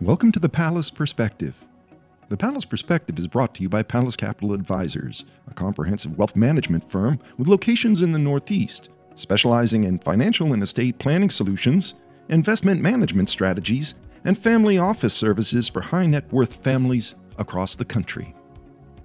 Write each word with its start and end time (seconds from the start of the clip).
Welcome 0.00 0.32
to 0.32 0.40
the 0.40 0.48
Pallas 0.48 0.90
Perspective. 0.90 1.54
The 2.28 2.36
Pallas 2.36 2.64
Perspective 2.64 3.16
is 3.16 3.28
brought 3.28 3.54
to 3.54 3.62
you 3.62 3.68
by 3.68 3.84
Pallas 3.84 4.16
Capital 4.16 4.52
Advisors, 4.52 5.24
a 5.48 5.54
comprehensive 5.54 6.18
wealth 6.18 6.34
management 6.34 6.90
firm 6.90 7.20
with 7.38 7.46
locations 7.46 8.02
in 8.02 8.10
the 8.10 8.18
Northeast, 8.18 8.88
specializing 9.14 9.84
in 9.84 10.00
financial 10.00 10.52
and 10.52 10.64
estate 10.64 10.98
planning 10.98 11.30
solutions, 11.30 11.94
investment 12.28 12.80
management 12.82 13.28
strategies, 13.28 13.94
and 14.24 14.36
family 14.36 14.78
office 14.78 15.14
services 15.14 15.68
for 15.68 15.80
high 15.80 16.06
net 16.06 16.30
worth 16.32 16.56
families 16.56 17.14
across 17.38 17.76
the 17.76 17.84
country. 17.84 18.34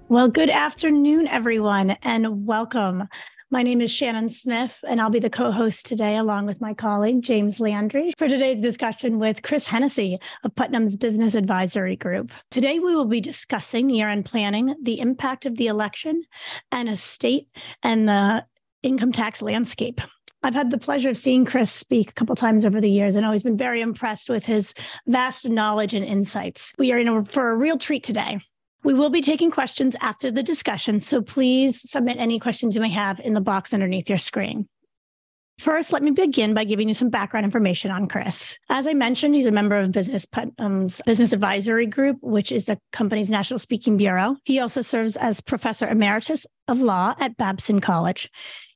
Well, 0.08 0.26
good 0.26 0.50
afternoon, 0.50 1.28
everyone, 1.28 1.90
and 2.02 2.44
welcome. 2.44 3.06
My 3.52 3.64
name 3.64 3.80
is 3.80 3.90
Shannon 3.90 4.30
Smith, 4.30 4.78
and 4.88 5.00
I'll 5.00 5.10
be 5.10 5.18
the 5.18 5.28
co 5.28 5.50
host 5.50 5.84
today, 5.84 6.16
along 6.16 6.46
with 6.46 6.60
my 6.60 6.72
colleague, 6.72 7.20
James 7.22 7.58
Landry, 7.58 8.12
for 8.16 8.28
today's 8.28 8.62
discussion 8.62 9.18
with 9.18 9.42
Chris 9.42 9.66
Hennessey 9.66 10.20
of 10.44 10.54
Putnam's 10.54 10.94
Business 10.94 11.34
Advisory 11.34 11.96
Group. 11.96 12.30
Today, 12.52 12.78
we 12.78 12.94
will 12.94 13.06
be 13.06 13.20
discussing 13.20 13.90
year 13.90 14.08
end 14.08 14.24
planning, 14.24 14.76
the 14.80 15.00
impact 15.00 15.46
of 15.46 15.56
the 15.56 15.66
election, 15.66 16.22
and 16.70 16.88
estate 16.88 17.48
and 17.82 18.08
the 18.08 18.44
income 18.84 19.10
tax 19.10 19.42
landscape. 19.42 20.00
I've 20.44 20.54
had 20.54 20.70
the 20.70 20.78
pleasure 20.78 21.08
of 21.08 21.18
seeing 21.18 21.44
Chris 21.44 21.72
speak 21.72 22.10
a 22.10 22.14
couple 22.14 22.36
times 22.36 22.64
over 22.64 22.80
the 22.80 22.88
years 22.88 23.16
and 23.16 23.26
always 23.26 23.42
been 23.42 23.56
very 23.56 23.80
impressed 23.80 24.30
with 24.30 24.44
his 24.44 24.74
vast 25.08 25.48
knowledge 25.48 25.92
and 25.92 26.04
insights. 26.04 26.72
We 26.78 26.92
are 26.92 26.98
in 26.98 27.08
a, 27.08 27.24
for 27.24 27.50
a 27.50 27.56
real 27.56 27.78
treat 27.78 28.04
today. 28.04 28.38
We 28.82 28.94
will 28.94 29.10
be 29.10 29.20
taking 29.20 29.50
questions 29.50 29.94
after 30.00 30.30
the 30.30 30.42
discussion, 30.42 31.00
so 31.00 31.20
please 31.20 31.88
submit 31.90 32.16
any 32.18 32.38
questions 32.38 32.74
you 32.74 32.80
may 32.80 32.90
have 32.90 33.20
in 33.20 33.34
the 33.34 33.40
box 33.40 33.74
underneath 33.74 34.08
your 34.08 34.18
screen. 34.18 34.68
First, 35.58 35.92
let 35.92 36.02
me 36.02 36.10
begin 36.10 36.54
by 36.54 36.64
giving 36.64 36.88
you 36.88 36.94
some 36.94 37.10
background 37.10 37.44
information 37.44 37.90
on 37.90 38.08
Chris. 38.08 38.58
As 38.70 38.86
I 38.86 38.94
mentioned, 38.94 39.34
he's 39.34 39.44
a 39.44 39.50
member 39.50 39.78
of 39.78 39.92
Business 39.92 40.24
Putnam's 40.24 41.02
Business 41.04 41.34
Advisory 41.34 41.84
Group, 41.84 42.16
which 42.22 42.50
is 42.50 42.64
the 42.64 42.78
company's 42.92 43.28
national 43.28 43.58
speaking 43.58 43.98
bureau. 43.98 44.36
He 44.46 44.58
also 44.58 44.80
serves 44.80 45.16
as 45.16 45.42
professor 45.42 45.86
emeritus 45.86 46.46
of 46.66 46.80
law 46.80 47.14
at 47.20 47.36
Babson 47.36 47.80
College. 47.80 48.30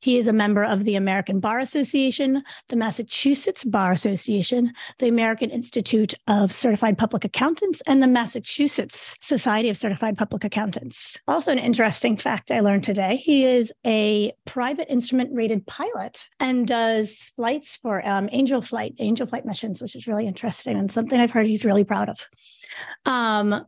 He 0.05 0.19
is 0.19 0.27
a 0.27 0.35
member 0.35 0.63
of 0.63 0.85
the 0.85 0.97
American 0.97 1.41
Bar 1.41 1.61
Association, 1.61 2.43
the 2.69 2.77
Massachusetts 2.77 3.65
Bar 3.65 3.91
Association, 3.93 4.75
the 4.99 5.09
American 5.09 5.49
Institute 5.49 6.13
of 6.29 6.53
Certified 6.53 6.99
Public 6.99 7.25
Accountants, 7.25 7.81
and 7.87 8.03
the 8.03 8.07
Massachusetts 8.07 9.17
Society 9.23 9.71
of 9.71 9.79
Certified 9.79 10.19
Public 10.19 10.45
Accountants. 10.45 11.17
Also, 11.27 11.51
an 11.51 11.59
interesting 11.59 12.19
fact 12.19 12.51
I 12.51 12.61
learned 12.61 12.85
today 12.85 13.17
he 13.17 13.47
is 13.47 13.73
a 13.87 14.33
private 14.45 14.93
instrument 14.93 15.31
rated 15.33 15.67
pilot 15.67 16.29
and 16.39 16.67
does 16.67 17.17
flights 17.37 17.79
for 17.81 18.07
um, 18.07 18.29
Angel 18.31 18.61
Flight, 18.61 18.93
Angel 18.99 19.27
Flight 19.27 19.47
missions, 19.47 19.81
which 19.81 19.97
is 19.97 20.07
really 20.07 20.27
interesting 20.27 20.77
and 20.77 20.93
something 20.93 21.19
I've 21.19 21.31
heard 21.31 21.47
he's 21.47 21.65
really 21.65 21.85
proud 21.85 22.11
of. 22.11 22.19
Um, 23.07 23.65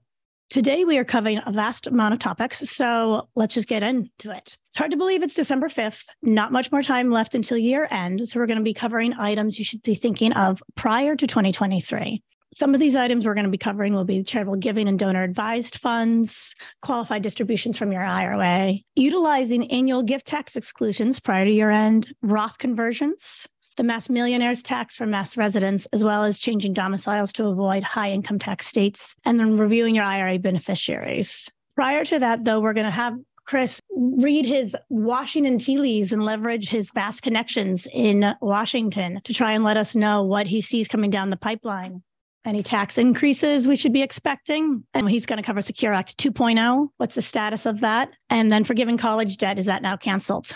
Today, 0.48 0.84
we 0.84 0.96
are 0.96 1.04
covering 1.04 1.40
a 1.44 1.50
vast 1.50 1.88
amount 1.88 2.14
of 2.14 2.20
topics, 2.20 2.58
so 2.70 3.28
let's 3.34 3.54
just 3.54 3.66
get 3.66 3.82
into 3.82 4.30
it. 4.30 4.56
It's 4.68 4.76
hard 4.76 4.92
to 4.92 4.96
believe 4.96 5.24
it's 5.24 5.34
December 5.34 5.68
5th, 5.68 6.04
not 6.22 6.52
much 6.52 6.70
more 6.70 6.82
time 6.82 7.10
left 7.10 7.34
until 7.34 7.58
year 7.58 7.88
end. 7.90 8.28
So, 8.28 8.38
we're 8.38 8.46
going 8.46 8.58
to 8.58 8.64
be 8.64 8.72
covering 8.72 9.12
items 9.14 9.58
you 9.58 9.64
should 9.64 9.82
be 9.82 9.96
thinking 9.96 10.32
of 10.34 10.62
prior 10.76 11.16
to 11.16 11.26
2023. 11.26 12.22
Some 12.54 12.74
of 12.74 12.80
these 12.80 12.94
items 12.94 13.26
we're 13.26 13.34
going 13.34 13.44
to 13.44 13.50
be 13.50 13.58
covering 13.58 13.92
will 13.92 14.04
be 14.04 14.22
charitable 14.22 14.56
giving 14.56 14.86
and 14.86 14.98
donor 14.98 15.24
advised 15.24 15.78
funds, 15.78 16.54
qualified 16.80 17.22
distributions 17.22 17.76
from 17.76 17.90
your 17.90 18.04
IRA, 18.04 18.74
utilizing 18.94 19.70
annual 19.72 20.04
gift 20.04 20.26
tax 20.26 20.54
exclusions 20.54 21.18
prior 21.18 21.44
to 21.44 21.50
year 21.50 21.70
end, 21.70 22.14
Roth 22.22 22.56
conversions, 22.58 23.48
the 23.76 23.82
mass 23.82 24.08
millionaires 24.08 24.62
tax 24.62 24.96
for 24.96 25.06
mass 25.06 25.36
residents, 25.36 25.86
as 25.92 26.02
well 26.02 26.24
as 26.24 26.38
changing 26.38 26.72
domiciles 26.72 27.32
to 27.34 27.46
avoid 27.46 27.82
high 27.82 28.10
income 28.10 28.38
tax 28.38 28.66
states, 28.66 29.14
and 29.24 29.38
then 29.38 29.58
reviewing 29.58 29.94
your 29.94 30.04
IRA 30.04 30.38
beneficiaries. 30.38 31.48
Prior 31.74 32.04
to 32.06 32.18
that, 32.18 32.44
though, 32.44 32.60
we're 32.60 32.72
going 32.72 32.86
to 32.86 32.90
have 32.90 33.14
Chris 33.44 33.80
read 33.94 34.44
his 34.44 34.74
Washington 34.88 35.58
tea 35.58 35.78
leaves 35.78 36.10
and 36.12 36.24
leverage 36.24 36.68
his 36.68 36.90
vast 36.92 37.22
connections 37.22 37.86
in 37.92 38.34
Washington 38.40 39.20
to 39.24 39.32
try 39.32 39.52
and 39.52 39.62
let 39.62 39.76
us 39.76 39.94
know 39.94 40.24
what 40.24 40.46
he 40.46 40.60
sees 40.60 40.88
coming 40.88 41.10
down 41.10 41.30
the 41.30 41.36
pipeline. 41.36 42.02
Any 42.44 42.62
tax 42.62 42.96
increases 42.96 43.66
we 43.66 43.76
should 43.76 43.92
be 43.92 44.02
expecting? 44.02 44.84
And 44.94 45.08
he's 45.10 45.26
going 45.26 45.38
to 45.38 45.42
cover 45.42 45.60
Secure 45.60 45.92
Act 45.92 46.16
2.0. 46.18 46.88
What's 46.96 47.14
the 47.14 47.22
status 47.22 47.66
of 47.66 47.80
that? 47.80 48.10
And 48.30 48.50
then 48.50 48.64
forgiving 48.64 48.98
college 48.98 49.36
debt, 49.36 49.58
is 49.58 49.66
that 49.66 49.82
now 49.82 49.96
canceled? 49.96 50.50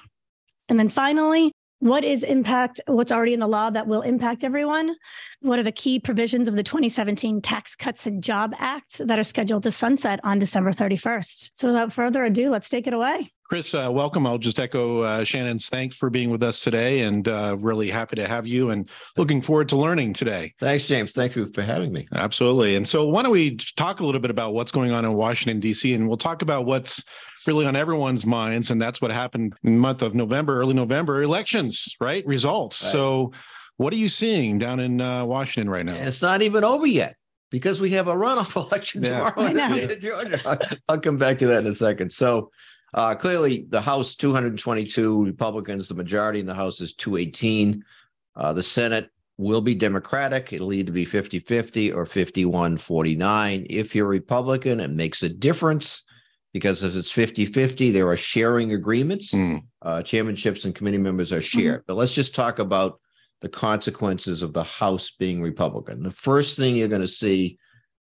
And 0.68 0.78
then 0.78 0.88
finally, 0.88 1.52
what 1.80 2.04
is 2.04 2.22
impact 2.22 2.80
what's 2.86 3.10
already 3.10 3.34
in 3.34 3.40
the 3.40 3.48
law 3.48 3.70
that 3.70 3.86
will 3.86 4.02
impact 4.02 4.44
everyone 4.44 4.94
what 5.40 5.58
are 5.58 5.62
the 5.62 5.72
key 5.72 5.98
provisions 5.98 6.46
of 6.46 6.54
the 6.54 6.62
2017 6.62 7.40
tax 7.40 7.74
cuts 7.74 8.06
and 8.06 8.22
job 8.22 8.54
act 8.58 8.98
that 9.06 9.18
are 9.18 9.24
scheduled 9.24 9.62
to 9.62 9.70
sunset 9.70 10.20
on 10.22 10.38
december 10.38 10.72
31st 10.72 11.50
so 11.54 11.68
without 11.68 11.92
further 11.92 12.24
ado 12.24 12.50
let's 12.50 12.68
take 12.68 12.86
it 12.86 12.92
away 12.92 13.30
Chris, 13.50 13.74
uh, 13.74 13.88
welcome. 13.90 14.28
I'll 14.28 14.38
just 14.38 14.60
echo 14.60 15.02
uh, 15.02 15.24
Shannon's 15.24 15.68
thanks 15.68 15.96
for 15.96 16.08
being 16.08 16.30
with 16.30 16.44
us 16.44 16.60
today 16.60 17.00
and 17.00 17.26
uh, 17.26 17.56
really 17.58 17.90
happy 17.90 18.14
to 18.14 18.28
have 18.28 18.46
you 18.46 18.70
and 18.70 18.88
looking 19.16 19.42
forward 19.42 19.68
to 19.70 19.76
learning 19.76 20.12
today. 20.12 20.54
Thanks, 20.60 20.84
James. 20.84 21.14
Thank 21.14 21.34
you 21.34 21.50
for 21.52 21.62
having 21.62 21.92
me. 21.92 22.06
Absolutely. 22.14 22.76
And 22.76 22.86
so, 22.86 23.08
why 23.08 23.22
don't 23.22 23.32
we 23.32 23.56
talk 23.74 23.98
a 23.98 24.06
little 24.06 24.20
bit 24.20 24.30
about 24.30 24.54
what's 24.54 24.70
going 24.70 24.92
on 24.92 25.04
in 25.04 25.14
Washington, 25.14 25.58
D.C., 25.58 25.92
and 25.94 26.06
we'll 26.06 26.16
talk 26.16 26.42
about 26.42 26.64
what's 26.64 27.02
really 27.46 27.66
on 27.66 27.76
everyone's 27.76 28.26
minds. 28.26 28.70
And 28.70 28.80
that's 28.80 29.00
what 29.00 29.10
happened 29.10 29.54
in 29.62 29.72
the 29.72 29.78
month 29.78 30.02
of 30.02 30.14
November, 30.14 30.60
early 30.60 30.74
November, 30.74 31.22
elections, 31.22 31.96
right? 32.00 32.24
Results. 32.26 32.82
Right. 32.82 32.92
So, 32.92 33.32
what 33.76 33.92
are 33.94 33.96
you 33.96 34.10
seeing 34.10 34.58
down 34.58 34.78
in 34.78 35.00
uh, 35.00 35.24
Washington 35.24 35.70
right 35.70 35.86
now? 35.86 35.94
It's 35.94 36.20
not 36.20 36.42
even 36.42 36.64
over 36.64 36.86
yet 36.86 37.16
because 37.50 37.80
we 37.80 37.90
have 37.92 38.08
a 38.08 38.14
runoff 38.14 38.56
election 38.68 39.02
yeah. 39.02 39.30
tomorrow 39.30 39.46
in 39.46 39.54
the 39.54 39.66
state 39.68 39.90
of 39.90 40.00
Georgia. 40.00 40.40
I'll, 40.44 40.78
I'll 40.88 41.00
come 41.00 41.16
back 41.16 41.38
to 41.38 41.46
that 41.46 41.60
in 41.60 41.66
a 41.66 41.74
second. 41.74 42.12
So, 42.12 42.50
uh, 42.94 43.14
clearly, 43.14 43.66
the 43.68 43.80
House 43.80 44.16
222 44.16 45.24
Republicans, 45.24 45.88
the 45.88 45.94
majority 45.94 46.40
in 46.40 46.46
the 46.46 46.54
House 46.54 46.80
is 46.80 46.94
218. 46.94 47.84
Uh, 48.36 48.52
the 48.52 48.62
Senate 48.62 49.10
will 49.38 49.60
be 49.60 49.74
Democratic. 49.74 50.52
It'll 50.52 50.72
either 50.72 50.92
be 50.92 51.04
50 51.04 51.40
50 51.40 51.92
or 51.92 52.04
51 52.04 52.76
49. 52.76 53.66
If 53.70 53.94
you're 53.94 54.06
Republican, 54.06 54.80
it 54.80 54.90
makes 54.90 55.22
a 55.22 55.28
difference 55.28 56.02
because 56.52 56.82
if 56.82 56.94
it's 56.94 57.10
50 57.10 57.46
50, 57.46 57.90
there 57.90 58.08
are 58.08 58.16
sharing 58.16 58.72
agreements. 58.72 59.32
Mm. 59.32 59.62
Uh, 59.82 59.98
chairmanships 59.98 60.64
and 60.64 60.74
committee 60.74 60.98
members 60.98 61.32
are 61.32 61.42
shared. 61.42 61.80
Mm-hmm. 61.80 61.84
But 61.86 61.96
let's 61.96 62.14
just 62.14 62.34
talk 62.34 62.58
about 62.58 63.00
the 63.40 63.48
consequences 63.48 64.42
of 64.42 64.52
the 64.52 64.64
House 64.64 65.12
being 65.12 65.40
Republican. 65.40 66.02
The 66.02 66.10
first 66.10 66.56
thing 66.56 66.76
you're 66.76 66.88
going 66.88 67.00
to 67.00 67.08
see 67.08 67.58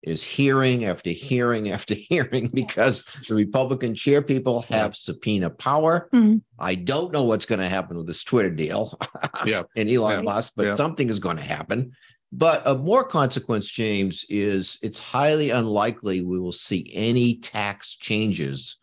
is 0.01 0.23
hearing 0.23 0.85
after 0.85 1.09
hearing 1.09 1.71
after 1.71 1.93
hearing 2.09 2.49
because 2.53 3.03
the 3.27 3.35
Republican 3.35 3.93
chair 3.93 4.21
people 4.21 4.61
have 4.63 4.95
subpoena 4.95 5.49
power. 5.49 6.09
Mm-hmm. 6.13 6.37
I 6.57 6.75
don't 6.75 7.11
know 7.11 7.23
what's 7.23 7.45
going 7.45 7.59
to 7.59 7.69
happen 7.69 7.97
with 7.97 8.07
this 8.07 8.23
Twitter 8.23 8.49
deal 8.49 8.97
yeah. 9.45 9.63
and 9.75 9.89
Elon 9.89 10.19
yeah. 10.19 10.21
Musk, 10.21 10.53
but 10.55 10.65
yeah. 10.65 10.75
something 10.75 11.09
is 11.09 11.19
going 11.19 11.37
to 11.37 11.43
happen. 11.43 11.91
But 12.31 12.63
of 12.63 12.83
more 12.83 13.03
consequence, 13.03 13.69
James, 13.69 14.25
is 14.29 14.77
it's 14.81 14.99
highly 14.99 15.49
unlikely 15.49 16.21
we 16.21 16.39
will 16.39 16.51
see 16.51 16.91
any 16.93 17.37
tax 17.39 17.95
changes 17.95 18.77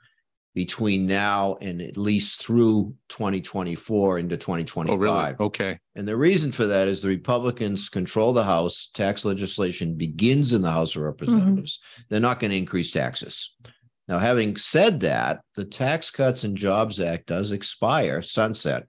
between 0.56 1.06
now 1.06 1.56
and 1.60 1.82
at 1.82 1.98
least 1.98 2.40
through 2.40 2.94
2024 3.10 4.18
into 4.18 4.38
2025. 4.38 4.90
Oh, 4.90 4.96
really? 4.96 5.34
Okay. 5.38 5.78
And 5.94 6.08
the 6.08 6.16
reason 6.16 6.50
for 6.50 6.66
that 6.66 6.88
is 6.88 7.02
the 7.02 7.08
Republicans 7.08 7.90
control 7.90 8.32
the 8.32 8.42
House. 8.42 8.88
Tax 8.94 9.24
legislation 9.26 9.96
begins 9.96 10.54
in 10.54 10.62
the 10.62 10.70
House 10.70 10.96
of 10.96 11.02
Representatives. 11.02 11.78
Mm-hmm. 11.78 12.02
They're 12.08 12.20
not 12.20 12.40
going 12.40 12.52
to 12.52 12.56
increase 12.56 12.90
taxes. 12.90 13.54
Now, 14.08 14.18
having 14.18 14.56
said 14.56 15.00
that, 15.00 15.40
the 15.56 15.64
Tax 15.66 16.10
Cuts 16.10 16.44
and 16.44 16.56
Jobs 16.56 17.00
Act 17.00 17.26
does 17.26 17.52
expire, 17.52 18.22
sunset, 18.22 18.84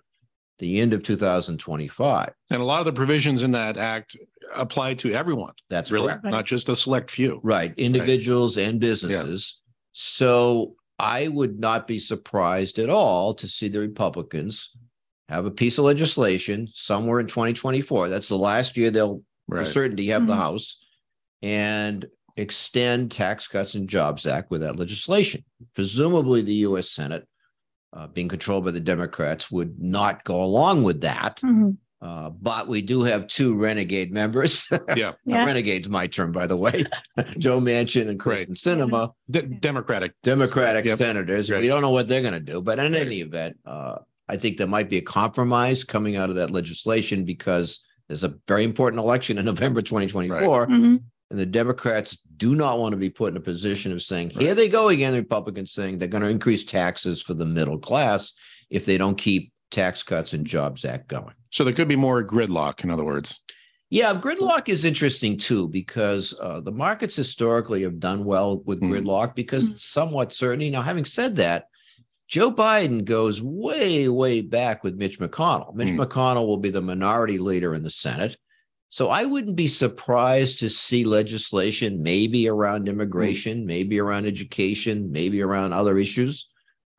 the 0.60 0.80
end 0.80 0.94
of 0.94 1.04
2025. 1.04 2.34
And 2.50 2.62
a 2.62 2.66
lot 2.66 2.80
of 2.80 2.86
the 2.86 2.94
provisions 2.94 3.44
in 3.44 3.52
that 3.52 3.78
act 3.78 4.16
apply 4.60 4.96
to 4.96 5.14
everyone. 5.14 5.54
That's 5.70 5.92
really 5.92 6.08
correct. 6.08 6.26
not 6.26 6.46
just 6.46 6.70
a 6.70 6.76
select 6.76 7.12
few. 7.12 7.40
Right. 7.44 7.74
Individuals 7.78 8.58
right. 8.58 8.68
and 8.68 8.80
businesses. 8.80 9.56
Yeah. 9.56 9.64
So 9.94 10.76
I 11.00 11.28
would 11.28 11.60
not 11.60 11.88
be 11.88 12.00
surprised 12.00 12.80
at 12.80 12.90
all 12.90 13.34
to 13.36 13.48
see 13.48 13.68
the 13.68 13.80
Republicans 13.80 14.72
have 15.30 15.46
a 15.46 15.52
piece 15.52 15.78
of 15.78 15.86
legislation 15.86 16.70
somewhere 16.74 17.20
in 17.20 17.28
2024. 17.28 18.10
That's 18.10 18.30
the 18.30 18.38
last 18.38 18.78
year 18.78 18.92
they'll, 18.92 19.22
right. 19.48 19.66
for 19.66 19.72
certainty, 19.72 20.08
have 20.08 20.22
mm-hmm. 20.22 20.32
the 20.32 20.36
House 20.36 20.80
and 21.42 22.06
extend 22.38 23.12
Tax 23.12 23.48
Cuts 23.48 23.76
and 23.76 23.90
Jobs 23.90 24.26
Act 24.26 24.50
with 24.52 24.62
that 24.62 24.78
legislation. 24.78 25.44
Presumably, 25.76 26.42
the 26.42 26.54
U.S. 26.54 26.92
Senate, 26.92 27.28
uh, 27.94 28.08
being 28.08 28.30
controlled 28.30 28.66
by 28.66 28.72
the 28.72 28.80
Democrats, 28.80 29.52
would 29.52 29.80
not 29.80 30.24
go 30.24 30.42
along 30.44 30.84
with 30.84 31.02
that. 31.02 31.40
Mm-hmm. 31.44 31.72
Uh, 32.00 32.30
but 32.30 32.68
we 32.68 32.82
do 32.82 33.02
have 33.02 33.28
two 33.28 33.56
renegade 33.56 34.12
members. 34.12 34.68
Yeah. 34.96 35.14
yeah. 35.26 35.46
Renegade's 35.46 35.90
my 35.90 36.08
term, 36.08 36.32
by 36.32 36.48
the 36.48 36.56
way. 36.56 36.86
Joe 37.38 37.60
Manchin 37.60 38.08
and 38.08 38.20
Kyrsten 38.20 38.52
Sinema. 38.52 39.12
D- 39.30 39.42
Democratic. 39.42 40.14
Democratic 40.24 40.86
yep. 40.86 40.98
senators. 40.98 41.50
Right. 41.50 41.62
We 41.62 41.68
don't 41.68 41.82
know 41.82 41.92
what 41.92 42.08
they're 42.08 42.22
going 42.22 42.34
to 42.34 42.40
do. 42.40 42.62
But 42.62 42.80
in 42.80 42.96
any 42.96 43.22
event, 43.22 43.58
uh, 43.66 43.98
I 44.30 44.38
think 44.38 44.58
there 44.58 44.68
might 44.68 44.90
be 44.90 44.98
a 44.98 45.02
compromise 45.02 45.84
coming 45.84 46.16
out 46.16 46.30
of 46.30 46.36
that 46.38 46.52
legislation 46.52 47.26
because 47.26 47.80
there's 48.08 48.24
a 48.24 48.36
very 48.48 48.64
important 48.64 49.00
election 49.00 49.38
in 49.38 49.46
November 49.54 49.82
2024. 49.82 50.38
Right. 50.40 50.70
Mm-hmm. 50.70 50.98
And 51.30 51.40
the 51.40 51.46
Democrats 51.46 52.18
do 52.38 52.56
not 52.56 52.80
want 52.80 52.94
to 52.94 52.98
be 52.98 53.10
put 53.10 53.34
in 53.34 53.38
a 53.38 53.42
position 53.42 53.92
of 53.92 54.02
saying, 54.02 54.30
right. 54.30 54.42
here 54.42 54.56
they 54.56 54.70
go 54.70 54.90
again, 54.90 55.12
the 55.12 55.20
Republicans 55.20 55.74
saying 55.74 55.98
they're 55.98 56.08
going 56.08 56.24
to 56.24 56.30
increase 56.30 56.64
taxes 56.64 57.22
for 57.22 57.34
the 57.34 57.46
middle 57.46 57.78
class 57.78 58.34
if 58.70 58.86
they 58.86 58.98
don't 58.98 59.18
keep 59.18 59.52
Tax 59.72 60.04
Cuts 60.04 60.34
and 60.34 60.46
Jobs 60.46 60.86
Act 60.86 61.08
going. 61.08 61.34
So 61.58 61.64
there 61.64 61.74
could 61.74 61.88
be 61.88 61.96
more 61.96 62.24
gridlock, 62.24 62.84
in 62.84 62.92
other 62.92 63.04
words. 63.04 63.40
Yeah, 63.90 64.14
gridlock 64.14 64.70
is 64.70 64.86
interesting 64.86 65.40
too 65.40 65.68
because 65.70 66.36
uh, 66.40 66.62
the 66.62 66.70
markets 66.70 67.16
historically 67.16 67.82
have 67.82 68.00
done 68.00 68.26
well 68.26 68.60
with 68.60 68.80
mm. 68.80 68.92
gridlock 68.92 69.34
because 69.34 69.64
mm. 69.64 69.72
it's 69.72 69.90
somewhat 69.90 70.32
certain. 70.32 70.72
Now, 70.72 70.84
having 70.84 71.04
said 71.04 71.36
that, 71.38 71.70
Joe 72.28 72.52
Biden 72.52 73.04
goes 73.04 73.42
way, 73.42 74.08
way 74.08 74.42
back 74.42 74.84
with 74.84 75.00
Mitch 75.00 75.18
McConnell. 75.18 75.74
Mitch 75.74 75.88
mm. 75.88 75.98
McConnell 75.98 76.46
will 76.46 76.60
be 76.60 76.70
the 76.70 76.80
minority 76.80 77.40
leader 77.40 77.74
in 77.74 77.82
the 77.82 77.90
Senate. 77.90 78.38
So 78.90 79.10
I 79.10 79.26
wouldn't 79.26 79.56
be 79.56 79.68
surprised 79.68 80.60
to 80.60 80.70
see 80.70 81.06
legislation 81.06 82.04
maybe 82.04 82.48
around 82.48 82.88
immigration, 82.88 83.64
mm. 83.64 83.66
maybe 83.66 84.00
around 84.00 84.28
education, 84.28 85.12
maybe 85.12 85.42
around 85.42 85.74
other 85.74 85.98
issues. 85.98 86.50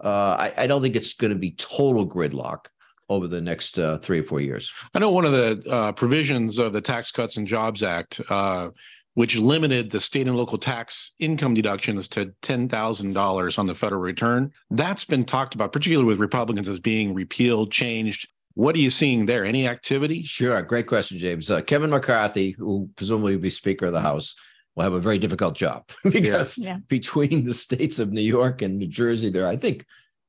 Uh, 0.03 0.35
I, 0.37 0.55
I, 0.65 0.67
don't 0.67 0.83
think 0.83 0.97
it's 0.97 1.15
going 1.15 1.33
to 1.33 1.39
be 1.39 1.53
total 1.53 2.09
gridlock 2.09 2.67
over 3.09 3.27
the 3.27 3.41
next 3.41 3.79
uh, 3.79 3.99
three 3.99 4.21
or 4.21 4.25
four 4.25 4.41
years. 4.41 4.73
I 4.95 4.99
know 4.99 5.11
one 5.11 5.25
of 5.25 5.33
the 5.33 5.71
uh, 5.71 5.93
provisions 5.93 6.59
of 6.59 6.73
the 6.73 6.81
Tax 6.81 7.11
Cuts 7.11 7.37
and 7.37 7.47
Jobs 7.47 7.83
Act, 7.83 8.21
uh, 8.29 8.71
which 9.15 9.37
limited 9.37 9.91
the 9.91 10.01
state 10.01 10.27
and 10.27 10.37
local 10.37 10.59
tax 10.59 11.13
income 11.19 11.55
deductions 11.55 12.07
to 12.09 12.33
$10,000 12.43 13.59
on 13.59 13.67
the 13.67 13.75
federal 13.75 14.01
return, 14.01 14.53
that's 14.71 15.05
been 15.05 15.25
talked 15.25 15.55
about, 15.55 15.73
particularly 15.73 16.07
with 16.07 16.21
Republicans, 16.21 16.69
as 16.69 16.81
being 16.81 17.15
repealed, 17.15 17.73
changed. 17.73 18.29
What 18.55 18.75
are 18.75 18.81
you 18.81 18.91
seeing 18.91 19.27
there? 19.27 19.45
Any 19.45 19.67
activity? 19.67 20.23
Sure. 20.23 20.61
Great 20.63 20.87
question, 20.87 21.19
James. 21.19 21.51
Uh, 21.51 21.63
Kevin 21.63 21.91
McCarthy, 21.91 22.53
who 22.53 22.91
presumably 22.97 23.35
will 23.35 23.43
be 23.43 23.51
Speaker 23.51 23.87
of 23.87 23.93
the 23.93 24.01
House, 24.01 24.35
will 24.75 24.85
have 24.85 24.93
a 24.93 25.01
very 25.01 25.19
difficult 25.19 25.57
job 25.57 25.89
because 26.05 26.57
yeah. 26.59 26.79
between 26.89 27.45
the 27.45 27.55
states 27.55 27.99
of 27.99 28.13
New 28.13 28.21
York 28.21 28.63
and 28.63 28.79
New 28.79 28.87
Jersey, 28.87 29.31
there, 29.31 29.47
I 29.47 29.57
think, 29.57 29.85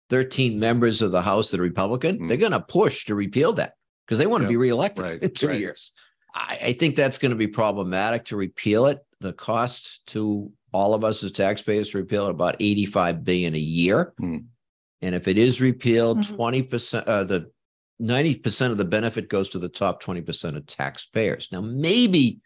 13 0.10 0.60
members 0.60 1.02
of 1.02 1.12
the 1.12 1.22
House 1.22 1.52
that 1.52 1.60
are 1.60 1.64
Republican, 1.64 2.16
mm-hmm. 2.16 2.28
they're 2.28 2.38
going 2.38 2.52
to 2.52 2.60
push 2.60 3.06
to 3.06 3.16
repeal 3.16 3.54
that 3.54 3.74
because 4.06 4.18
they 4.18 4.28
want 4.28 4.44
to 4.44 4.50
be 4.50 4.58
reelected 4.58 5.04
right. 5.04 5.22
in 5.22 5.34
two 5.34 5.48
right. 5.48 5.60
years. 5.60 5.92
I, 6.34 6.60
I 6.62 6.74
think 6.74 6.96
that's 6.96 7.18
going 7.18 7.32
to 7.32 7.38
be 7.38 7.48
problematic 7.48 8.26
to 8.26 8.36
repeal 8.36 8.88
it. 8.88 9.00
The 9.20 9.34
cost 9.34 10.06
to 10.08 10.52
all 10.72 10.94
of 10.94 11.04
us 11.04 11.24
as 11.24 11.32
taxpayers 11.32 11.90
to 11.90 11.98
repeal 11.98 12.28
it 12.28 12.32
about 12.32 12.56
85 12.60 13.24
billion 13.24 13.56
a 13.56 13.60
year. 13.60 14.14
Mm. 14.22 14.46
And 15.02 15.16
if 15.16 15.28
it 15.28 15.38
is 15.38 15.62
repealed, 15.62 16.20
mm-hmm. 16.20 16.36
20%, 16.36 17.04
uh, 17.08 17.24
the 17.24 17.52
90% 18.02 18.72
of 18.72 18.78
the 18.78 18.86
benefit 18.86 19.30
goes 19.30 19.50
to 19.50 19.60
the 19.60 19.70
top 19.70 20.02
20% 20.02 20.56
of 20.56 20.66
taxpayers. 20.66 21.50
Now, 21.52 21.62
maybe 21.62 22.40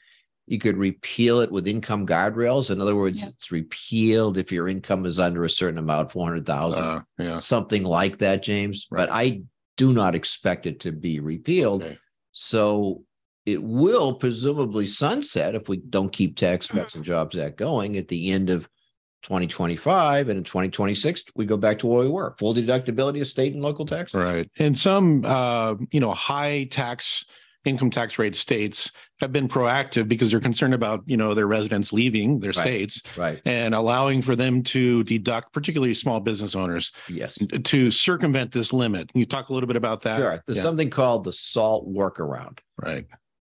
you 0.46 0.60
could 0.60 0.78
repeal 0.78 1.40
it 1.40 1.52
with 1.52 1.68
income 1.68 2.06
guardrails. 2.06 2.70
In 2.70 2.82
other 2.82 2.96
words, 2.96 3.24
it's 3.24 3.52
repealed 3.52 4.38
if 4.38 4.52
your 4.52 4.68
income 4.68 5.06
is 5.06 5.20
under 5.20 5.44
a 5.46 5.50
certain 5.50 5.80
amount, 5.80 6.12
400,000, 6.12 6.80
uh, 6.80 7.02
yeah. 7.18 7.40
something 7.40 7.84
like 7.84 8.18
that, 8.20 8.44
James. 8.44 8.88
Right. 8.92 9.08
But 9.08 9.14
I 9.14 9.42
do 9.78 9.94
not 9.94 10.16
expect 10.16 10.66
it 10.66 10.82
to 10.82 10.92
be 10.92 11.20
repealed. 11.20 11.84
Okay. 11.84 11.98
So 12.34 13.04
it 13.46 13.62
will 13.62 14.16
presumably 14.16 14.88
sunset 14.88 15.56
if 15.56 15.70
we 15.70 15.78
don't 15.78 16.12
keep 16.12 16.36
Tax 16.36 16.68
Cuts 16.68 16.96
and 16.96 17.04
Jobs 17.04 17.38
Act 17.38 17.58
going 17.58 17.98
at 17.98 18.08
the 18.08 18.32
end 18.32 18.50
of 18.50 18.68
2025 19.24 20.28
and 20.28 20.38
in 20.38 20.44
2026 20.44 21.24
we 21.36 21.46
go 21.46 21.56
back 21.56 21.80
to 21.80 21.88
where 21.88 22.04
we 22.04 22.10
were 22.10 22.36
full 22.38 22.54
deductibility 22.54 23.22
of 23.22 23.28
state 23.28 23.54
and 23.54 23.62
local 23.62 23.86
taxes 23.86 24.16
right 24.16 24.52
and 24.60 24.78
some 24.78 25.24
uh, 25.24 25.76
you 25.92 26.02
know 26.02 26.12
high 26.12 26.66
tax 26.66 27.24
income 27.66 27.90
tax 27.90 28.20
rate 28.20 28.36
states 28.36 28.92
have 29.20 29.32
been 29.32 29.48
proactive 29.48 30.08
because 30.08 30.32
they're 30.32 30.40
concerned 30.40 30.74
about 30.74 31.02
you 31.06 31.18
know 31.18 31.34
their 31.34 31.48
residents 31.48 31.94
leaving 31.94 32.40
their 32.40 32.50
right, 32.50 32.56
states 32.56 33.02
right. 33.18 33.42
and 33.46 33.74
allowing 33.74 34.22
for 34.22 34.36
them 34.36 34.62
to 34.62 35.04
deduct 35.04 35.54
particularly 35.54 35.94
small 35.94 36.20
business 36.20 36.56
owners 36.56 36.92
yes. 37.10 37.38
to 37.64 37.90
circumvent 37.90 38.52
this 38.52 38.74
limit. 38.74 39.12
Can 39.12 39.20
you 39.20 39.26
talk 39.26 39.50
a 39.50 39.54
little 39.54 39.68
bit 39.68 39.78
about 39.78 40.02
that? 40.02 40.20
Sure 40.20 40.44
there's 40.46 40.58
yeah. 40.58 40.64
something 40.64 40.90
called 40.90 41.24
the 41.24 41.34
salt 41.34 41.88
workaround. 41.88 42.60
Right. 42.78 43.06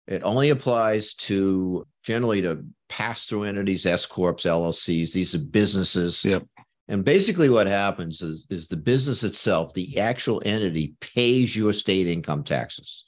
It 0.07 0.23
only 0.23 0.50
applies 0.50 1.13
to 1.15 1.85
generally 2.03 2.41
to 2.41 2.65
pass 2.88 3.25
through 3.25 3.44
entities 3.44 3.85
s 3.85 4.05
corps 4.05 4.33
llcs 4.33 5.13
these 5.13 5.35
are 5.35 5.39
businesses. 5.39 6.23
Yep. 6.25 6.44
And 6.88 7.05
basically 7.05 7.51
what 7.51 7.67
happens 7.67 8.23
is, 8.23 8.47
is 8.50 8.67
the 8.67 8.75
business 8.75 9.23
itself 9.23 9.73
the 9.73 10.00
actual 10.00 10.41
entity 10.44 10.95
pays 11.00 11.55
your 11.55 11.73
state 11.73 12.07
income 12.07 12.44
taxes 12.44 13.05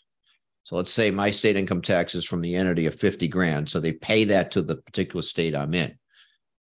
so 0.71 0.77
let's 0.77 0.93
say 0.93 1.11
my 1.11 1.31
state 1.31 1.57
income 1.57 1.81
tax 1.81 2.15
is 2.15 2.23
from 2.23 2.39
the 2.39 2.55
entity 2.55 2.85
of 2.85 2.95
50 2.95 3.27
grand. 3.27 3.67
So 3.67 3.81
they 3.81 3.91
pay 3.91 4.23
that 4.23 4.51
to 4.51 4.61
the 4.61 4.77
particular 4.77 5.21
state 5.21 5.53
I'm 5.53 5.73
in. 5.73 5.93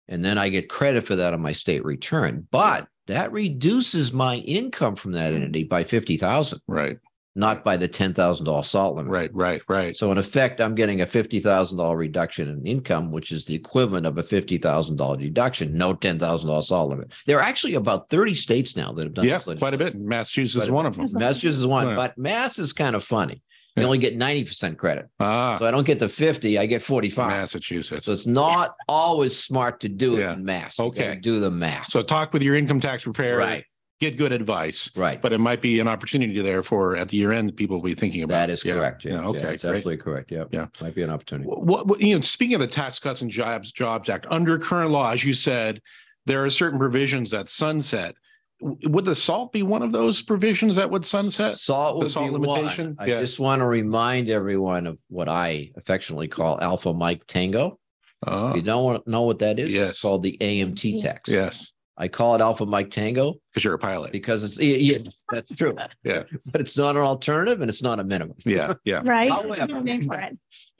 And 0.07 0.25
then 0.25 0.39
I 0.39 0.49
get 0.49 0.69
credit 0.69 1.05
for 1.05 1.15
that 1.17 1.35
on 1.35 1.41
my 1.41 1.53
state 1.53 1.85
return. 1.85 2.47
But 2.49 2.87
that 3.05 3.31
reduces 3.31 4.11
my 4.11 4.37
income 4.37 4.95
from 4.95 5.11
that 5.11 5.33
mm-hmm. 5.33 5.43
entity 5.43 5.63
by 5.65 5.83
50,000. 5.83 6.59
Right. 6.67 6.97
Not 7.35 7.63
by 7.63 7.77
the 7.77 7.87
$10,000 7.87 8.65
salt 8.65 8.95
limit. 8.95 9.11
Right, 9.11 9.29
right, 9.35 9.61
right. 9.69 9.95
So 9.95 10.11
in 10.11 10.17
effect, 10.17 10.61
I'm 10.61 10.73
getting 10.73 11.01
a 11.01 11.05
$50,000 11.05 11.95
reduction 11.95 12.49
in 12.49 12.65
income, 12.65 13.11
which 13.11 13.31
is 13.31 13.45
the 13.45 13.53
equivalent 13.53 14.07
of 14.07 14.17
a 14.17 14.23
$50,000 14.23 15.19
deduction, 15.19 15.77
no 15.77 15.93
$10,000 15.93 16.63
salt 16.63 16.89
limit. 16.89 17.11
There 17.27 17.37
are 17.37 17.43
actually 17.43 17.75
about 17.75 18.09
30 18.09 18.33
states 18.33 18.75
now 18.75 18.93
that 18.93 19.03
have 19.03 19.13
done 19.13 19.27
this. 19.27 19.45
yeah, 19.45 19.55
quite 19.59 19.75
a 19.75 19.77
bit. 19.77 19.95
Massachusetts 19.95 20.65
is 20.65 20.71
one 20.71 20.87
of 20.87 20.95
them. 20.95 21.07
Massachusetts 21.13 21.59
is 21.59 21.67
one, 21.67 21.95
but 21.95 22.17
Mass 22.17 22.57
is 22.57 22.73
kind 22.73 22.95
of 22.95 23.03
funny 23.03 23.43
you 23.75 23.83
only 23.83 23.97
get 23.97 24.17
90% 24.17 24.77
credit. 24.77 25.07
Ah. 25.19 25.57
So 25.57 25.65
I 25.65 25.71
don't 25.71 25.85
get 25.85 25.99
the 25.99 26.09
50, 26.09 26.57
I 26.57 26.65
get 26.65 26.81
45. 26.81 27.27
Massachusetts. 27.27 28.05
So 28.05 28.13
it's 28.13 28.27
not 28.27 28.75
always 28.87 29.37
smart 29.37 29.79
to 29.81 29.89
do 29.89 30.17
it 30.17 30.21
yeah. 30.21 30.33
in 30.33 30.43
mass. 30.43 30.77
You 30.77 30.85
okay. 30.85 31.15
Do 31.15 31.39
the 31.39 31.51
math. 31.51 31.89
So 31.89 32.03
talk 32.03 32.33
with 32.33 32.41
your 32.41 32.55
income 32.55 32.79
tax 32.79 33.03
preparer. 33.03 33.37
Right. 33.37 33.65
Get 34.01 34.17
good 34.17 34.31
advice. 34.31 34.91
Right. 34.95 35.21
But 35.21 35.31
it 35.31 35.37
might 35.37 35.61
be 35.61 35.79
an 35.79 35.87
opportunity 35.87 36.41
there 36.41 36.63
for 36.63 36.95
at 36.95 37.09
the 37.09 37.17
year 37.17 37.31
end 37.31 37.55
people 37.55 37.77
will 37.77 37.83
be 37.83 37.93
thinking 37.93 38.23
about. 38.23 38.33
That 38.33 38.49
is 38.49 38.65
yeah. 38.65 38.73
correct. 38.73 39.05
Yeah. 39.05 39.13
yeah 39.13 39.27
okay. 39.27 39.41
that's 39.41 39.63
absolutely 39.63 39.97
correct. 39.97 40.31
Yeah. 40.31 40.45
Yeah. 40.51 40.67
Might 40.81 40.95
be 40.95 41.03
an 41.03 41.11
opportunity. 41.11 41.47
What, 41.47 41.87
what, 41.87 42.01
you 42.01 42.15
know, 42.15 42.21
speaking 42.21 42.55
of 42.55 42.61
the 42.61 42.67
Tax 42.67 42.99
Cuts 42.99 43.21
and 43.21 43.31
Jobs 43.31 43.71
Jobs 43.71 44.09
Act, 44.09 44.25
under 44.29 44.57
current 44.57 44.91
law, 44.91 45.11
as 45.11 45.23
you 45.23 45.33
said, 45.33 45.81
there 46.25 46.43
are 46.43 46.49
certain 46.49 46.79
provisions 46.79 47.31
that 47.31 47.47
sunset 47.47 48.15
would 48.61 49.05
the 49.05 49.15
salt 49.15 49.51
be 49.51 49.63
one 49.63 49.81
of 49.81 49.91
those 49.91 50.21
provisions 50.21 50.75
that 50.75 50.89
would 50.89 51.05
sunset? 51.05 51.57
Salt 51.57 51.97
would 51.97 52.05
the 52.05 52.09
salt 52.09 52.27
be 52.27 52.37
limitation. 52.37 52.95
One. 52.95 53.09
I 53.09 53.21
just 53.21 53.39
want 53.39 53.61
to 53.61 53.65
remind 53.65 54.29
everyone 54.29 54.87
of 54.87 54.97
what 55.09 55.27
I 55.27 55.71
affectionately 55.77 56.27
call 56.27 56.59
Alpha 56.61 56.93
Mike 56.93 57.25
Tango. 57.27 57.79
Uh, 58.25 58.53
you 58.55 58.61
don't 58.61 58.83
want 58.83 59.03
to 59.03 59.09
know 59.11 59.23
what 59.23 59.39
that 59.39 59.59
is? 59.59 59.71
Yes. 59.71 59.89
It's 59.91 60.01
called 60.01 60.23
the 60.23 60.37
AMT 60.39 61.01
tax. 61.01 61.29
Yes. 61.29 61.73
I 61.97 62.07
call 62.07 62.35
it 62.35 62.41
Alpha 62.41 62.65
Mike 62.65 62.89
Tango 62.89 63.35
because 63.51 63.63
you're 63.63 63.73
a 63.73 63.79
pilot. 63.79 64.11
Because 64.11 64.43
it's 64.43 64.57
yeah, 64.57 64.99
that's 65.29 65.51
true. 65.51 65.75
yeah, 66.03 66.23
but 66.51 66.61
it's 66.61 66.75
not 66.75 66.95
an 66.95 67.03
alternative 67.03 67.61
and 67.61 67.69
it's 67.69 67.83
not 67.83 67.99
a 67.99 68.03
minimum. 68.03 68.35
Yeah, 68.45 68.73
yeah. 68.85 69.01
right. 69.05 69.29
However, 69.29 69.65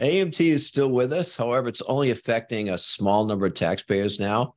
AMT 0.02 0.40
is 0.40 0.66
still 0.66 0.90
with 0.90 1.14
us. 1.14 1.36
However, 1.36 1.68
it's 1.68 1.82
only 1.84 2.12
affecting 2.12 2.70
a 2.70 2.78
small 2.78 3.26
number 3.26 3.46
of 3.46 3.54
taxpayers 3.54 4.20
now. 4.20 4.56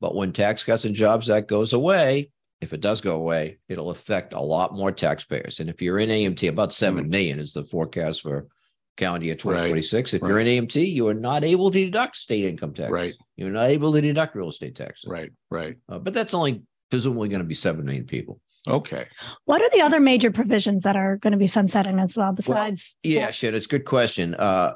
But 0.00 0.14
when 0.14 0.32
Tax 0.32 0.62
Cuts 0.62 0.84
and 0.84 0.94
Jobs 0.94 1.30
Act 1.30 1.48
goes 1.48 1.72
away, 1.72 2.30
if 2.64 2.72
it 2.72 2.80
does 2.80 3.00
go 3.00 3.16
away, 3.16 3.58
it'll 3.68 3.90
affect 3.90 4.32
a 4.32 4.40
lot 4.40 4.74
more 4.74 4.90
taxpayers. 4.90 5.60
And 5.60 5.70
if 5.70 5.80
you're 5.80 5.98
in 5.98 6.08
AMT, 6.08 6.48
about 6.48 6.72
seven 6.72 7.08
mm. 7.08 7.38
is 7.38 7.52
the 7.52 7.64
forecast 7.64 8.22
for 8.22 8.48
calendar 8.96 9.26
year 9.26 9.34
2026. 9.34 10.12
Right. 10.12 10.16
If 10.16 10.22
right. 10.22 10.28
you're 10.28 10.38
in 10.40 10.46
AMT, 10.46 10.92
you 10.92 11.06
are 11.08 11.14
not 11.14 11.44
able 11.44 11.70
to 11.70 11.84
deduct 11.84 12.16
state 12.16 12.44
income 12.44 12.74
tax. 12.74 12.90
Right. 12.90 13.14
You're 13.36 13.50
not 13.50 13.68
able 13.68 13.92
to 13.92 14.00
deduct 14.00 14.34
real 14.34 14.48
estate 14.48 14.74
taxes. 14.74 15.08
Right. 15.08 15.30
Right. 15.50 15.76
Uh, 15.88 15.98
but 15.98 16.14
that's 16.14 16.34
only 16.34 16.62
presumably 16.90 17.28
going 17.28 17.42
to 17.42 17.46
be 17.46 17.54
seven 17.54 17.84
million 17.84 18.06
people. 18.06 18.40
Okay. 18.66 19.06
What 19.44 19.60
are 19.60 19.70
the 19.70 19.82
other 19.82 20.00
major 20.00 20.30
provisions 20.30 20.82
that 20.82 20.96
are 20.96 21.16
going 21.18 21.32
to 21.32 21.38
be 21.38 21.46
sunsetting 21.46 21.98
as 21.98 22.16
well? 22.16 22.32
Besides, 22.32 22.96
well, 23.04 23.12
yeah, 23.12 23.30
shit, 23.30 23.54
it's 23.54 23.66
a 23.66 23.68
good 23.68 23.84
question. 23.84 24.34
Uh, 24.34 24.74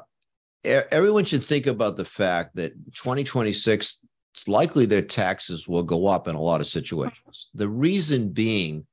everyone 0.63 1.25
should 1.25 1.43
think 1.43 1.65
about 1.65 1.97
the 1.97 2.05
fact 2.05 2.55
that 2.55 2.73
2026 2.93 3.99
it's 4.33 4.47
likely 4.47 4.85
that 4.87 5.09
taxes 5.09 5.67
will 5.67 5.83
go 5.83 6.07
up 6.07 6.27
in 6.27 6.35
a 6.35 6.41
lot 6.41 6.61
of 6.61 6.67
situations. 6.67 7.49
The 7.53 7.67
reason 7.67 8.29
being 8.29 8.85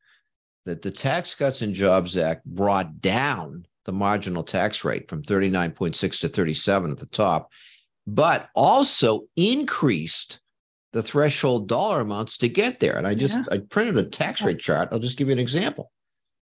that 0.64 0.82
the 0.82 0.90
Tax 0.90 1.34
Cuts 1.34 1.62
and 1.62 1.74
Jobs 1.74 2.16
Act 2.16 2.44
brought 2.44 3.00
down 3.00 3.66
the 3.84 3.92
marginal 3.92 4.42
tax 4.42 4.84
rate 4.84 5.08
from 5.08 5.22
39.6 5.22 6.20
to 6.20 6.28
37 6.28 6.90
at 6.90 6.98
the 6.98 7.06
top, 7.06 7.50
but 8.06 8.48
also 8.54 9.22
increased 9.36 10.40
the 10.92 11.02
threshold 11.02 11.68
dollar 11.68 12.00
amounts 12.00 12.38
to 12.38 12.48
get 12.48 12.80
there. 12.80 12.96
And 12.96 13.06
I 13.06 13.14
just 13.14 13.34
yeah. 13.34 13.44
I 13.52 13.58
printed 13.58 13.96
a 13.98 14.04
tax 14.04 14.42
rate 14.42 14.58
chart. 14.58 14.88
I'll 14.90 14.98
just 14.98 15.16
give 15.16 15.28
you 15.28 15.32
an 15.32 15.38
example. 15.38 15.92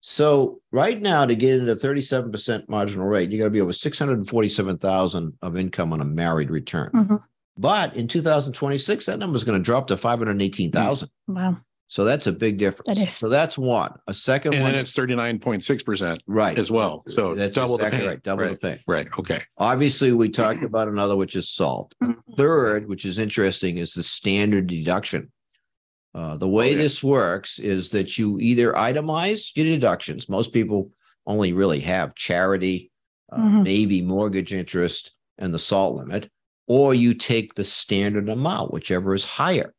So 0.02 0.62
right 0.72 1.00
now, 1.00 1.26
to 1.26 1.36
get 1.36 1.60
into 1.60 1.76
37% 1.76 2.68
marginal 2.68 3.08
rate, 3.08 3.30
you 3.30 3.38
got 3.38 3.46
to 3.46 3.52
be 3.52 3.62
over 3.62 3.72
647,000 3.72 5.38
of 5.44 5.58
income 5.58 5.94
on 5.94 6.02
a 6.02 6.06
married 6.06 6.50
return. 6.50 6.90
Mm-hmm. 6.92 7.16
But 7.58 7.96
in 7.96 8.08
2026, 8.08 9.06
that 9.06 9.20
number 9.20 9.36
is 9.36 9.44
going 9.44 9.58
to 9.60 9.64
drop 9.64 9.88
to 9.88 9.98
518,000. 9.98 11.10
Wow. 11.28 11.58
So 11.88 12.06
that's 12.06 12.26
a 12.26 12.32
big 12.32 12.58
difference. 12.58 12.88
That 12.88 12.98
is. 12.98 13.14
So 13.18 13.28
that's 13.28 13.58
one. 13.58 13.92
A 14.08 14.14
second 14.14 14.54
And 14.54 14.64
one, 14.64 14.72
then 14.72 14.80
it's 14.80 14.94
thirty-nine 14.94 15.40
point 15.40 15.62
six 15.62 15.84
percent 15.84 16.24
right. 16.26 16.58
as 16.58 16.72
well. 16.72 17.04
So 17.10 17.36
That's 17.36 17.54
double 17.54 17.78
the 17.78 17.84
exactly 17.88 18.00
pay. 18.00 18.08
right. 18.08 18.24
Double 18.24 18.44
the 18.46 18.50
Right. 18.52 18.62
pay. 18.62 18.82
Right, 18.88 19.08
okay. 19.20 19.42
Obviously, 19.58 20.14
we 20.14 20.30
talked 20.30 20.64
about 20.64 20.88
another, 20.88 21.18
which 21.18 21.36
is 21.36 21.50
salt. 21.52 21.94
Mhm. 22.02 22.16
Third, 22.38 22.88
which 22.88 23.04
is 23.04 23.18
interesting, 23.20 23.78
is 23.78 23.92
the 23.92 24.04
standard 24.04 24.68
deduction. 24.68 25.30
Uh, 26.16 26.38
the 26.38 26.48
way 26.48 26.68
Okay. 26.70 26.76
this 26.78 27.04
works 27.04 27.60
is 27.60 27.90
that 27.90 28.18
you 28.18 28.40
either 28.40 28.72
itemize 28.72 29.52
your 29.56 29.66
deductions. 29.66 30.30
Most 30.30 30.54
people 30.54 30.92
only 31.28 31.52
really 31.52 31.82
have 31.82 32.16
charity, 32.16 32.90
uh, 33.34 33.38
Mhm. 33.38 33.64
maybe 33.64 34.02
mortgage 34.02 34.54
interest, 34.54 35.12
and 35.38 35.54
the 35.54 35.60
salt 35.60 35.96
limit, 35.98 36.30
or 36.72 36.94
you 36.94 37.14
take 37.14 37.54
the 37.56 37.66
standard 37.66 38.30
amount, 38.30 38.72
whichever 38.72 39.14
is 39.14 39.26
higher. 39.26 39.74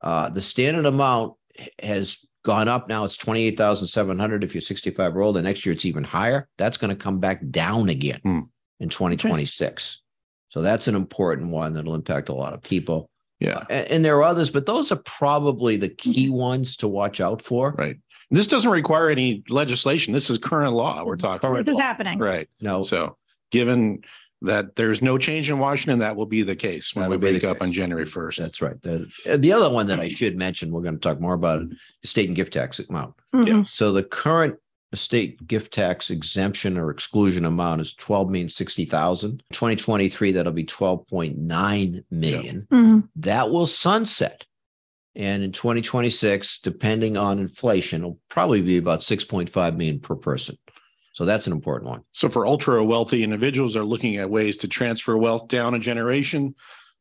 Uh, 0.00 0.30
the 0.30 0.40
standard 0.40 0.86
amount 0.86 1.34
has 1.82 2.16
gone 2.42 2.68
up 2.68 2.88
now. 2.88 3.04
It's 3.04 3.18
twenty-eight 3.18 3.58
thousand 3.58 3.88
seven 3.88 4.18
hundred 4.18 4.42
if 4.42 4.54
you're 4.54 4.62
sixty-five 4.62 5.14
or 5.14 5.20
older. 5.20 5.42
Next 5.42 5.66
year, 5.66 5.74
it's 5.74 5.84
even 5.84 6.04
higher. 6.04 6.48
That's 6.56 6.78
going 6.78 6.88
to 6.88 6.96
come 6.96 7.18
back 7.20 7.40
down 7.50 7.90
again 7.90 8.20
Hmm. 8.22 8.40
in 8.80 8.88
twenty 8.88 9.16
twenty-six. 9.18 10.00
So 10.48 10.62
that's 10.62 10.88
an 10.88 10.94
important 10.94 11.50
one 11.52 11.74
that'll 11.74 11.94
impact 11.94 12.30
a 12.30 12.34
lot 12.34 12.54
of 12.54 12.62
people. 12.62 13.10
Yeah, 13.40 13.58
Uh, 13.58 13.64
And, 13.70 13.86
and 13.88 14.04
there 14.04 14.16
are 14.16 14.22
others, 14.22 14.48
but 14.48 14.64
those 14.64 14.90
are 14.90 15.02
probably 15.04 15.76
the 15.76 15.88
key 15.90 16.30
ones 16.30 16.76
to 16.76 16.88
watch 16.88 17.20
out 17.20 17.42
for. 17.42 17.72
right. 17.76 17.96
This 18.30 18.46
doesn't 18.46 18.70
require 18.70 19.10
any 19.10 19.42
legislation. 19.50 20.14
This 20.14 20.30
is 20.30 20.38
current 20.38 20.72
law 20.72 21.04
we're 21.04 21.16
talking. 21.16 21.46
Current 21.46 21.66
This 21.66 21.72
is 21.74 21.76
law. 21.76 21.82
happening. 21.82 22.18
Right. 22.18 22.48
No, 22.62 22.82
So 22.82 23.18
given 23.50 24.00
that 24.42 24.76
there's 24.76 25.02
no 25.02 25.18
change 25.18 25.50
in 25.50 25.58
Washington, 25.58 25.98
that 26.00 26.16
will 26.16 26.26
be 26.26 26.42
the 26.42 26.56
case 26.56 26.94
when 26.94 27.08
we 27.08 27.16
That'll 27.16 27.20
be 27.20 27.26
the 27.28 27.32
wake 27.34 27.44
up 27.44 27.56
case. 27.58 27.62
on 27.66 27.72
January 27.72 28.06
first. 28.06 28.38
that's 28.38 28.60
right. 28.60 28.80
The, 28.82 29.06
uh, 29.28 29.36
the 29.38 29.52
other 29.52 29.70
one 29.70 29.86
that 29.88 30.00
I 30.00 30.08
should 30.08 30.36
mention, 30.36 30.70
we're 30.70 30.82
going 30.82 30.94
to 30.94 31.00
talk 31.00 31.20
more 31.20 31.34
about 31.34 31.62
it, 31.62 31.68
state 32.04 32.28
and 32.28 32.36
gift 32.36 32.52
tax 32.52 32.78
amount. 32.80 33.14
Mhm. 33.34 33.68
So 33.68 33.92
the 33.92 34.02
current 34.02 34.56
state 34.94 35.46
gift 35.46 35.72
tax 35.72 36.10
exemption 36.10 36.76
or 36.76 36.90
exclusion 36.90 37.46
amount 37.46 37.80
is 37.80 37.94
twelve 37.94 38.28
million 38.28 38.48
sixty 38.48 38.84
thousand. 38.84 39.42
Twenty 39.52 39.76
twenty-three, 39.76 40.32
that'll 40.32 40.52
be 40.52 40.64
twelve 40.64 41.06
point 41.06 41.38
nine 41.38 42.04
million. 42.10 42.66
Mhm. 42.70 43.08
That 43.16 43.50
will 43.50 43.66
sunset. 43.66 44.44
And 45.14 45.42
in 45.42 45.52
twenty 45.52 45.80
twenty-six, 45.82 46.58
depending 46.60 47.16
on 47.16 47.38
inflation, 47.38 48.00
it'll 48.02 48.18
probably 48.28 48.60
be 48.62 48.76
about 48.78 49.02
six 49.02 49.24
point 49.24 49.48
five 49.48 49.76
million 49.76 49.98
per 50.00 50.14
person. 50.14 50.56
So 51.12 51.24
that's 51.24 51.46
an 51.46 51.52
important 51.52 51.90
one. 51.90 52.02
So 52.12 52.28
for 52.28 52.46
ultra 52.46 52.82
wealthy 52.82 53.22
individuals 53.22 53.76
are 53.76 53.84
looking 53.84 54.16
at 54.16 54.28
ways 54.30 54.56
to 54.58 54.68
transfer 54.68 55.16
wealth 55.16 55.48
down 55.48 55.74
a 55.74 55.78
generation. 55.78 56.54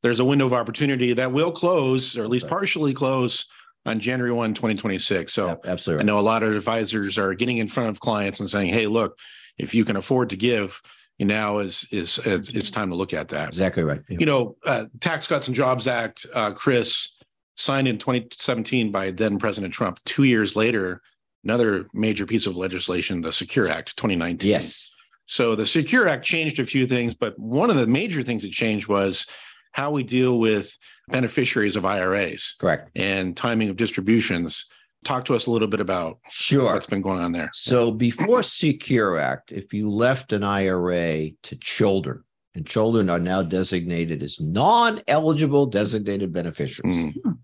There's 0.04 0.20
a 0.20 0.26
window 0.26 0.46
of 0.46 0.54
opportunity 0.54 1.14
that 1.14 1.32
will 1.32 1.52
close 1.52 2.18
or 2.18 2.24
at 2.24 2.30
least 2.30 2.44
Right. 2.44 2.50
partially 2.52 2.94
close 2.94 3.46
on 3.86 4.00
January 4.00 4.32
1, 4.34 4.54
2026. 4.54 5.34
So 5.34 5.48
Yep, 5.48 5.62
I 5.66 5.70
Absolutely. 5.70 6.06
know 6.06 6.20
a 6.20 6.22
lot 6.22 6.44
of 6.44 6.54
advisors 6.54 7.18
are 7.18 7.34
getting 7.34 7.58
in 7.58 7.68
front 7.68 7.90
of 7.90 8.00
clients 8.00 8.40
and 8.40 8.50
saying, 8.50 8.70
"Hey, 8.74 8.86
look, 8.88 9.18
if 9.58 9.74
you 9.74 9.86
can 9.86 9.96
afford 9.96 10.30
to 10.32 10.36
give, 10.38 10.82
now 11.20 11.60
is 11.60 11.86
is 11.92 12.20
it's, 12.26 12.50
it's 12.50 12.70
time 12.70 12.90
to 12.90 12.96
look 12.96 13.14
at 13.14 13.28
that." 13.30 13.48
Exactly 13.50 13.84
right. 13.84 14.02
You 14.10 14.26
know, 14.26 14.56
uh, 14.66 14.86
Tax 15.00 15.28
Cuts 15.28 15.48
and 15.48 15.56
Jobs 15.56 15.88
Act, 15.88 16.26
uh, 16.34 16.52
Chris 16.52 17.10
signed 17.58 17.88
in 17.88 17.98
2017 17.98 18.92
by 18.92 19.12
then 19.12 19.38
President 19.40 19.74
Trump. 19.74 20.00
Two 20.06 20.24
years 20.24 20.56
later, 20.56 21.02
another 21.44 21.88
major 21.94 22.26
piece 22.26 22.46
of 22.46 22.58
legislation, 22.58 23.22
the 23.22 23.32
Secure 23.34 23.70
Act, 23.70 23.96
2019. 23.98 24.50
Yes. 24.50 24.90
So 25.26 25.56
the 25.56 25.66
Secure 25.66 26.08
Act 26.08 26.26
changed 26.26 26.60
a 26.60 26.66
few 26.66 26.86
things, 26.88 27.16
but 27.16 27.38
one 27.40 27.70
of 27.70 27.76
the 27.78 27.88
major 27.88 28.22
things 28.24 28.44
it 28.44 28.52
changed 28.52 28.88
was 28.88 29.26
how 29.72 29.92
we 29.92 30.04
deal 30.04 30.40
with 30.40 30.76
beneficiaries 31.10 31.76
of 31.78 31.86
IRAs 31.86 32.56
Correct. 32.60 32.90
and 32.96 33.36
timing 33.38 33.70
of 33.70 33.78
distributions. 33.78 34.66
Talk 35.06 35.26
to 35.26 35.34
us 35.34 35.46
a 35.48 35.52
little 35.52 35.70
bit 35.70 35.80
about 35.80 36.20
Sure. 36.30 36.74
what's 36.74 36.86
been 36.86 37.02
going 37.02 37.22
on 37.22 37.32
there. 37.32 37.50
So 37.54 37.92
before 37.92 38.44
Secure 38.44 39.18
Act, 39.18 39.52
if 39.52 39.74
you 39.74 39.90
left 39.90 40.34
an 40.34 40.44
IRA 40.44 41.30
to 41.44 41.56
children, 41.62 42.24
and 42.54 42.68
children 42.68 43.10
are 43.10 43.18
now 43.20 43.42
designated 43.42 44.22
as 44.22 44.38
non-eligible 44.42 45.68
designated 45.68 46.34
beneficiaries, 46.34 47.14
Mm, 47.16 47.38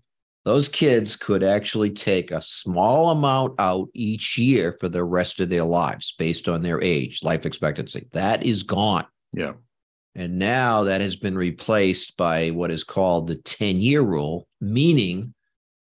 those 0.44 0.68
kids 0.68 1.16
could 1.16 1.42
actually 1.42 1.90
take 1.90 2.30
a 2.30 2.40
small 2.40 3.10
amount 3.10 3.54
out 3.58 3.88
each 3.94 4.38
year 4.38 4.76
for 4.80 4.88
the 4.88 5.04
rest 5.04 5.40
of 5.40 5.48
their 5.48 5.64
lives 5.64 6.14
based 6.18 6.48
on 6.48 6.62
their 6.62 6.80
age, 6.82 7.22
life 7.22 7.44
expectancy. 7.44 8.06
That 8.12 8.44
is 8.44 8.62
gone. 8.62 9.06
yeah. 9.32 9.52
And 10.14 10.38
now 10.38 10.82
that 10.84 11.00
has 11.00 11.14
been 11.14 11.36
replaced 11.36 12.16
by 12.16 12.50
what 12.50 12.72
is 12.72 12.82
called 12.82 13.28
the 13.28 13.36
10 13.36 13.76
year 13.76 14.02
rule, 14.02 14.48
meaning 14.60 15.32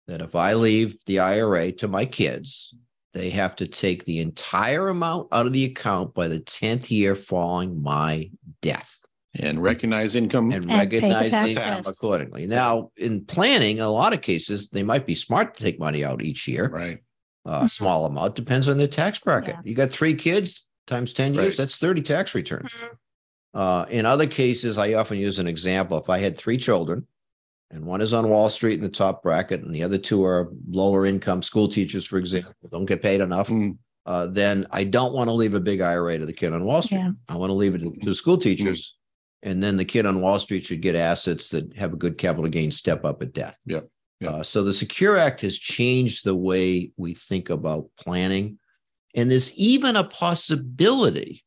that 0.09 0.21
if 0.21 0.35
I 0.35 0.55
leave 0.55 0.99
the 1.07 1.21
IRA 1.21 1.73
to 1.73 1.89
my 1.89 2.05
kids, 2.05 2.75
they 3.15 3.31
have 3.31 3.57
to 3.57 3.67
take 3.67 4.05
the 4.05 4.19
entire 4.19 4.89
amount 4.89 5.29
out 5.33 5.47
of 5.47 5.53
the 5.53 5.65
account 5.65 6.13
by 6.13 6.29
the 6.29 6.41
10th 6.41 6.91
year 6.91 7.15
following 7.15 7.83
my 7.83 8.31
death 8.61 9.00
And 9.35 9.63
recognize 9.63 10.17
income. 10.17 10.51
and 10.51 10.65
And 10.65 10.73
recognize 10.79 11.33
income 11.33 11.83
accordingly. 11.87 12.47
Now, 12.47 12.91
in 12.97 13.25
planning, 13.25 13.77
in 13.77 13.83
a 13.85 13.91
lot 13.91 14.13
of 14.13 14.23
cases, 14.23 14.69
they 14.71 14.83
might 14.83 15.07
be 15.07 15.15
smart 15.15 15.55
to 15.57 15.63
take 15.63 15.79
money 15.79 16.05
out 16.05 16.21
each 16.23 16.49
year, 16.49 16.69
right. 16.69 16.99
a 17.45 17.69
small 17.69 18.07
amount, 18.07 18.35
depends 18.35 18.69
on 18.69 18.77
their 18.77 18.89
tax 18.89 19.21
bracket. 19.21 19.55
Yeah. 19.57 19.61
You 19.71 19.75
got 19.77 19.91
three 19.93 20.15
kids 20.15 20.69
times 20.89 21.13
10 21.13 21.35
years, 21.35 21.47
Right. 21.47 21.57
that's 21.59 21.77
30 21.79 22.03
tax 22.03 22.35
returns. 22.35 22.75
Uh, 23.55 23.85
in 23.89 24.05
other 24.05 24.27
cases, 24.27 24.79
I 24.79 24.95
often 24.95 25.19
use 25.19 25.39
an 25.39 25.47
example. 25.47 25.99
If 25.99 26.09
I 26.11 26.19
had 26.19 26.37
three 26.37 26.57
children 26.59 27.07
and 27.71 27.85
one 27.85 28.01
is 28.01 28.13
on 28.13 28.29
Wall 28.31 28.49
Street 28.51 28.75
in 28.75 28.81
the 28.83 28.89
top 28.89 29.23
bracket 29.23 29.63
and 29.63 29.73
the 29.75 29.83
other 29.85 29.99
two 29.99 30.25
are 30.25 30.51
lower 30.69 31.07
income 31.07 31.43
school 31.43 31.69
teachers, 31.69 32.05
for 32.05 32.19
example, 32.19 32.53
don't 32.71 32.85
get 32.87 33.01
paid 33.03 33.21
enough, 33.21 33.49
Mm, 33.49 33.77
uh, 34.07 34.27
then 34.27 34.67
I 34.73 34.83
don't 34.85 35.13
want 35.15 35.29
to 35.29 35.33
leave 35.33 35.55
a 35.55 35.61
big 35.61 35.81
IRA 35.81 36.19
to 36.19 36.27
the 36.27 36.33
kid 36.33 36.53
on 36.53 36.65
Wall 36.65 36.83
Street. 36.83 36.99
Yeah. 36.99 37.13
I 37.29 37.37
want 37.37 37.51
to 37.51 37.55
leave 37.55 37.75
it 37.77 37.79
to 37.81 37.93
the 38.03 38.15
school 38.15 38.37
teachers. 38.39 38.97
And 39.43 39.63
then 39.63 39.77
the 39.77 39.85
kid 39.85 40.07
on 40.07 40.21
Wall 40.21 40.39
Street 40.39 40.67
should 40.67 40.83
get 40.83 40.95
assets 40.95 41.49
that 41.51 41.75
have 41.75 41.93
a 41.93 41.97
good 41.97 42.19
capital 42.19 42.51
gain 42.51 42.71
step 42.71 43.05
up 43.05 43.23
at 43.23 43.33
death. 43.33 43.57
Yep. 43.67 43.89
Yep. 44.21 44.33
Uh, 44.33 44.43
so 44.43 44.63
the 44.63 44.73
Secure 44.73 45.17
Act 45.17 45.41
has 45.41 45.57
changed 45.57 46.25
the 46.25 46.35
way 46.35 46.93
we 46.99 47.15
think 47.15 47.49
about 47.49 47.89
planning. 47.99 48.59
And 49.15 49.31
there's 49.31 49.53
even 49.55 49.97
a 49.97 50.05
possibility. 50.05 51.43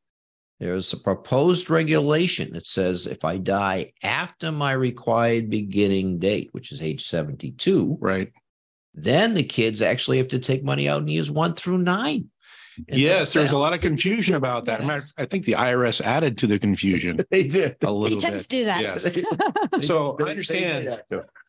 There's 0.60 0.92
a 0.94 0.98
proposed 0.98 1.70
regulation 1.70 2.54
that 2.54 2.66
says 2.66 3.06
if 3.06 3.24
I 3.24 3.38
die 3.38 3.94
after 4.02 4.52
my 4.52 4.72
required 4.72 5.50
beginning 5.50 6.20
date, 6.20 6.50
which 6.52 6.72
is 6.72 6.82
age 6.82 7.08
72, 7.08 7.98
right. 8.00 8.32
then 8.94 9.34
the 9.34 9.44
kids 9.44 9.82
actually 9.82 10.18
have 10.18 10.30
to 10.30 10.40
take 10.40 10.64
money 10.64 10.88
out 10.88 11.02
in 11.02 11.08
years 11.08 11.30
one 11.30 11.54
through 11.54 11.80
nine. 11.80 12.30
And 12.90 12.98
Yes, 12.98 13.34
there's 13.34 13.52
a 13.52 13.58
lot 13.58 13.74
of 13.74 13.82
confusion 13.82 14.36
about 14.36 14.66
that. 14.66 14.84
Matter- 14.86 15.06
I 15.18 15.26
think 15.26 15.46
the 15.46 15.54
IRS 15.54 16.02
added 16.02 16.38
to 16.40 16.48
the 16.48 16.58
confusion 16.60 17.20
They 17.32 17.44
did. 17.48 17.72
a 17.74 17.78
They 17.82 17.88
little 17.88 18.20
tend 18.22 18.34
to 18.34 18.40
bit. 18.40 18.48
do 18.50 18.66
that. 18.66 18.82
Yes. 18.82 19.08
So 19.86 20.16
They- 20.20 20.26
I 20.26 20.30
understand 20.30 21.00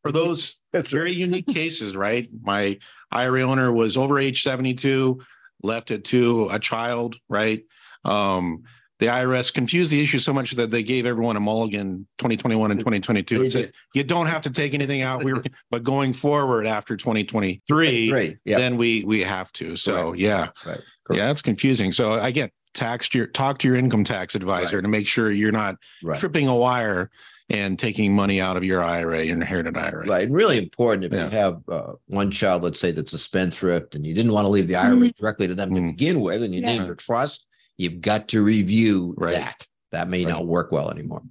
for 0.02 0.12
those 0.12 0.56
That's 0.72 0.90
very 0.90 1.12
unique 1.12 1.46
cases, 1.46 1.96
right? 1.96 2.28
My 2.42 2.78
IRA 3.10 3.42
owner 3.42 3.72
was 3.72 3.96
over 3.96 4.18
age 4.18 4.42
72, 4.42 5.20
left 5.62 5.90
it 5.90 6.04
to 6.06 6.48
a 6.50 6.58
child, 6.58 7.16
right? 7.28 7.62
Um, 8.04 8.64
the 9.00 9.06
IRS 9.06 9.52
confused 9.52 9.90
the 9.90 10.00
issue 10.00 10.18
so 10.18 10.32
much 10.32 10.52
that 10.52 10.70
they 10.70 10.82
gave 10.82 11.04
everyone 11.06 11.36
a 11.36 11.40
mulligan 11.40 12.06
2021 12.18 12.70
and 12.70 12.78
2022 12.80 13.42
and 13.42 13.52
said, 13.52 13.72
you 13.94 14.04
don't 14.04 14.26
have 14.26 14.42
to 14.42 14.50
take 14.50 14.72
anything 14.72 15.02
out. 15.02 15.24
We 15.24 15.32
were, 15.32 15.42
but 15.70 15.82
going 15.82 16.12
forward 16.12 16.66
after 16.66 16.96
2023, 16.96 18.08
Great. 18.08 18.38
Yeah. 18.44 18.58
then 18.58 18.76
we 18.76 19.04
we 19.04 19.20
have 19.20 19.52
to. 19.54 19.76
So 19.76 20.10
Correct. 20.12 20.18
yeah, 20.20 20.48
Right. 20.64 20.80
yeah, 21.10 21.30
it's 21.30 21.42
confusing. 21.42 21.90
So 21.92 22.14
again, 22.14 22.50
tax 22.72 23.12
your 23.14 23.26
talk 23.26 23.58
to 23.60 23.68
your 23.68 23.76
income 23.76 24.04
tax 24.04 24.34
advisor 24.34 24.76
Right. 24.76 24.82
to 24.82 24.88
make 24.88 25.06
sure 25.06 25.30
you're 25.32 25.52
not 25.52 25.76
Right. 26.02 26.18
tripping 26.18 26.46
a 26.48 26.56
wire 26.56 27.10
and 27.50 27.78
taking 27.78 28.14
money 28.14 28.40
out 28.40 28.56
of 28.56 28.64
your 28.64 28.82
IRA, 28.82 29.24
your 29.24 29.34
inherited 29.36 29.76
IRA. 29.76 30.06
Right. 30.06 30.26
And 30.26 30.34
really 30.34 30.56
important 30.56 31.04
if 31.04 31.12
Yeah. 31.12 31.24
you 31.24 31.30
have 31.30 31.60
uh, 31.68 31.92
one 32.06 32.30
child, 32.30 32.62
let's 32.62 32.80
say 32.80 32.90
that's 32.90 33.12
a 33.12 33.18
spendthrift 33.18 33.94
and 33.96 34.06
you 34.06 34.14
didn't 34.14 34.32
want 34.32 34.44
to 34.44 34.48
leave 34.48 34.66
the 34.68 34.76
IRA 34.76 34.96
Mhm. 34.96 35.16
directly 35.16 35.46
to 35.48 35.54
them 35.54 35.74
to 35.74 35.80
Mm. 35.80 35.90
begin 35.90 36.20
with, 36.20 36.42
and 36.42 36.54
you 36.54 36.60
Yeah. 36.62 36.66
named 36.66 36.86
your 36.86 36.94
trust, 36.94 37.44
you've 37.76 38.00
got 38.00 38.28
to 38.28 38.42
review 38.42 39.14
Right. 39.16 39.32
that. 39.32 39.66
That 39.94 40.08
may 40.08 40.24
Right. 40.24 40.32
not 40.32 40.46
work 40.46 40.72
well 40.72 40.90
anymore. 40.90 41.22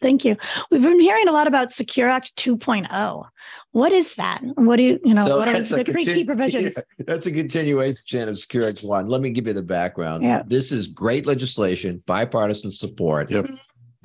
Thank 0.00 0.24
you. 0.24 0.36
We've 0.70 0.80
been 0.80 1.00
hearing 1.00 1.26
a 1.26 1.32
lot 1.32 1.48
about 1.48 1.72
Secure 1.72 2.08
Act 2.08 2.36
2.0. 2.36 3.26
What 3.72 3.90
is 3.90 4.14
that? 4.14 4.42
What 4.54 4.76
do 4.76 4.84
you, 4.84 5.00
you 5.04 5.12
know, 5.12 5.26
So 5.26 5.38
what 5.38 5.48
are 5.48 5.54
that's 5.54 5.72
a 5.72 5.76
the 5.76 5.84
three 5.84 6.04
key 6.04 6.24
provisions? 6.32 6.74
Yeah, 6.76 7.04
that's 7.04 7.26
a 7.26 7.32
continuation 7.32 8.28
of 8.28 8.38
Secure 8.38 8.68
Act 8.68 8.84
one. 8.84 9.08
Let 9.08 9.22
me 9.22 9.30
give 9.30 9.48
you 9.48 9.54
the 9.54 9.62
background. 9.62 10.22
Yeah. 10.22 10.42
This 10.46 10.70
is 10.70 10.86
great 10.86 11.26
legislation, 11.26 12.00
bipartisan 12.06 12.70
support. 12.70 13.28
Yep. 13.28 13.48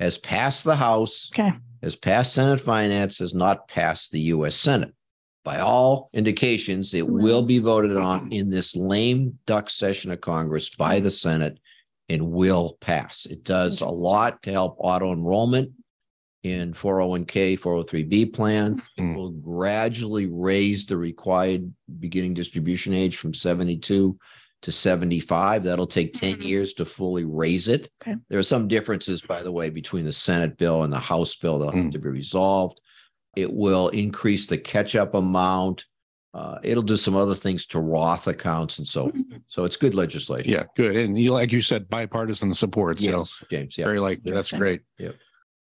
Has 0.00 0.18
passed 0.18 0.64
the 0.64 0.74
House. 0.74 1.30
Okay. 1.32 1.52
Has 1.84 1.94
passed 1.94 2.34
Senate 2.34 2.60
Finance. 2.60 3.18
Has 3.20 3.34
not 3.34 3.68
passed 3.68 4.10
the 4.10 4.20
U.S. 4.20 4.56
Senate. 4.56 4.92
By 5.44 5.60
all 5.60 6.08
indications, 6.12 6.92
it 6.92 7.04
mm-hmm. 7.04 7.22
will 7.22 7.42
be 7.42 7.60
voted 7.60 7.96
on 7.96 8.32
in 8.32 8.50
this 8.50 8.74
lame 8.74 9.38
duck 9.46 9.70
session 9.70 10.10
of 10.10 10.20
Congress 10.20 10.70
by 10.70 10.98
the 10.98 11.10
Senate 11.10 11.58
and 12.12 12.30
will 12.30 12.76
pass. 12.80 13.26
It 13.26 13.42
does 13.44 13.80
a 13.80 13.86
lot 13.86 14.42
to 14.44 14.52
help 14.52 14.76
auto 14.78 15.12
enrollment. 15.12 15.70
in 16.44 16.72
401k, 16.74 17.56
403b 17.56 18.32
plans. 18.32 18.82
Mm. 18.98 19.14
Will 19.14 19.30
gradually 19.30 20.26
raise 20.26 20.86
the 20.86 20.96
required 20.96 21.72
beginning 22.00 22.34
distribution 22.34 22.92
age 22.94 23.16
from 23.16 23.32
72 23.32 24.18
to 24.62 24.72
75. 24.72 25.62
That'll 25.62 25.86
take 25.86 26.14
10 26.14 26.38
Mhm. 26.38 26.44
years 26.44 26.74
to 26.74 26.84
fully 26.84 27.22
raise 27.24 27.68
it. 27.68 27.88
Okay. 28.02 28.16
There 28.28 28.40
are 28.40 28.42
some 28.42 28.66
differences, 28.66 29.22
by 29.22 29.44
the 29.44 29.52
way, 29.52 29.70
between 29.70 30.04
the 30.04 30.12
Senate 30.12 30.58
bill 30.58 30.82
and 30.82 30.92
the 30.92 30.98
House 30.98 31.36
bill 31.36 31.60
that 31.60 31.74
have 31.74 31.84
Mm. 31.84 31.92
to 31.92 32.00
be 32.00 32.08
resolved. 32.08 32.80
It 33.36 33.52
will 33.52 33.90
increase 33.90 34.48
the 34.48 34.58
catch 34.58 34.96
up 34.96 35.14
amount. 35.14 35.84
Uh, 36.34 36.58
it'll 36.62 36.82
do 36.82 36.96
some 36.96 37.14
other 37.14 37.34
things 37.34 37.66
to 37.66 37.78
Roth 37.78 38.26
accounts 38.26 38.78
and 38.78 38.86
so. 38.88 39.12
So 39.48 39.64
it's 39.64 39.76
good 39.76 39.94
legislation. 39.94 40.50
Yeah, 40.50 40.64
good. 40.76 40.96
And 40.96 41.18
you, 41.18 41.32
like 41.32 41.52
you 41.52 41.60
said, 41.60 41.90
bipartisan 41.90 42.54
support. 42.54 43.00
So 43.00 43.18
Yes, 43.18 43.44
James. 43.50 43.76
Yeah. 43.78 43.84
very 43.84 44.00
likely. 44.00 44.32
That's 44.32 44.50
Interesting. 44.52 44.58
great. 44.58 44.80
Yep. 44.98 45.14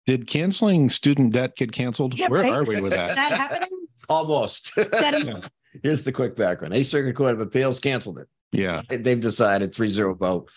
Did 0.07 0.27
canceling 0.27 0.89
student 0.89 1.33
debt 1.33 1.57
get 1.57 1.71
canceled? 1.73 2.17
Yeah, 2.17 2.29
Where 2.29 2.41
right. 2.43 2.51
are 2.53 2.63
we 2.63 2.79
with 2.79 2.93
Is 2.93 2.97
that? 2.97 3.15
that 3.15 3.31
happening? 3.31 3.69
Almost. 4.09 4.71
That- 4.75 5.49
Here's 5.83 6.05
the 6.05 6.13
quick 6.13 6.37
background. 6.37 6.73
A 6.73 6.83
Circuit 6.85 7.17
Court 7.17 7.33
of 7.33 7.41
Appeals 7.41 7.81
canceled 7.81 8.19
it. 8.19 8.27
Yeah, 8.53 8.81
They've 8.89 9.19
decided 9.19 9.73
3-0 9.73 10.17
vote. 10.17 10.49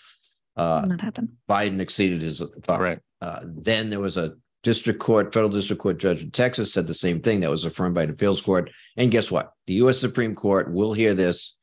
Uh, 0.55 0.85
Not 0.87 1.01
happen. 1.01 1.35
Biden 1.49 1.81
exceeded 1.81 2.21
his 2.21 2.39
authority. 2.39 2.83
right. 2.83 2.99
Uh, 3.21 3.41
then 3.45 3.89
there 3.89 3.99
was 3.99 4.15
a 4.15 4.35
district 4.63 4.99
court, 4.99 5.33
federal 5.33 5.51
district 5.51 5.81
court 5.81 5.97
judge 5.97 6.21
in 6.21 6.31
Texas 6.31 6.73
said 6.73 6.87
the 6.87 6.93
same 6.93 7.21
thing. 7.21 7.39
That 7.39 7.49
was 7.49 7.65
affirmed 7.65 7.95
by 7.95 8.03
an 8.03 8.09
appeals 8.09 8.41
court. 8.41 8.71
And 8.97 9.11
guess 9.11 9.31
what? 9.31 9.53
The 9.67 9.73
U.S. 9.75 9.99
Supreme 9.99 10.35
Court 10.35 10.71
will 10.71 10.93
hear 10.93 11.13
this 11.13 11.55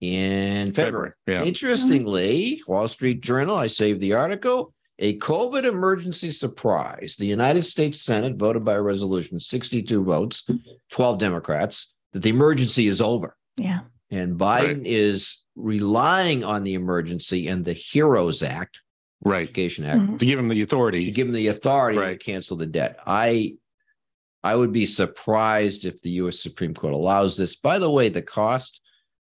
in 0.00 0.72
February. 0.72 1.12
Yeah. 1.26 1.44
Interestingly, 1.44 2.60
Wall 2.66 2.88
Street 2.88 3.20
Journal, 3.20 3.56
I 3.56 3.68
saved 3.68 4.00
the 4.00 4.14
article. 4.14 4.74
A 4.98 5.18
COVID 5.18 5.64
emergency 5.64 6.30
surprise. 6.30 7.16
The 7.18 7.26
United 7.26 7.64
States 7.64 8.02
Senate 8.02 8.36
voted 8.36 8.64
by 8.64 8.74
a 8.74 8.82
resolution, 8.82 9.40
62 9.40 10.04
votes, 10.04 10.48
12 10.90 11.18
Democrats, 11.18 11.94
that 12.12 12.20
the 12.20 12.28
emergency 12.28 12.88
is 12.88 13.00
over. 13.00 13.36
Yeah. 13.56 13.80
And 14.10 14.38
Biden 14.38 14.82
is 14.84 15.42
relying 15.56 16.44
on 16.44 16.62
the 16.62 16.74
emergency 16.74 17.48
and 17.48 17.64
the 17.64 17.72
HEROES 17.72 18.42
Act, 18.42 18.81
Right. 19.24 19.42
Education 19.42 19.84
Act, 19.84 20.00
Mhm. 20.00 20.18
To 20.18 20.26
give 20.26 20.36
them 20.38 20.48
the 20.48 20.62
authority. 20.62 20.98
to 20.98 21.04
authority. 21.04 21.10
give 21.12 21.26
them 21.28 21.34
the 21.34 21.46
authority 21.48 21.98
Right. 21.98 22.18
to 22.18 22.24
cancel 22.24 22.56
the 22.56 22.66
debt. 22.66 22.98
I 23.06 23.54
I 24.44 24.56
would 24.56 24.72
be 24.72 24.86
surprised 24.86 25.84
if 25.84 26.02
the 26.02 26.10
US 26.22 26.40
Supreme 26.40 26.74
Court 26.74 26.94
allows 26.94 27.36
this. 27.36 27.54
By 27.54 27.78
the 27.78 27.90
way, 27.90 28.08
the 28.08 28.22
cost 28.22 28.80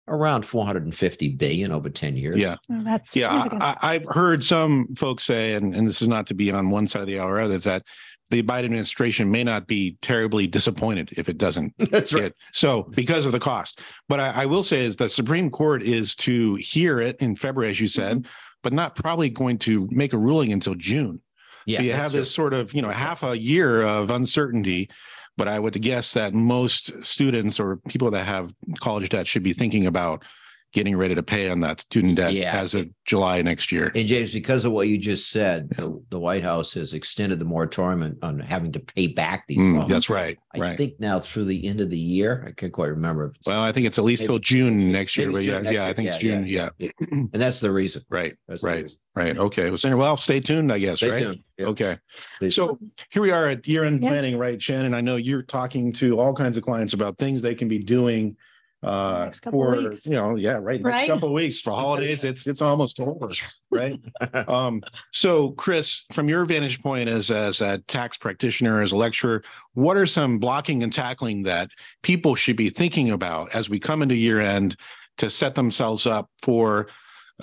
around 0.09 0.45
450 0.47 1.29
billion 1.37 1.71
over 1.71 1.91
10 1.91 2.17
years. 2.17 2.37
Yeah. 2.41 2.57
Oh, 2.71 2.83
that's 2.83 3.15
Yeah. 3.15 3.29
I, 3.31 3.57
I- 3.83 3.95
I've 3.95 4.07
heard 4.07 4.43
some 4.43 4.89
folks 4.97 5.25
say, 5.25 5.53
and, 5.53 5.75
and 5.75 5.87
this 5.87 6.01
is 6.03 6.09
not 6.09 6.27
to 6.29 6.35
be 6.35 6.51
on 6.51 6.71
one 6.71 6.87
side 6.87 7.03
of 7.03 7.07
the 7.07 7.19
aisle 7.19 7.29
or 7.29 7.39
other, 7.41 7.59
that 7.59 7.83
the 8.31 8.43
Biden 8.43 8.65
administration 8.65 9.31
may 9.31 9.45
not 9.45 9.67
be 9.67 9.97
terribly 10.01 10.47
disappointed 10.47 11.11
if 11.19 11.29
it 11.29 11.37
doesn't 11.37 11.75
That's 11.91 12.13
right. 12.15 12.23
get 12.23 12.35
so 12.53 12.85
because 12.95 13.27
of 13.27 13.33
the 13.33 13.39
cost. 13.39 13.81
But 14.09 14.19
I, 14.19 14.31
I 14.43 14.47
will 14.47 14.63
say 14.63 14.85
is 14.85 14.97
the 14.97 15.09
Supreme 15.11 15.51
Court 15.51 15.83
is 15.83 16.15
to 16.17 16.55
hear 16.57 17.01
it 17.01 17.17
in 17.21 17.37
February, 17.37 17.71
as 17.71 17.81
you 17.81 17.87
said, 17.87 18.17
Mm-hmm. 18.23 18.31
But 18.63 18.73
not 18.73 18.97
probably 18.97 19.31
going 19.31 19.59
to 19.59 19.89
make 19.91 20.13
a 20.13 20.19
ruling 20.19 20.53
until 20.53 20.75
June. 20.75 21.21
Yeah. 21.67 21.79
so 21.79 21.85
you 21.85 21.93
have 21.93 22.13
this 22.13 22.33
sort 22.33 22.55
of, 22.55 22.75
you 22.75 22.83
know, 22.83 22.91
half 22.91 23.23
a 23.23 23.39
year 23.39 23.83
of 23.83 24.11
uncertainty. 24.11 24.91
But 25.37 25.49
I 25.49 25.59
would 25.59 25.81
guess 25.81 26.13
that 26.13 26.35
most 26.35 26.93
students 27.03 27.59
or 27.59 27.79
people 27.89 28.11
that 28.11 28.27
have 28.27 28.55
college 28.81 29.09
debt 29.09 29.27
should 29.27 29.43
be 29.43 29.55
thinking 29.55 29.87
about 29.87 30.25
getting 30.73 30.97
ready 30.97 31.15
to 31.15 31.23
pay 31.23 31.51
on 31.51 31.61
that 31.61 31.81
student 31.81 32.17
debt 32.17 32.33
Yeah. 32.33 32.59
as 32.59 32.75
of 32.75 32.89
July 33.05 33.43
next 33.43 33.71
year. 33.71 33.93
And 33.95 34.09
James, 34.09 34.33
because 34.33 34.65
of 34.65 34.73
what 34.73 34.89
you 34.89 34.97
just 34.97 35.31
said, 35.31 35.69
the, 35.77 36.03
the 36.11 36.19
White 36.19 36.43
House 36.43 36.73
has 36.73 36.95
extended 36.95 37.39
the 37.39 37.45
moratorium 37.45 38.17
on 38.23 38.39
having 38.41 38.73
to 38.73 38.81
pay 38.81 39.07
back 39.09 39.45
these 39.49 39.59
Mm, 39.59 39.77
loans. 39.79 39.89
that's 39.91 40.09
right. 40.09 40.39
I 40.55 40.59
right. 40.59 40.77
think 40.79 40.95
now 40.99 41.21
through 41.21 41.45
the 41.45 41.67
end 41.67 41.81
of 41.83 41.91
the 41.91 41.99
year, 41.99 42.45
I 42.49 42.53
can't 42.53 42.73
quite 42.73 42.87
remember. 42.89 43.35
well, 43.47 43.61
I 43.63 43.71
think 43.71 43.87
it's 43.87 43.99
at 43.99 44.05
least 44.05 44.23
Maybe- 44.23 44.29
till 44.33 44.39
June 44.39 44.91
next 44.91 45.17
year. 45.17 45.27
maybe 45.31 45.39
But 45.39 45.45
yeah, 45.45 45.53
June 45.53 45.63
next 45.65 45.75
yeah, 45.75 45.83
I 45.83 45.85
year. 45.87 45.95
think 45.95 46.09
it's 46.09 46.23
Yeah, 46.23 46.31
June. 46.31 46.47
Yeah. 46.47 47.29
and 47.33 47.41
that's 47.43 47.61
the 47.61 47.71
reason. 47.71 48.03
Right. 48.09 48.35
That's 48.49 48.63
Right. 48.63 48.85
reason. 48.85 48.99
Right. 49.15 49.37
Okay. 49.37 49.69
Well, 49.69 49.77
so- 49.77 49.95
well, 49.95 50.17
stay 50.17 50.41
tuned, 50.41 50.73
I 50.73 50.79
guess. 50.79 50.97
Stay 50.99 51.11
right. 51.11 51.23
tuned. 51.23 51.41
Yeah. 51.59 51.67
Okay. 51.67 51.99
Stay 52.39 52.49
So 52.49 52.79
here 53.11 53.21
we 53.21 53.31
are 53.31 53.51
at 53.51 53.67
year 53.69 53.85
end 53.85 54.03
Yeah. 54.03 54.09
planning, 54.09 54.39
right, 54.39 54.61
Shannon? 54.61 54.95
I 54.95 55.03
know 55.03 55.17
you're 55.17 55.43
talking 55.43 55.93
to 55.95 56.19
all 56.19 56.33
kinds 56.35 56.57
of 56.57 56.63
clients 56.63 56.95
about 56.95 57.19
things 57.19 57.43
they 57.43 57.55
can 57.55 57.69
be 57.69 57.79
doing 57.79 58.37
uh 58.83 59.23
Next 59.27 59.41
couple 59.41 59.61
for 59.63 59.89
weeks. 59.91 60.05
you 60.07 60.13
know 60.13 60.35
yeah 60.37 60.55
right 60.61 60.81
next 60.83 60.85
Right. 60.85 61.09
couple 61.09 61.29
of 61.29 61.35
weeks 61.35 61.61
for 61.61 61.71
holidays 61.71 62.25
it's 62.25 62.47
it's 62.47 62.61
almost 62.61 62.99
over 63.01 63.31
right 63.71 64.01
um 64.49 64.83
so 65.13 65.51
chris 65.53 66.05
from 66.13 66.29
your 66.29 66.45
vantage 66.45 66.81
point 66.83 67.09
as 67.09 67.31
as 67.31 67.61
a 67.61 67.79
tax 67.89 68.17
practitioner 68.17 68.83
as 68.83 68.93
a 68.93 68.97
lecturer 68.97 69.43
what 69.75 69.97
are 69.97 70.07
some 70.07 70.39
blocking 70.39 70.83
and 70.83 70.93
tackling 70.93 71.43
that 71.43 71.71
people 72.03 72.35
should 72.35 72.57
be 72.57 72.69
thinking 72.71 73.11
about 73.11 73.55
as 73.55 73.71
we 73.71 73.79
come 73.79 74.03
into 74.03 74.15
year 74.17 74.41
end 74.41 74.77
to 75.19 75.31
set 75.31 75.55
themselves 75.55 76.07
up 76.07 76.29
for 76.43 76.89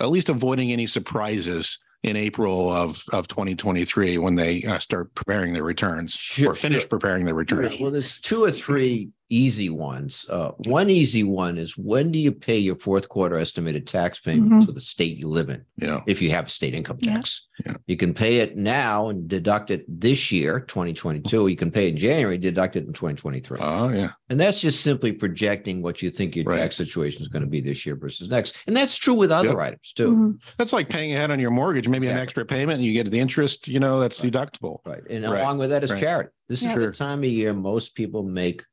at 0.00 0.10
least 0.10 0.28
avoiding 0.28 0.72
any 0.72 0.86
surprises 0.86 1.78
in 2.02 2.16
April 2.16 2.70
of 2.72 3.02
of 3.12 3.28
2023 3.28 4.16
when 4.18 4.34
they 4.34 4.62
uh, 4.64 4.78
start 4.78 5.14
preparing 5.14 5.52
their 5.52 5.62
returns 5.64 6.14
Sure, 6.14 6.52
or 6.52 6.54
finish 6.54 6.82
sure. 6.82 6.88
preparing 6.88 7.26
their 7.26 7.34
returns. 7.34 7.76
Well, 7.78 7.90
there's 7.90 8.18
two 8.20 8.42
or 8.42 8.50
three 8.50 9.10
easy 9.30 9.70
ones. 9.70 10.26
Uh, 10.28 10.50
one 10.66 10.90
easy 10.90 11.22
one 11.22 11.56
is 11.56 11.78
when 11.78 12.10
do 12.10 12.18
you 12.18 12.32
pay 12.32 12.58
your 12.58 12.74
fourth 12.76 13.08
quarter 13.08 13.38
estimated 13.38 13.86
tax 13.86 14.18
payment 14.20 14.50
Mhm. 14.52 14.66
to 14.66 14.72
the 14.72 14.80
state 14.80 15.16
you 15.16 15.28
live 15.28 15.48
in? 15.48 15.64
Yeah. 15.78 16.00
If 16.06 16.20
you 16.20 16.30
have 16.30 16.50
state 16.50 16.74
income 16.74 16.98
tax, 16.98 17.46
Yeah. 17.64 17.76
you 17.86 17.96
can 17.96 18.12
pay 18.12 18.38
it 18.38 18.56
now 18.56 19.08
and 19.08 19.28
deduct 19.28 19.70
it 19.70 19.84
this 19.88 20.32
year, 20.32 20.60
2022. 20.60 21.46
You 21.46 21.56
can 21.56 21.70
pay 21.70 21.86
it 21.86 21.90
in 21.90 21.96
January, 21.96 22.38
deduct 22.38 22.74
it 22.76 22.86
in 22.86 22.92
2023. 22.92 23.58
Oh 23.62 23.88
yeah. 23.90 24.10
And 24.28 24.38
that's 24.38 24.60
just 24.60 24.80
simply 24.82 25.12
projecting 25.12 25.80
what 25.80 26.02
you 26.02 26.10
think 26.10 26.34
your 26.34 26.44
Right. 26.44 26.58
tax 26.58 26.76
situation 26.76 27.22
is 27.22 27.28
going 27.28 27.42
to 27.44 27.48
be 27.48 27.60
this 27.60 27.86
year 27.86 27.94
versus 27.96 28.28
next. 28.28 28.56
And 28.66 28.76
that's 28.76 28.96
true 28.96 29.14
with 29.14 29.30
other 29.30 29.48
Yep. 29.50 29.58
items 29.58 29.92
too. 29.94 30.10
Mhm. 30.10 30.38
That's 30.58 30.72
like 30.72 30.88
paying 30.88 31.12
ahead 31.14 31.30
on 31.30 31.38
your 31.38 31.50
mortgage, 31.52 31.88
maybe 31.88 32.08
an 32.08 32.18
extra 32.18 32.44
payment 32.44 32.78
and 32.78 32.84
you 32.84 32.92
get 32.92 33.10
the 33.10 33.18
interest, 33.20 33.68
you 33.68 33.78
know, 33.78 34.00
that's 34.00 34.22
Right. 34.22 34.32
deductible. 34.32 34.78
Right. 34.84 35.02
And 35.08 35.24
Right. 35.24 35.40
along 35.40 35.58
with 35.58 35.70
that 35.70 35.84
is 35.84 35.90
Right. 35.92 36.00
charity. 36.00 36.30
This 36.48 36.62
Yeah. 36.62 36.70
is 36.70 36.74
the 36.74 36.92
time 36.92 37.20
of 37.20 37.26
year 37.26 37.52
most 37.54 37.94
people 37.94 38.24
make 38.24 38.64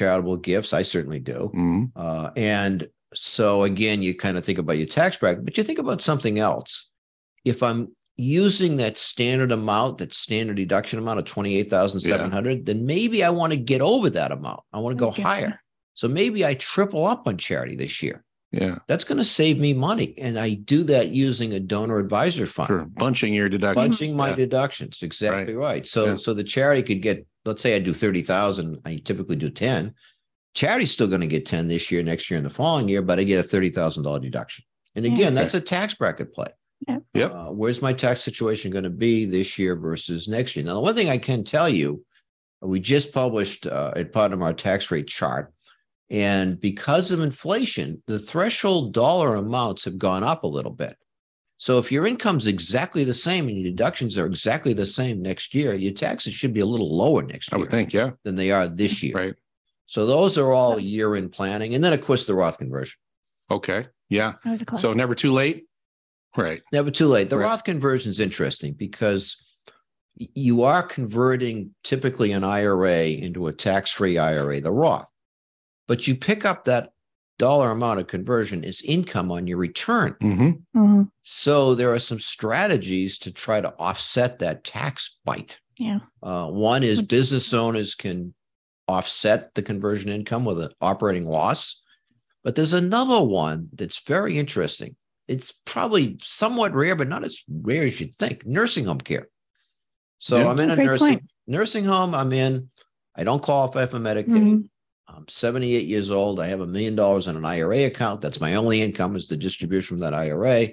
charitable 0.00 0.36
gifts. 0.36 0.72
I 0.72 0.82
certainly 0.82 1.18
do. 1.20 1.50
Mhm. 1.54 1.90
Uh, 1.96 2.30
and 2.36 2.86
so 3.14 3.62
again, 3.64 4.02
you 4.02 4.14
kind 4.14 4.36
of 4.36 4.44
think 4.44 4.58
about 4.58 4.76
your 4.76 4.86
tax 4.86 5.16
bracket, 5.16 5.44
but 5.44 5.56
you 5.56 5.64
think 5.64 5.78
about 5.78 6.02
something 6.02 6.38
else. 6.38 6.88
If 7.44 7.62
I'm 7.62 7.88
using 8.18 8.76
that 8.76 8.96
standard 8.98 9.52
amount, 9.52 9.98
that 9.98 10.12
standard 10.12 10.56
deduction 10.56 10.98
amount 10.98 11.18
of 11.18 11.24
28,700, 11.24 12.66
then 12.66 12.84
maybe 12.84 13.24
I 13.24 13.30
want 13.30 13.52
to 13.52 13.56
get 13.56 13.80
over 13.80 14.10
that 14.10 14.32
amount. 14.32 14.60
I 14.72 14.78
want 14.80 14.96
to 14.96 15.00
go 15.00 15.08
Okay. 15.08 15.22
higher. 15.22 15.60
So 15.94 16.08
maybe 16.08 16.44
I 16.44 16.54
triple 16.54 17.06
up 17.06 17.26
on 17.26 17.38
charity 17.38 17.74
this 17.76 18.02
year. 18.02 18.22
Yeah. 18.52 18.78
That's 18.86 19.04
going 19.04 19.18
to 19.18 19.24
save 19.24 19.58
me 19.58 19.72
money. 19.74 20.14
And 20.18 20.38
I 20.38 20.54
do 20.54 20.82
that 20.84 21.08
using 21.08 21.52
a 21.54 21.60
donor 21.60 21.98
advisor 21.98 22.46
fund 22.46 22.68
Sure. 22.68 22.86
Bunching 22.96 23.32
your 23.34 23.48
deductions. 23.48 23.74
bunching 23.98 24.16
my 24.16 24.30
Yeah. 24.30 24.36
deductions 24.36 24.98
exactly 25.02 25.54
right, 25.54 25.86
so 25.86 26.04
Yeah. 26.06 26.16
so 26.16 26.32
the 26.34 26.44
charity 26.44 26.82
could 26.82 27.02
get 27.02 27.26
let's 27.46 27.62
say 27.62 27.74
i 27.74 27.78
do 27.78 27.94
30000 27.94 28.78
i 28.84 28.96
typically 29.04 29.36
do 29.36 29.48
10 29.50 29.94
charity's 30.54 30.90
still 30.90 31.06
going 31.08 31.20
to 31.20 31.26
get 31.26 31.46
10 31.46 31.68
this 31.68 31.90
year 31.90 32.02
next 32.02 32.30
year 32.30 32.36
and 32.38 32.46
the 32.46 32.50
following 32.50 32.88
year 32.88 33.02
but 33.02 33.18
i 33.18 33.24
get 33.24 33.44
a 33.44 33.48
$30000 33.48 34.20
deduction. 34.22 34.64
And 34.94 35.04
again 35.04 35.32
Okay. 35.36 35.42
that's 35.42 35.54
a 35.54 35.60
tax 35.60 35.94
bracket 35.94 36.32
play. 36.34 36.48
Yep. 36.88 37.32
Uh, 37.32 37.46
where's 37.52 37.80
my 37.82 37.92
tax 37.92 38.20
situation 38.22 38.70
going 38.70 38.84
to 38.84 38.90
be 38.90 39.24
this 39.24 39.58
year 39.58 39.76
versus 39.76 40.28
next 40.28 40.56
year? 40.56 40.64
Now 40.64 40.74
the 40.74 40.80
one 40.80 40.94
thing 40.94 41.08
i 41.08 41.18
can 41.18 41.44
tell 41.44 41.68
you 41.68 42.02
we 42.62 42.80
just 42.80 43.12
published 43.12 43.66
uh, 43.66 43.92
at 43.96 44.12
bottom 44.12 44.42
our 44.42 44.54
tax 44.54 44.90
rate 44.90 45.06
chart 45.06 45.52
and 46.10 46.58
because 46.60 47.10
of 47.10 47.20
inflation 47.20 48.02
the 48.06 48.18
threshold 48.18 48.94
dollar 48.94 49.34
amounts 49.36 49.84
have 49.84 49.98
gone 49.98 50.24
up 50.24 50.42
a 50.44 50.46
little 50.46 50.72
bit 50.72 50.96
so 51.58 51.78
if 51.78 51.90
your 51.90 52.06
income's 52.06 52.46
exactly 52.46 53.04
the 53.04 53.14
same 53.14 53.48
and 53.48 53.56
your 53.58 53.70
deductions 53.70 54.18
are 54.18 54.26
exactly 54.26 54.72
the 54.74 54.84
same 54.86 55.22
next 55.22 55.54
year, 55.54 55.74
your 55.74 55.92
taxes 55.94 56.34
should 56.34 56.52
be 56.52 56.60
a 56.60 56.66
little 56.66 56.94
lower 56.96 57.22
next 57.22 57.50
year. 57.50 57.56
I 57.58 57.60
would 57.60 57.70
think. 57.70 57.92
Yeah. 57.92 58.10
than 58.24 58.36
they 58.36 58.50
are 58.50 58.68
this 58.68 59.02
year. 59.02 59.14
Right. 59.14 59.34
So 59.86 60.04
those 60.04 60.36
are 60.36 60.52
all 60.52 60.72
So- 60.72 60.78
year-end 60.78 61.32
planning, 61.32 61.74
and 61.74 61.82
then 61.82 61.92
of 61.92 62.02
course 62.02 62.26
the 62.26 62.34
Roth 62.34 62.58
conversion. 62.58 62.96
Okay. 63.50 63.86
Yeah. 64.10 64.34
That 64.44 64.50
was 64.50 64.62
a 64.62 64.66
class. 64.66 64.82
So 64.82 64.92
never 64.92 65.14
too 65.14 65.32
late. 65.32 65.66
Right. 66.36 66.60
Never 66.72 66.90
too 66.90 67.06
late. 67.06 67.30
The 67.30 67.38
Right. 67.38 67.44
Roth 67.46 67.64
conversion 67.64 68.10
is 68.10 68.20
interesting 68.20 68.74
because 68.74 69.36
you 70.18 70.62
are 70.62 70.82
converting 70.82 71.74
typically 71.84 72.32
an 72.32 72.42
IRA 72.44 73.08
into 73.10 73.46
a 73.46 73.52
tax-free 73.52 74.18
IRA, 74.18 74.60
the 74.60 74.72
Roth, 74.72 75.06
but 75.86 76.06
you 76.06 76.14
pick 76.16 76.44
up 76.44 76.64
that 76.64 76.90
dollar 77.38 77.70
amount 77.70 78.00
of 78.00 78.06
conversion 78.06 78.64
is 78.64 78.80
income 78.82 79.30
on 79.30 79.46
your 79.46 79.58
return. 79.58 80.16
hmm 80.20 80.50
Mhm. 80.74 81.10
So 81.22 81.74
there 81.74 81.92
are 81.92 81.98
some 81.98 82.18
strategies 82.20 83.18
to 83.20 83.30
try 83.32 83.60
to 83.60 83.74
offset 83.78 84.38
that 84.38 84.64
tax 84.64 85.16
bite. 85.24 85.58
Yeah. 85.78 85.98
Uh, 86.22 86.48
one 86.48 86.82
is 86.82 86.98
Would- 86.98 87.08
business 87.08 87.52
owners 87.52 87.94
can 87.94 88.34
offset 88.88 89.54
the 89.54 89.62
conversion 89.62 90.08
income 90.08 90.44
with 90.44 90.60
an 90.60 90.70
operating 90.80 91.24
loss. 91.28 91.80
But 92.44 92.54
there's 92.54 92.72
another 92.72 93.20
one 93.22 93.68
that's 93.72 93.98
very 94.06 94.38
interesting. 94.38 94.94
It's 95.26 95.52
probably 95.64 96.16
somewhat 96.22 96.72
rare, 96.74 96.94
but 96.94 97.08
not 97.08 97.24
as 97.24 97.42
rare 97.50 97.84
as 97.84 98.00
you'd 98.00 98.14
think 98.14 98.46
nursing 98.46 98.84
home 98.84 99.00
care. 99.00 99.28
So 100.20 100.38
Yeah. 100.38 100.48
I'm 100.48 100.60
in 100.60 100.70
a 100.70 100.76
Great 100.76 100.86
nursing 100.86 101.06
point. 101.08 101.30
nursing 101.48 101.84
home. 101.84 102.14
I'm 102.14 102.32
in. 102.32 102.70
I 103.16 103.24
don't 103.24 103.42
qualify 103.42 103.86
for 103.86 103.98
Medicaid. 103.98 104.28
Mhm. 104.28 104.68
I'm 105.08 105.26
78 105.28 105.86
years 105.86 106.10
old. 106.10 106.40
I 106.40 106.48
have 106.48 106.60
a 106.60 106.66
million 106.66 106.96
dollars 106.96 107.26
in 107.28 107.36
an 107.36 107.44
IRA 107.44 107.84
account. 107.84 108.20
That's 108.20 108.40
my 108.40 108.54
only 108.54 108.82
income 108.82 109.14
is 109.16 109.28
the 109.28 109.36
distribution 109.36 109.96
from 109.96 110.00
that 110.00 110.14
IRA. 110.14 110.68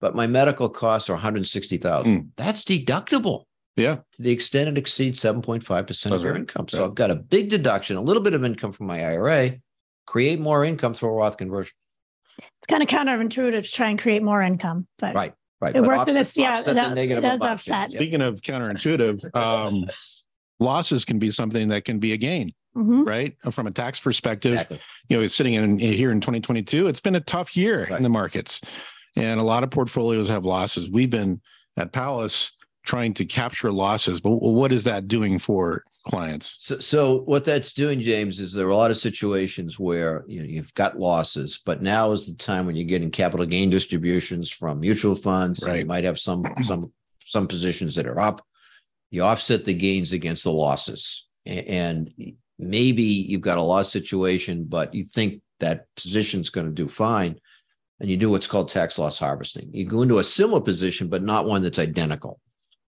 But 0.00 0.14
my 0.14 0.26
medical 0.26 0.68
costs 0.68 1.08
are 1.10 1.14
160,000. 1.14 2.06
Mm. 2.22 2.28
That's 2.36 2.62
deductible 2.62 3.44
Yeah. 3.76 3.96
to 3.96 4.22
the 4.22 4.30
extent 4.30 4.68
it 4.68 4.78
exceeds 4.78 5.18
7.5% 5.20 6.12
of 6.14 6.22
your 6.22 6.32
Okay. 6.32 6.40
income. 6.40 6.68
So 6.68 6.80
Right. 6.80 6.84
I've 6.86 6.94
got 6.94 7.10
a 7.10 7.16
big 7.16 7.50
deduction, 7.50 7.96
a 7.96 8.02
little 8.02 8.22
bit 8.22 8.34
of 8.34 8.44
income 8.44 8.72
from 8.72 8.86
my 8.86 9.00
IRA, 9.04 9.56
create 10.06 10.38
more 10.38 10.64
income 10.64 10.94
through 10.94 11.08
a 11.08 11.12
Roth 11.12 11.36
conversion. 11.36 11.72
It's 12.38 12.66
kind 12.68 12.82
of 12.82 12.88
counterintuitive 12.88 13.64
to 13.64 13.72
try 13.72 13.88
and 13.90 13.98
create 13.98 14.22
more 14.22 14.42
income, 14.42 14.86
but 14.98 15.14
Right. 15.14 15.32
Right. 15.60 15.74
It 15.74 15.80
but 15.80 15.88
worked 15.88 16.06
with 16.06 16.16
offset- 16.16 16.26
us, 16.26 16.36
yeah, 16.36 16.50
offset 16.58 16.66
the 16.66 16.74
that- 16.74 16.94
negative 16.94 17.24
it 17.24 17.26
does 17.26 17.36
about- 17.36 17.50
upset. 17.52 17.92
Yeah. 17.92 17.98
Speaking 17.98 18.20
of 18.20 18.40
counterintuitive, 18.42 19.34
um, 19.34 19.86
losses 20.60 21.04
can 21.04 21.18
be 21.18 21.30
something 21.30 21.68
that 21.68 21.84
can 21.86 21.98
be 21.98 22.12
a 22.12 22.16
gain, 22.18 22.52
Mhm. 22.76 23.06
right? 23.06 23.36
From 23.52 23.66
a 23.66 23.70
tax 23.70 24.00
perspective, 24.00 24.52
Exactly. 24.52 24.80
you 25.08 25.16
know, 25.16 25.22
it's 25.22 25.34
sitting 25.34 25.54
in 25.54 25.78
here 25.78 26.10
in 26.10 26.20
2022. 26.20 26.86
It's 26.88 27.00
been 27.00 27.14
a 27.16 27.20
tough 27.20 27.56
year 27.56 27.86
Right. 27.90 27.96
in 27.96 28.02
the 28.02 28.08
markets, 28.08 28.60
and 29.16 29.38
a 29.38 29.44
lot 29.44 29.62
of 29.64 29.70
portfolios 29.70 30.28
have 30.28 30.44
losses. 30.44 30.90
We've 30.90 31.10
been 31.10 31.40
at 31.76 31.92
Pallas 31.92 32.52
trying 32.84 33.14
to 33.14 33.24
capture 33.24 33.72
losses, 33.72 34.20
but 34.20 34.30
what 34.32 34.70
is 34.72 34.84
that 34.84 35.08
doing 35.08 35.38
for 35.38 35.82
clients? 36.06 36.58
So, 36.60 36.78
so 36.80 37.18
what 37.22 37.44
that's 37.44 37.72
doing, 37.72 38.00
James, 38.02 38.38
is 38.40 38.52
there 38.52 38.66
are 38.66 38.70
a 38.70 38.76
lot 38.76 38.90
of 38.90 38.98
situations 38.98 39.78
where 39.80 40.22
you 40.28 40.40
know, 40.40 40.46
you've 40.46 40.74
got 40.74 40.98
losses, 40.98 41.60
but 41.64 41.80
now 41.80 42.10
is 42.12 42.26
the 42.26 42.34
time 42.34 42.66
when 42.66 42.76
you're 42.76 42.84
getting 42.84 43.10
capital 43.10 43.46
gain 43.46 43.70
distributions 43.70 44.50
from 44.50 44.80
mutual 44.80 45.16
funds. 45.16 45.64
You 45.66 45.86
might 45.86 46.04
have 46.04 46.18
some 46.18 46.44
some 46.64 46.92
some 47.24 47.46
positions 47.46 47.94
that 47.94 48.06
are 48.06 48.20
up. 48.20 48.44
You 49.10 49.22
offset 49.22 49.64
the 49.64 49.72
gains 49.72 50.12
against 50.12 50.42
the 50.44 50.52
losses, 50.52 51.24
and 51.46 52.10
maybe 52.58 53.02
you've 53.02 53.40
got 53.40 53.58
a 53.58 53.62
loss 53.62 53.90
situation, 53.92 54.64
but 54.64 54.94
you 54.94 55.04
think 55.04 55.40
that 55.60 55.86
position's 55.96 56.50
going 56.50 56.66
to 56.66 56.72
do 56.72 56.88
fine, 56.88 57.36
and 58.00 58.10
you 58.10 58.16
do 58.16 58.30
what's 58.30 58.46
called 58.46 58.68
tax 58.68 58.98
loss 58.98 59.18
harvesting. 59.18 59.70
You 59.72 59.86
go 59.86 60.02
into 60.02 60.18
a 60.18 60.24
similar 60.24 60.60
position, 60.60 61.08
but 61.08 61.22
not 61.22 61.46
one 61.46 61.62
that's 61.62 61.78
identical. 61.78 62.40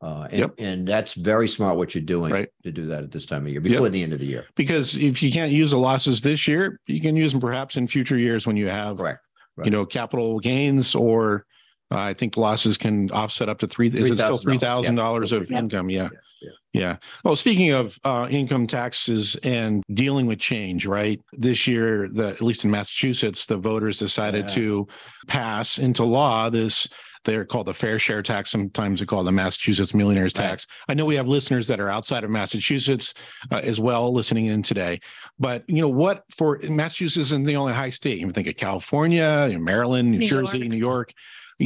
Uh, 0.01 0.27
and, 0.29 0.39
Yep. 0.39 0.53
and 0.59 0.87
that's 0.87 1.13
very 1.13 1.47
smart 1.47 1.77
what 1.77 1.95
you're 1.95 2.03
doing 2.03 2.31
Right. 2.31 2.49
to 2.63 2.71
do 2.71 2.85
that 2.87 3.03
at 3.03 3.11
this 3.11 3.25
time 3.25 3.45
of 3.45 3.51
year 3.51 3.61
before 3.61 3.89
the 3.89 4.03
end 4.03 4.13
of 4.13 4.19
the 4.19 4.25
year. 4.25 4.45
Because 4.55 4.97
if 4.97 5.23
you 5.23 5.31
can't 5.31 5.51
use 5.51 5.71
the 5.71 5.77
losses 5.77 6.21
this 6.21 6.47
year, 6.47 6.79
you 6.85 7.01
can 7.01 7.15
use 7.15 7.31
them 7.31 7.41
perhaps 7.41 7.77
in 7.77 7.87
future 7.87 8.17
years 8.17 8.45
when 8.45 8.57
you 8.57 8.67
have 8.67 8.97
Correct. 8.97 9.19
you 9.63 9.71
know, 9.71 9.85
capital 9.85 10.39
gains 10.39 10.95
or 10.95 11.45
uh, 11.91 11.97
I 11.99 12.13
think 12.13 12.35
losses 12.35 12.77
can 12.77 13.09
offset 13.11 13.47
up 13.47 13.59
to 13.59 13.67
three. 13.67 13.87
Is 13.87 13.95
it 14.09 14.17
still 14.17 14.37
$3,000? 14.37 14.95
dollars 14.95 15.31
of 15.31 15.49
Yeah. 15.49 15.59
income? 15.59 15.89
Yeah. 15.89 16.03
Yeah. 16.11 16.19
Yeah. 16.73 16.97
Well, 17.23 17.35
speaking 17.37 17.71
of 17.71 17.97
uh, 18.03 18.27
income 18.29 18.67
taxes 18.67 19.35
and 19.43 19.81
dealing 19.93 20.25
with 20.25 20.39
change, 20.39 20.85
right? 20.85 21.21
This 21.31 21.67
year, 21.67 22.09
the 22.11 22.27
at 22.29 22.41
least 22.41 22.65
in 22.65 22.71
Massachusetts, 22.71 23.45
the 23.45 23.55
voters 23.57 23.97
decided 23.97 24.43
Yeah. 24.49 24.55
to 24.55 24.87
pass 25.27 25.77
into 25.77 26.03
law 26.03 26.49
this. 26.49 26.87
They're 27.23 27.45
called 27.45 27.65
the 27.67 27.73
fair 27.73 27.97
share 27.97 28.21
tax. 28.21 28.51
Sometimes 28.51 28.99
they 28.99 29.05
call 29.07 29.21
it 29.21 29.23
the 29.23 29.31
Massachusetts 29.31 29.95
millionaires 29.95 30.33
Right. 30.37 30.47
tax. 30.49 30.67
I 30.87 30.93
know 30.93 31.05
we 31.05 31.15
have 31.15 31.27
listeners 31.27 31.65
that 31.67 31.79
are 31.79 31.89
outside 31.89 32.23
of 32.23 32.29
Massachusetts 32.29 33.13
uh, 33.51 33.61
as 33.63 33.79
well 33.79 34.13
listening 34.13 34.45
in 34.47 34.61
today. 34.61 34.99
But 35.39 35.63
you 35.67 35.81
know 35.81 35.89
what? 35.89 36.23
For 36.37 36.59
Massachusetts 36.69 37.29
isn't 37.29 37.45
the 37.45 37.55
only 37.55 37.73
high 37.73 37.89
state. 37.89 38.19
You 38.19 38.29
think 38.31 38.47
of 38.47 38.57
California, 38.57 39.49
Maryland, 39.59 40.11
New, 40.11 40.19
New 40.19 40.27
Jersey, 40.27 40.59
York. 40.59 40.69
New 40.69 40.77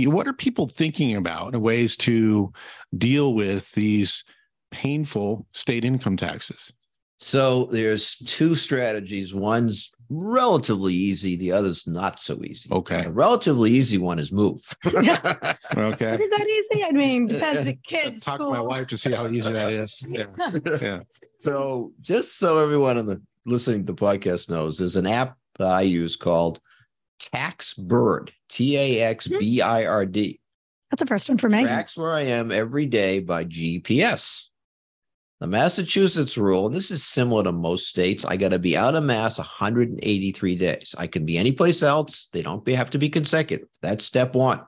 York. 0.04 0.14
What 0.16 0.28
are 0.28 0.34
people 0.34 0.68
thinking 0.70 1.16
about 1.16 1.54
in 1.56 1.62
ways 1.62 1.96
to 1.98 2.54
deal 2.98 3.34
with 3.34 3.72
these 3.72 4.24
painful 4.72 5.46
state 5.54 5.86
income 5.86 6.18
taxes? 6.18 6.72
So 7.18 7.66
there's 7.66 8.16
two 8.26 8.56
strategies. 8.56 9.34
One's 9.34 9.92
relatively 10.10 10.94
easy, 10.94 11.36
the 11.36 11.52
other's 11.52 11.86
not 11.86 12.20
so 12.20 12.42
easy. 12.44 12.70
Okay. 12.72 13.04
The 13.04 13.12
relatively 13.12 13.72
easy 13.72 13.98
one 13.98 14.20
is 14.20 14.32
move. 14.32 14.62
Okay. 14.86 16.16
Is 16.16 16.30
that 16.30 16.48
easy? 16.50 16.84
I 16.84 16.92
mean, 16.92 17.28
depends 17.28 17.68
on 17.68 17.78
kids. 17.84 18.22
Talk 18.22 18.40
to 18.40 18.50
my 18.50 18.62
wife 18.62 18.88
to 18.88 18.98
see 18.98 19.12
how 19.12 19.28
easy 19.28 19.52
that 19.52 19.72
is. 19.72 20.04
Yeah. 20.10 20.26
Yeah. 20.82 21.00
So 21.40 21.94
just 22.02 22.38
so 22.38 22.58
everyone 22.58 22.98
in 22.98 23.06
the 23.06 23.22
listening 23.46 23.86
to 23.86 23.94
the 23.94 24.00
podcast 24.00 24.50
knows, 24.50 24.78
there's 24.78 24.96
an 24.96 25.06
app 25.08 25.38
that 25.58 25.68
I 25.68 25.82
use 25.82 26.16
called 26.16 26.60
Tax 27.20 27.74
Bird, 27.74 28.32
T 28.50 28.78
A 28.78 29.02
X 29.02 29.28
B 29.28 29.62
I 29.62 29.86
R 29.86 30.06
D. 30.06 30.40
That's 30.90 31.02
the 31.02 31.08
first 31.08 31.30
one 31.30 31.38
for 31.38 31.50
me. 31.50 31.62
Tracks 31.64 31.96
where 31.98 32.12
I 32.12 32.22
am 32.22 32.52
every 32.52 32.88
day 32.88 33.20
by 33.20 33.46
GPS. 33.46 34.48
The 35.40 35.48
Massachusetts 35.48 36.38
rule, 36.38 36.68
and 36.68 36.76
this 36.76 36.92
is 36.92 37.06
similar 37.06 37.44
to 37.44 37.54
most 37.54 37.88
states, 37.88 38.26
I 38.26 38.36
got 38.36 38.50
to 38.50 38.60
be 38.60 38.76
out 38.76 38.96
of 38.96 39.04
Mass 39.06 39.38
183 39.38 40.56
days. 40.58 40.94
I 40.98 41.08
can 41.08 41.26
be 41.26 41.38
anyplace 41.38 41.82
else. 41.82 42.28
They 42.34 42.42
don't 42.42 42.64
be, 42.66 42.74
have 42.74 42.90
to 42.90 42.98
be 42.98 43.08
consecutive. 43.10 43.68
That's 43.82 44.04
step 44.04 44.36
one. 44.36 44.62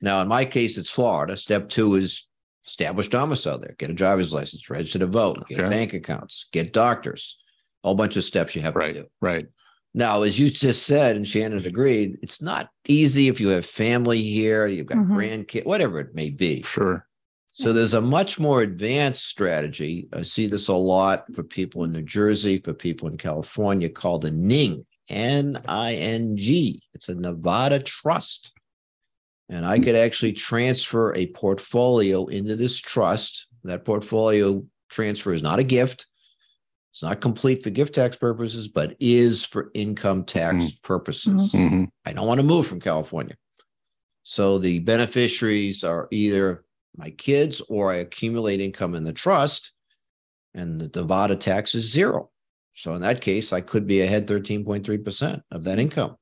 Now, 0.00 0.22
in 0.22 0.28
my 0.28 0.44
case, 0.44 0.78
it's 0.78 0.90
Florida. 0.90 1.36
Step 1.36 1.68
two 1.68 1.96
is 1.96 2.26
establish 2.64 3.08
domicile 3.08 3.58
there, 3.58 3.74
get 3.76 3.90
a 3.90 3.94
driver's 3.94 4.32
license, 4.32 4.70
register 4.70 5.00
to 5.00 5.06
vote, 5.06 5.44
get 5.48 5.58
Okay. 5.60 5.68
bank 5.68 5.94
accounts, 5.94 6.46
get 6.52 6.72
doctors, 6.72 7.36
a 7.82 7.88
whole 7.88 7.96
bunch 7.96 8.16
of 8.16 8.22
steps 8.22 8.54
you 8.54 8.62
have 8.62 8.76
Right. 8.76 8.94
to 8.94 9.02
do. 9.02 9.08
Right. 9.20 9.46
Now, 9.94 10.22
as 10.22 10.38
you 10.38 10.48
just 10.48 10.84
said, 10.86 11.16
and 11.16 11.26
Shannon 11.26 11.66
agreed, 11.66 12.18
it's 12.22 12.40
not 12.40 12.70
easy 12.86 13.26
if 13.26 13.40
you 13.40 13.48
have 13.48 13.66
family 13.66 14.22
here, 14.22 14.68
you've 14.68 14.86
got 14.86 14.98
Mhm. 14.98 15.16
grandkids, 15.46 15.66
whatever 15.66 15.98
it 15.98 16.14
may 16.14 16.30
be. 16.30 16.62
Sure. 16.62 17.04
So 17.54 17.72
there's 17.72 17.92
a 17.94 18.00
much 18.00 18.40
more 18.40 18.62
advanced 18.62 19.26
strategy. 19.26 20.08
I 20.12 20.22
see 20.22 20.46
this 20.46 20.68
a 20.68 20.74
lot 20.74 21.24
for 21.34 21.42
people 21.42 21.84
in 21.84 21.92
New 21.92 22.02
Jersey, 22.02 22.58
for 22.58 22.72
people 22.72 23.08
in 23.08 23.18
California 23.18 23.90
called 23.90 24.24
a 24.24 24.30
NING, 24.30 24.86
N-I-N-G. 25.10 26.82
It's 26.94 27.08
a 27.10 27.14
Nevada 27.14 27.78
trust. 27.78 28.54
And 29.50 29.66
I 29.66 29.78
could 29.78 29.94
actually 29.94 30.32
transfer 30.32 31.14
a 31.14 31.26
portfolio 31.26 32.26
into 32.26 32.56
this 32.56 32.78
trust. 32.78 33.46
That 33.64 33.84
portfolio 33.84 34.64
transfer 34.88 35.34
is 35.34 35.42
not 35.42 35.58
a 35.58 35.64
gift. 35.64 36.06
It's 36.92 37.02
not 37.02 37.20
complete 37.20 37.62
for 37.62 37.68
gift 37.70 37.94
tax 37.94 38.16
purposes, 38.16 38.68
but 38.68 38.96
is 38.98 39.44
for 39.44 39.70
income 39.74 40.24
tax 40.24 40.72
purposes. 40.82 41.52
Mhm. 41.52 41.88
I 42.06 42.14
don't 42.14 42.26
want 42.26 42.38
to 42.38 42.46
move 42.46 42.66
from 42.66 42.80
California. 42.80 43.36
So 44.22 44.58
the 44.58 44.78
beneficiaries 44.78 45.84
are 45.84 46.08
either 46.10 46.64
my 46.96 47.10
kids 47.10 47.60
or 47.68 47.92
I 47.92 47.96
accumulate 47.96 48.60
income 48.60 48.94
in 48.94 49.04
the 49.04 49.12
trust 49.12 49.72
and 50.54 50.80
the 50.80 51.00
Nevada 51.00 51.36
tax 51.36 51.74
is 51.74 51.90
zero. 51.90 52.30
So 52.74 52.94
in 52.94 53.02
that 53.02 53.20
case, 53.20 53.52
I 53.52 53.60
could 53.60 53.86
be 53.86 54.00
ahead 54.00 54.26
13.3% 54.26 55.42
of 55.50 55.64
that 55.64 55.78
income. 55.78 56.16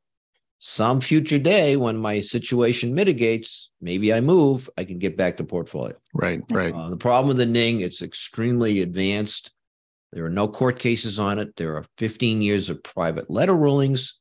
Some 0.58 1.00
future 1.00 1.38
day 1.38 1.76
when 1.76 1.96
my 1.96 2.20
situation 2.20 2.94
mitigates, 2.94 3.70
maybe 3.80 4.12
I 4.12 4.20
move, 4.20 4.68
I 4.76 4.84
can 4.84 4.98
get 4.98 5.16
back 5.16 5.36
to 5.38 5.44
portfolio. 5.44 5.96
Right. 6.12 6.42
Right. 6.50 6.74
Uh, 6.74 6.90
the 6.90 6.96
problem 6.96 7.28
with 7.28 7.38
the 7.38 7.46
NING, 7.46 7.80
it's 7.80 8.02
extremely 8.02 8.82
advanced. 8.82 9.52
There 10.12 10.26
are 10.26 10.30
no 10.30 10.48
court 10.48 10.78
cases 10.78 11.18
on 11.18 11.38
it. 11.38 11.56
There 11.56 11.76
are 11.76 11.86
15 11.96 12.42
years 12.42 12.68
of 12.68 12.82
private 12.82 13.30
letter 13.30 13.54
rulings. 13.54 14.19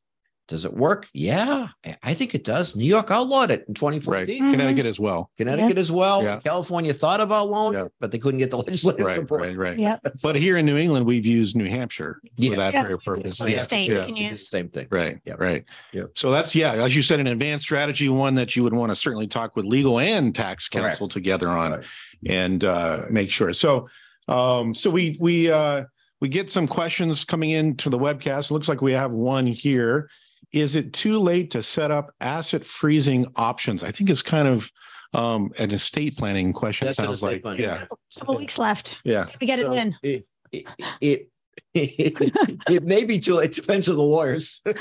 Does 0.49 0.65
it 0.65 0.73
work? 0.73 1.07
Yeah, 1.13 1.67
I- 1.85 1.97
I 2.01 2.13
think 2.15 2.33
it 2.33 2.43
does. 2.43 2.75
New 2.75 2.83
York 2.85 3.11
outlawed 3.11 3.51
it 3.51 3.59
in 3.67 3.73
Right. 3.73 3.75
2014. 3.75 4.43
Mhm. 4.43 4.51
Connecticut 4.51 4.87
as 4.87 4.99
well. 4.99 5.29
Connecticut 5.37 5.77
as 5.77 5.91
well. 5.91 6.23
Yeah. 6.23 6.39
California 6.43 6.91
thought 6.91 7.21
about 7.21 7.43
allowing 7.45 7.75
Yeah. 7.75 7.85
but 7.99 8.11
they 8.11 8.17
couldn't 8.17 8.39
get 8.39 8.49
the 8.49 8.57
legislative 8.57 9.05
Right. 9.05 9.19
support. 9.19 9.41
Right. 9.43 9.55
Right. 9.55 9.79
Yep. 9.79 10.01
But 10.23 10.35
here 10.35 10.57
in 10.57 10.65
New 10.65 10.75
England, 10.75 11.05
we've 11.05 11.25
used 11.25 11.55
New 11.55 11.69
Hampshire 11.69 12.19
Yeah. 12.35 12.49
for 12.49 12.55
that 12.57 12.73
Yeah. 12.73 12.81
very 12.81 12.97
purpose. 12.97 13.37
So 13.37 13.45
your 13.45 13.57
Yeah. 13.57 13.63
state 13.63 13.91
Yeah. 13.91 14.05
can 14.05 14.15
use. 14.15 14.49
Same 14.49 14.69
thing. 14.69 14.87
Right. 14.89 15.19
Yeah. 15.23 15.35
Right. 15.37 15.63
Yep. 15.93 16.07
So 16.15 16.31
that's 16.31 16.55
yeah, 16.55 16.83
as 16.83 16.95
you 16.95 17.03
said, 17.03 17.19
an 17.19 17.27
advanced 17.27 17.65
strategy, 17.65 18.09
one 18.09 18.33
that 18.33 18.55
you 18.55 18.63
would 18.63 18.73
want 18.73 18.91
to 18.91 18.95
certainly 18.95 19.27
talk 19.27 19.55
with 19.55 19.65
legal 19.65 19.99
and 19.99 20.33
tax 20.33 20.67
Correct. 20.67 20.93
counsel 20.93 21.07
together 21.07 21.47
on 21.49 21.73
Right. 21.73 21.83
and 22.25 22.63
uh, 22.63 23.03
make 23.11 23.29
sure. 23.29 23.53
So, 23.53 23.87
um, 24.27 24.73
so 24.73 24.89
we 24.89 25.15
we 25.19 25.51
uh, 25.51 25.83
we 26.21 26.27
get 26.27 26.49
some 26.49 26.67
questions 26.67 27.23
coming 27.23 27.51
into 27.51 27.89
the 27.89 27.99
webcast. 27.99 28.49
It 28.49 28.53
looks 28.53 28.67
like 28.67 28.81
we 28.81 28.93
have 28.93 29.11
one 29.11 29.45
here. 29.45 30.09
Is 30.51 30.75
it 30.75 30.93
too 30.93 31.19
late 31.19 31.51
to 31.51 31.61
set 31.63 31.91
up 31.91 32.13
asset 32.19 32.63
freezing 32.65 33.25
options? 33.35 33.83
I 33.83 33.91
think 33.91 34.09
it's 34.09 34.21
kind 34.23 34.47
of 34.47 34.71
um, 35.13 35.51
an 35.57 35.71
estate 35.71 36.17
planning 36.17 36.53
question. 36.53 36.85
That's 36.85 36.97
sounds 36.97 37.21
like 37.21 37.41
planning. 37.41 37.63
yeah, 37.63 37.85
Couple 38.17 38.37
weeks 38.37 38.57
left. 38.57 38.97
yeah. 39.03 39.27
We 39.39 39.47
get 39.47 39.59
it 39.59 39.71
in. 39.71 39.95
It, 40.01 40.25
it, 40.51 40.65
it, 41.01 41.27
it, 41.73 42.59
it 42.69 42.83
may 42.83 43.03
be 43.05 43.19
too 43.19 43.35
late. 43.35 43.53
Depends 43.53 43.87
on 43.89 43.95
the 43.95 44.01
lawyers. 44.03 44.61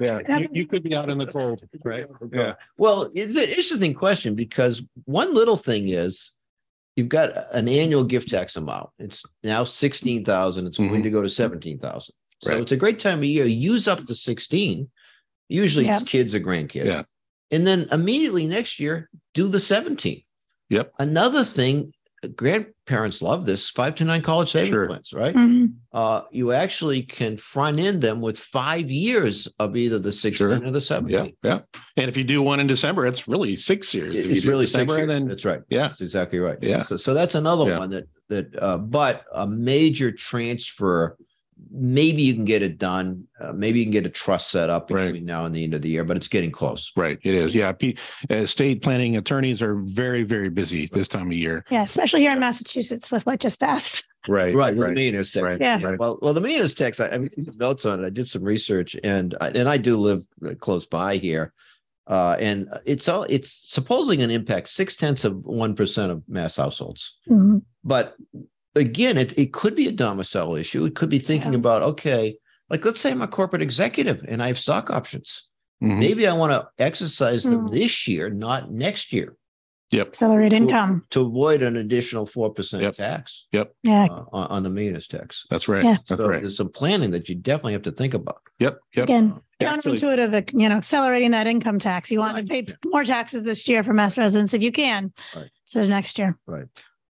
Yeah, 0.00 0.20
you, 0.38 0.48
you 0.52 0.66
could 0.66 0.82
be 0.82 0.94
out 0.94 1.08
in 1.10 1.18
the 1.18 1.26
cold, 1.26 1.62
right? 1.84 2.06
Yeah, 2.32 2.54
Well, 2.76 3.10
it's 3.14 3.36
an 3.36 3.44
interesting 3.44 3.94
question 3.94 4.34
because 4.34 4.82
one 5.04 5.32
little 5.32 5.56
thing 5.56 5.88
is 5.88 6.32
you've 6.96 7.08
got 7.08 7.30
an 7.54 7.68
annual 7.68 8.04
gift 8.04 8.28
tax 8.30 8.56
amount. 8.56 8.90
It's 8.98 9.22
now 9.44 9.64
16,000. 9.64 10.66
It's 10.66 10.78
going 10.78 11.02
to 11.02 11.10
go 11.10 11.22
to 11.22 11.30
17,000. 11.30 12.14
So 12.42 12.50
Right. 12.50 12.60
it's 12.60 12.72
a 12.72 12.76
great 12.76 12.98
time 12.98 13.18
of 13.18 13.24
year. 13.24 13.46
Use 13.46 13.88
up 13.88 14.04
to 14.06 14.14
16. 14.14 14.90
Usually 15.48 15.86
Yeah. 15.86 15.96
it's 15.96 16.04
kids 16.04 16.34
or 16.34 16.40
grandkids. 16.40 16.84
Yeah. 16.86 17.02
And 17.50 17.66
then 17.66 17.88
immediately 17.92 18.46
next 18.46 18.80
year, 18.80 19.08
do 19.34 19.48
the 19.48 19.60
17. 19.60 20.22
Yep. 20.70 20.92
Another 20.98 21.44
thing, 21.44 21.92
grandparents 22.34 23.22
love 23.22 23.46
this 23.46 23.70
529 23.70 24.22
college 24.22 24.50
savings 24.50 24.70
Sure. 24.72 24.86
plans, 24.88 25.12
right? 25.12 25.34
Mhm. 25.34 25.74
Uh, 25.92 26.22
you 26.32 26.50
actually 26.52 27.02
can 27.02 27.36
front 27.36 27.78
end 27.78 28.02
them 28.02 28.20
with 28.20 28.36
five 28.38 28.90
years 28.90 29.46
of 29.60 29.76
either 29.76 29.98
the 30.00 30.10
16 30.12 30.34
Sure. 30.48 30.56
or 30.56 30.70
the 30.72 30.80
Yeah, 30.80 30.80
17. 30.80 31.34
yeah. 31.44 31.50
Yeah. 31.74 31.80
And 31.96 32.08
if 32.08 32.16
you 32.16 32.24
do 32.24 32.42
one 32.42 32.58
in 32.58 32.66
December, 32.66 33.06
it's 33.06 33.28
really 33.28 33.54
six 33.54 33.94
years. 33.94 34.16
If 34.16 34.26
It's 34.26 34.42
do 34.42 34.50
really 34.50 34.64
six 34.66 34.72
December, 34.72 34.96
years. 34.96 35.08
then 35.08 35.28
That's 35.28 35.44
right. 35.44 35.60
Yeah. 35.70 35.88
That's 35.88 36.00
exactly 36.00 36.40
right. 36.40 36.58
Yeah. 36.60 36.82
So, 36.82 36.96
so 36.96 37.14
that's 37.14 37.36
another 37.36 37.66
Yeah. 37.68 37.78
one 37.78 37.90
that, 37.90 38.04
that, 38.28 38.60
uh, 38.60 38.78
but 38.78 39.24
a 39.32 39.46
major 39.46 40.10
transfer, 40.10 41.16
maybe 41.70 42.22
you 42.22 42.34
can 42.34 42.44
get 42.44 42.62
it 42.62 42.78
done. 42.78 43.24
Uh, 43.40 43.52
maybe 43.52 43.78
you 43.78 43.84
can 43.86 43.92
get 43.92 44.06
a 44.06 44.10
trust 44.10 44.50
set 44.50 44.68
up 44.70 44.90
Right. 44.90 45.06
between 45.06 45.24
now 45.24 45.46
and 45.46 45.54
the 45.54 45.64
end 45.64 45.74
of 45.74 45.82
the 45.82 45.88
year, 45.88 46.04
but 46.04 46.16
it's 46.16 46.28
getting 46.28 46.52
close. 46.52 46.92
right, 46.96 47.18
it 47.22 47.34
is. 47.34 47.54
Yeah, 47.54 47.72
P- 47.72 47.96
estate 48.30 48.82
planning 48.82 49.16
attorneys 49.16 49.62
are 49.62 49.76
very, 49.76 50.22
very 50.22 50.48
busy 50.50 50.88
this 50.92 51.08
time 51.08 51.28
of 51.28 51.32
year. 51.36 51.64
Yeah, 51.70 51.82
especially 51.82 52.20
here 52.20 52.32
in 52.32 52.40
Massachusetts 52.40 53.10
with 53.10 53.24
what 53.26 53.40
just 53.40 53.60
passed. 53.60 54.04
Right, 54.28 54.52
Right. 54.56 54.74
with 54.74 54.80
the 54.80 54.86
right, 54.88 54.94
millionaire's 54.96 55.30
tax. 55.30 55.44
right, 55.44 55.60
Yeah. 55.60 55.80
right. 55.80 55.96
Well, 56.00 56.18
well, 56.20 56.34
the 56.34 56.40
millionaire's 56.40 56.74
tax. 56.74 56.98
I, 56.98 57.10
I 57.10 57.18
mean, 57.18 57.30
notes 57.58 57.84
on 57.86 58.02
it. 58.02 58.06
I 58.08 58.10
did 58.10 58.26
some 58.26 58.42
research, 58.42 58.96
and 59.04 59.36
I- 59.40 59.50
and 59.50 59.68
I 59.68 59.76
do 59.76 59.96
live 59.96 60.24
uh, 60.44 60.54
close 60.58 60.84
by 60.84 61.16
here, 61.18 61.52
uh, 62.08 62.34
and 62.40 62.68
it's 62.84 63.06
all 63.06 63.22
it's 63.28 63.64
supposedly 63.72 64.16
going 64.16 64.30
to 64.30 64.34
impact 64.34 64.68
six 64.70 64.96
tenths 64.96 65.24
of 65.24 65.44
one 65.44 65.76
percent 65.76 66.10
of 66.10 66.24
mass 66.28 66.56
households. 66.56 67.18
Mhm. 67.30 67.62
But 67.84 68.16
again, 68.76 69.16
it 69.18 69.36
it 69.38 69.52
could 69.52 69.74
be 69.74 69.88
a 69.88 69.92
domicile 69.92 70.54
issue. 70.56 70.84
It 70.84 70.94
could 70.94 71.10
be 71.10 71.18
thinking 71.18 71.52
Yeah. 71.52 71.58
about 71.58 71.82
okay, 71.82 72.36
like 72.70 72.84
let's 72.84 73.00
say 73.00 73.10
I'm 73.10 73.22
a 73.22 73.28
corporate 73.28 73.62
executive 73.62 74.24
and 74.28 74.42
I 74.42 74.48
have 74.48 74.58
stock 74.58 74.90
options. 74.90 75.48
Mhm. 75.82 75.98
Maybe 75.98 76.26
I 76.26 76.32
want 76.32 76.52
to 76.52 76.68
exercise 76.82 77.42
them 77.42 77.68
Mm. 77.68 77.72
this 77.72 78.08
year, 78.08 78.30
not 78.30 78.70
next 78.72 79.12
year, 79.12 79.36
Yep, 79.92 80.08
Accelerate 80.08 80.52
income. 80.54 81.04
to 81.10 81.20
avoid 81.20 81.62
an 81.62 81.76
additional 81.76 82.24
four 82.26 82.52
percent 82.52 82.82
Yep. 82.82 82.94
tax 82.94 83.46
Yeah. 83.52 83.64
uh, 83.84 84.24
on, 84.32 84.46
on 84.48 84.62
the 84.62 84.70
millionaire's 84.70 85.06
tax. 85.06 85.46
that's 85.50 85.68
right. 85.68 85.84
Yeah. 85.84 85.98
That's 86.08 86.20
So 86.20 86.28
right. 86.28 86.40
there's 86.42 86.56
some 86.56 86.70
planning 86.70 87.10
that 87.10 87.28
you 87.28 87.34
definitely 87.34 87.74
have 87.74 87.82
to 87.82 87.92
think 87.92 88.14
about. 88.14 88.40
Yep, 88.58 88.78
yep. 88.94 89.04
Again, 89.04 89.34
Actually- 89.60 89.98
counterintuitive, 89.98 90.60
you 90.60 90.68
know, 90.68 90.76
accelerating 90.76 91.30
that 91.32 91.46
income 91.46 91.78
tax. 91.78 92.10
You 92.10 92.18
want 92.20 92.36
to 92.38 92.42
pay 92.44 92.66
more 92.86 93.04
taxes 93.04 93.44
this 93.44 93.68
year 93.68 93.84
for 93.84 93.92
mass 93.92 94.16
residents 94.18 94.54
if 94.54 94.62
you 94.62 94.72
can. 94.72 95.12
Right. 95.34 95.50
So 95.66 95.86
next 95.86 96.18
year. 96.18 96.38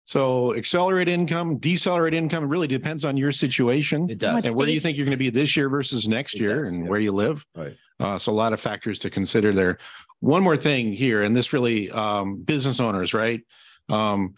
So 0.06 0.54
accelerate 0.56 1.08
income, 1.08 1.58
decelerate 1.58 2.14
income, 2.14 2.48
really 2.50 2.68
depends 2.68 3.06
on 3.06 3.16
your 3.16 3.32
situation. 3.32 4.10
It 4.10 4.20
does. 4.20 4.44
And 4.46 4.56
where 4.56 4.66
do 4.66 4.74
you 4.74 4.80
think 4.80 4.98
you're 4.98 5.06
going 5.06 5.12
to 5.12 5.18
be 5.18 5.30
this 5.30 5.56
year 5.56 5.70
versus 5.70 6.08
next 6.08 6.36
It 6.36 6.42
year 6.42 6.64
does, 6.64 6.74
and 6.74 6.84
yeah. 6.84 6.90
where 6.90 7.00
you 7.00 7.12
live? 7.14 7.46
Right. 7.56 7.78
Uh, 8.00 8.20
so 8.20 8.32
a 8.32 8.34
lot 8.34 8.52
of 8.52 8.60
factors 8.60 9.00
to 9.00 9.10
consider 9.10 9.54
there. 9.54 9.78
One 10.20 10.44
more 10.44 10.58
thing 10.58 10.92
here, 10.92 11.24
and 11.24 11.36
this 11.36 11.54
really 11.54 11.90
um, 11.92 12.38
business 12.42 12.80
owners, 12.80 13.14
right? 13.14 13.42
Um, 13.90 14.36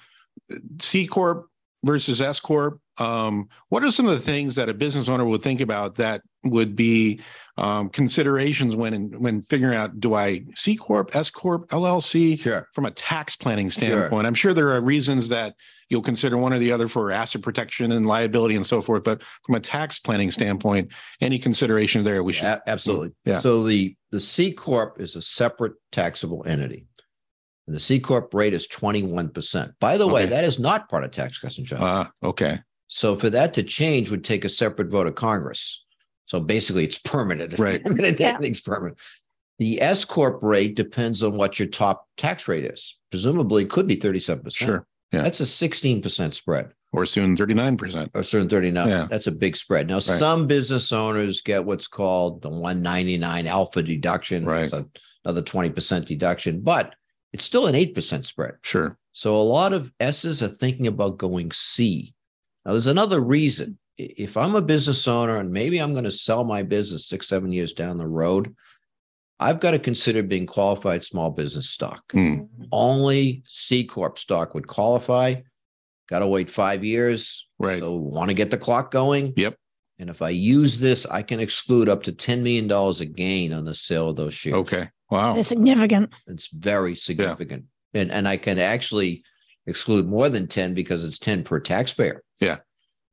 C 0.80 1.08
corp 1.08 1.48
versus 1.86 2.22
S 2.22 2.40
corp. 2.40 2.80
Um, 2.98 3.50
what 3.70 3.84
are 3.84 3.92
some 3.92 4.08
of 4.08 4.18
the 4.18 4.24
things 4.24 4.56
that 4.56 4.70
a 4.70 4.74
business 4.74 5.08
owner 5.08 5.26
would 5.26 5.44
think 5.44 5.62
about 5.62 5.96
that 5.96 6.22
would 6.44 6.76
be 6.76 7.20
um, 7.58 7.90
considerations 7.90 8.76
when 8.76 9.12
when 9.20 9.42
figuring 9.42 9.78
out 9.78 10.00
do 10.00 10.14
I 10.14 10.44
C 10.54 10.76
corp, 10.76 11.16
S 11.16 11.30
corp, 11.30 11.70
LLC? 11.70 12.40
Sure. 12.40 12.68
from 12.74 12.86
a 12.86 12.92
tax 12.92 13.36
planning 13.36 13.70
standpoint. 13.70 14.26
I'm 14.26 14.34
sure 14.34 14.54
there 14.54 14.72
are 14.72 14.82
reasons 14.82 15.30
that 15.30 15.56
you'll 15.90 16.02
consider 16.02 16.38
one 16.38 16.54
or 16.54 16.60
the 16.60 16.72
other 16.72 16.88
for 16.88 17.12
asset 17.12 17.42
protection 17.42 17.92
and 17.92 18.06
liability 18.06 18.56
and 18.56 18.66
so 18.66 18.82
forth. 18.82 19.04
But 19.04 19.22
from 19.46 19.56
a 19.56 19.60
tax 19.60 20.00
planning 20.00 20.32
standpoint, 20.32 20.92
any 21.22 21.38
considerations 21.38 22.06
there 22.06 22.24
we 22.24 22.34
should. 22.34 22.46
A- 22.46 22.64
absolutely. 22.68 23.12
Yeah. 23.26 23.40
So 23.40 23.64
the 23.64 23.96
the 24.12 24.22
C 24.22 24.52
corp 24.52 25.00
is 25.00 25.16
a 25.16 25.22
separate 25.22 25.74
taxable 25.92 26.44
entity. 26.48 26.88
And 27.68 27.76
the 27.76 27.80
C 27.80 28.00
corp 28.00 28.34
rate 28.34 28.54
is 28.54 28.68
21%. 28.68 29.74
By 29.80 29.98
the 29.98 30.08
way, 30.08 30.26
that 30.28 30.44
is 30.44 30.60
not 30.60 30.88
part 30.90 31.04
of 31.04 31.12
Tax 31.12 31.40
Cuts 31.40 31.58
and 31.58 31.66
Jobs 31.66 31.82
Act. 31.82 32.14
Uh, 32.24 32.28
okay. 32.28 32.60
so 32.88 33.16
for 33.16 33.30
that 33.32 33.54
to 33.56 33.64
change 33.64 34.12
would 34.12 34.24
take 34.24 34.46
a 34.46 34.50
separate 34.50 34.90
vote 34.90 35.08
of 35.08 35.16
Congress. 35.16 35.84
So 36.28 36.40
basically 36.40 36.84
it's 36.86 36.98
permanent. 37.00 37.58
Right. 37.60 37.82
I 37.86 37.90
mean, 37.90 38.16
Yeah. 38.20 38.30
everything's 38.34 38.62
permanent. 38.62 39.00
The 39.58 39.82
S 39.82 40.06
corp 40.06 40.44
rate 40.44 40.76
depends 40.76 41.24
on 41.24 41.38
what 41.38 41.58
your 41.60 41.68
top 41.68 42.08
tax 42.18 42.48
rate 42.48 42.66
is. 42.66 42.98
Presumably 43.10 43.64
it 43.64 43.70
could 43.70 43.88
be 43.88 43.98
37%. 43.98 44.54
Sure. 44.54 44.86
Yeah. 45.12 45.22
That's 45.24 45.40
a 45.40 45.44
16% 45.44 46.34
spread. 46.34 46.72
Or 46.92 47.06
soon 47.06 47.36
39%. 47.36 48.10
or 48.14 48.24
certain 48.24 48.48
39. 48.50 48.88
Yeah. 48.88 49.08
That's 49.10 49.28
a 49.28 49.32
big 49.32 49.56
spread. 49.58 49.88
Now, 49.88 49.96
Right. 49.96 50.02
some 50.04 50.46
business 50.48 50.92
owners 50.92 51.42
get 51.42 51.64
what's 51.66 51.88
called 51.88 52.42
the 52.42 52.50
199 52.50 53.48
alpha 53.48 53.82
deduction. 53.84 54.46
Right. 54.46 54.64
It's 54.66 54.74
a- 54.74 54.86
another 55.26 55.42
20% 55.42 56.06
deduction, 56.06 56.62
but 56.62 56.94
it's 57.36 57.44
still 57.44 57.68
an 57.68 57.76
8% 57.76 58.24
spread. 58.24 58.54
Sure. 58.62 58.98
So 59.12 59.36
a 59.36 59.44
lot 59.44 59.74
of 59.74 59.92
S's 60.00 60.42
are 60.42 60.48
thinking 60.48 60.88
about 60.88 61.18
going 61.18 61.52
C. 61.52 62.14
Now, 62.64 62.72
there's 62.72 62.88
another 62.88 63.20
reason. 63.20 63.78
If 63.98 64.38
I'm 64.38 64.56
a 64.56 64.62
business 64.62 65.06
owner 65.06 65.36
and 65.36 65.52
maybe 65.52 65.80
I'm 65.80 65.92
going 65.92 66.06
to 66.06 66.14
sell 66.14 66.46
my 66.46 66.64
business 66.64 67.10
six, 67.10 67.28
seven 67.28 67.52
years 67.52 67.74
down 67.74 67.98
the 67.98 68.08
road, 68.08 68.56
I've 69.38 69.60
got 69.60 69.72
to 69.72 69.80
consider 69.80 70.24
being 70.24 70.46
qualified 70.46 71.04
small 71.04 71.30
business 71.30 71.70
stock 71.70 72.04
Hmm. 72.14 72.44
only 72.72 73.44
C 73.50 73.84
corp 73.84 74.18
stock 74.18 74.54
would 74.54 74.68
qualify. 74.68 75.36
Got 76.08 76.20
to 76.20 76.28
wait 76.28 76.50
five 76.50 76.86
years. 76.86 77.48
Right. 77.60 77.82
So 77.82 77.96
want 77.98 78.30
to 78.30 78.34
get 78.34 78.50
the 78.50 78.58
clock 78.58 78.92
going. 78.92 79.34
Yep. 79.36 79.58
And 80.00 80.10
if 80.10 80.22
I 80.22 80.30
use 80.30 80.80
this, 80.80 81.06
I 81.06 81.22
can 81.22 81.42
exclude 81.42 81.90
up 81.90 82.04
to 82.04 82.14
$10 82.14 82.44
million 82.44 82.72
a 82.72 83.06
gain 83.14 83.52
on 83.52 83.66
the 83.66 83.76
sale 83.76 84.08
of 84.08 84.16
those 84.16 84.34
shares. 84.34 84.56
Okay. 84.56 84.88
Wow. 85.10 85.38
It's 85.38 85.48
significant. 85.50 86.14
It's 86.28 86.48
very 86.48 86.96
significant. 86.96 87.66
And, 87.94 88.12
and 88.12 88.28
I 88.28 88.38
can 88.38 88.60
actually 88.60 89.24
exclude 89.68 90.08
more 90.08 90.30
than 90.30 90.48
10 90.48 90.74
because 90.74 91.04
it's 91.04 91.18
10 91.20 91.44
per 91.44 91.60
taxpayer. 91.60 92.24
Yeah. 92.40 92.58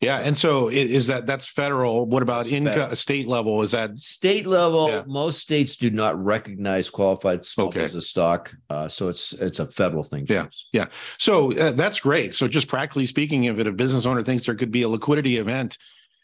Yeah, 0.01 0.19
and 0.19 0.37
so 0.37 0.67
is 0.67 1.07
that 1.07 1.27
that's 1.27 1.47
federal? 1.47 2.07
What 2.07 2.25
about 2.25 2.47
That's 2.47 2.53
income, 2.55 2.75
federal. 2.75 2.97
state 2.97 3.29
level? 3.29 3.63
Is 3.63 3.71
that 3.71 3.97
State 3.97 4.49
level, 4.49 4.89
Yeah. 4.89 5.05
most 5.07 5.39
states 5.39 5.77
do 5.77 5.91
not 5.91 6.21
recognize 6.21 6.91
qualified 6.91 7.47
small 7.47 7.69
Okay. 7.69 7.83
business 7.83 8.09
stock. 8.11 8.53
Uh, 8.69 8.89
so 8.89 9.09
it's 9.09 9.33
it's 9.35 9.61
a 9.61 9.67
federal 9.67 10.03
thing. 10.03 10.27
Yeah. 10.29 10.47
yeah. 10.73 10.87
so? 11.19 11.53
Uh, 11.57 11.71
that's 11.71 12.01
great. 12.01 12.35
So 12.35 12.49
just 12.49 12.67
practically 12.67 13.07
speaking, 13.07 13.45
if 13.45 13.61
it, 13.61 13.69
a 13.69 13.71
business 13.71 14.05
owner 14.05 14.25
thinks 14.25 14.45
there 14.45 14.57
could 14.57 14.73
be 14.73 14.83
a 14.83 14.89
liquidity 14.89 15.37
event 15.37 15.79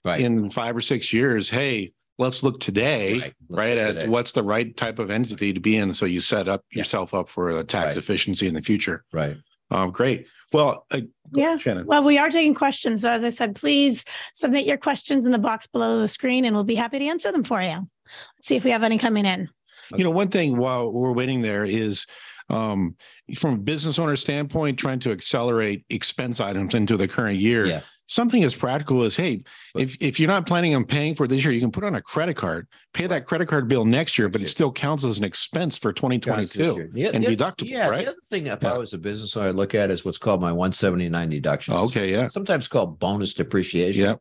Right. 0.05 0.23
in 0.23 0.51
five 0.51 0.77
or 0.77 0.81
six 0.81 1.13
years, 1.13 1.49
hey, 1.49 1.93
let's 2.19 2.43
look 2.43 2.61
today. 2.61 3.13
Right. 3.21 3.35
Right 3.49 3.77
look 3.79 3.89
at 3.89 3.93
today. 3.95 4.09
what's 4.09 4.33
the 4.33 4.43
right 4.43 4.77
type 4.77 4.99
of 4.99 5.11
entity 5.11 5.53
to 5.53 5.61
be 5.61 5.77
in 5.77 5.93
so 5.93 6.05
you 6.05 6.21
set 6.21 6.49
up 6.49 6.65
Yeah. 6.73 6.81
yourself 6.81 7.15
up 7.15 7.29
for 7.29 7.49
a 7.51 7.65
tax 7.65 7.95
Right. 7.95 7.97
efficiency 7.99 8.47
in 8.49 8.55
the 8.55 8.63
future 8.63 9.05
Right. 9.13 9.37
um 9.71 9.91
great 9.91 10.27
well 10.53 10.87
uh, 10.91 11.01
Yeah. 11.33 11.57
shannon 11.59 11.87
Well, 11.87 12.05
we 12.05 12.19
are 12.19 12.31
taking 12.31 12.55
questions. 12.55 13.03
So 13.03 13.11
as 13.11 13.23
I 13.25 13.31
said, 13.31 13.55
please 13.55 14.05
submit 14.35 14.67
your 14.67 14.77
questions 14.79 15.27
in 15.27 15.33
the 15.33 15.39
box 15.39 15.67
below 15.67 16.01
the 16.01 16.09
screen 16.09 16.45
and 16.45 16.55
we'll 16.55 16.65
be 16.65 16.75
happy 16.75 16.99
to 16.99 17.05
answer 17.07 17.31
them 17.33 17.45
for 17.45 17.63
you. 17.63 17.69
Let's 18.37 18.49
see 18.49 18.57
if 18.57 18.65
we 18.65 18.71
have 18.71 18.83
any 18.83 18.99
coming 18.99 19.25
in. 19.25 19.49
you 19.97 20.05
know 20.05 20.11
one 20.11 20.29
thing 20.29 20.57
while 20.59 20.91
we're 20.93 21.13
waiting 21.13 21.41
there 21.41 21.65
is 21.65 22.07
um 22.51 22.95
from 23.37 23.55
a 23.55 23.59
business 23.59 23.99
owner 23.99 24.17
standpoint 24.17 24.79
trying 24.79 24.99
to 24.99 25.11
accelerate 25.13 25.85
expense 25.91 26.41
items 26.41 26.75
into 26.75 26.97
the 26.97 27.07
current 27.09 27.39
year 27.39 27.67
Yeah. 27.67 27.81
Something 28.09 28.43
as 28.43 28.55
practical 28.55 29.05
as 29.05 29.15
hey 29.15 29.43
if 29.77 29.97
if 30.01 30.19
you're 30.19 30.27
not 30.29 30.47
planning 30.47 30.75
on 30.75 30.85
paying 30.85 31.15
for 31.15 31.25
it 31.25 31.29
this 31.29 31.45
year 31.45 31.53
you 31.53 31.61
can 31.61 31.71
put 31.71 31.85
on 31.85 31.95
a 31.95 32.01
credit 32.03 32.35
card 32.35 32.67
pay 32.95 33.07
that 33.07 33.27
credit 33.27 33.47
card 33.47 33.69
bill 33.69 33.85
next 33.85 34.19
year 34.19 34.29
but 34.29 34.41
it 34.41 34.49
still 34.49 34.73
counts 34.73 35.05
as 35.05 35.19
an 35.19 35.25
expense 35.25 35.77
for 35.79 35.93
2022. 35.93 36.91
Yeah, 36.95 37.11
and 37.13 37.23
the- 37.23 37.37
deductible, 37.37 37.69
Yeah, 37.69 37.89
right? 37.89 38.05
the 38.07 38.11
other 38.13 38.21
thing, 38.31 38.47
if 38.47 38.63
Yeah. 38.63 38.73
I 38.75 38.79
was 38.79 38.95
a 38.95 38.99
business 38.99 39.37
owner, 39.37 39.49
I 39.49 39.51
look 39.51 39.75
at 39.75 39.91
is 39.91 40.05
what's 40.05 40.19
called 40.19 40.41
my 40.41 40.51
179 40.53 41.29
deduction. 41.29 41.75
Oh, 41.75 41.85
okay, 41.85 42.11
yeah. 42.11 42.29
Sometimes 42.29 42.67
called 42.67 42.99
bonus 42.99 43.35
depreciation. 43.35 44.03
yeah 44.03 44.15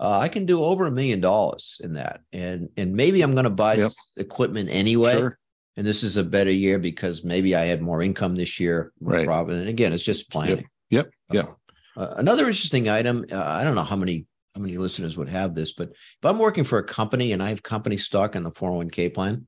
Uh, 0.00 0.18
I 0.18 0.28
can 0.28 0.44
do 0.46 0.62
over 0.62 0.86
a 0.86 0.90
million 0.90 1.20
dollars 1.20 1.80
in 1.84 1.92
that. 1.94 2.20
And 2.32 2.68
and 2.76 2.92
maybe 2.94 3.22
I'm 3.22 3.32
going 3.32 3.44
to 3.44 3.50
buy 3.50 3.74
Yep. 3.76 3.92
equipment 4.16 4.68
anyway. 4.70 5.12
sure 5.16 5.38
And 5.78 5.86
this 5.86 6.02
is 6.02 6.16
a 6.18 6.22
better 6.24 6.50
year 6.50 6.78
because 6.78 7.24
maybe 7.24 7.54
I 7.56 7.64
had 7.64 7.80
more 7.80 8.02
income 8.02 8.34
this 8.36 8.60
year. 8.60 8.92
Right. 9.00 9.24
problem. 9.24 9.58
And 9.60 9.68
again, 9.68 9.92
it's 9.94 10.02
just 10.04 10.28
planning. 10.30 10.66
yep 10.90 11.08
yep 11.32 11.56
Uh, 11.96 12.14
another 12.16 12.46
interesting 12.46 12.88
item. 12.88 13.24
Uh, 13.30 13.42
I 13.42 13.64
don't 13.64 13.74
know 13.74 13.84
how 13.84 13.96
many 13.96 14.26
how 14.54 14.60
many 14.60 14.76
listeners 14.76 15.16
would 15.16 15.30
have 15.30 15.54
this, 15.54 15.72
but 15.72 15.88
if 15.90 16.24
I'm 16.24 16.38
working 16.38 16.64
for 16.64 16.78
a 16.78 16.84
company 16.84 17.32
and 17.32 17.42
I 17.42 17.48
have 17.48 17.62
company 17.62 17.96
stock 17.96 18.36
in 18.36 18.42
the 18.42 18.50
401k 18.50 19.14
plan, 19.14 19.46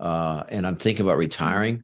uh, 0.00 0.44
and 0.50 0.66
I'm 0.66 0.76
thinking 0.76 1.06
about 1.06 1.16
retiring, 1.16 1.82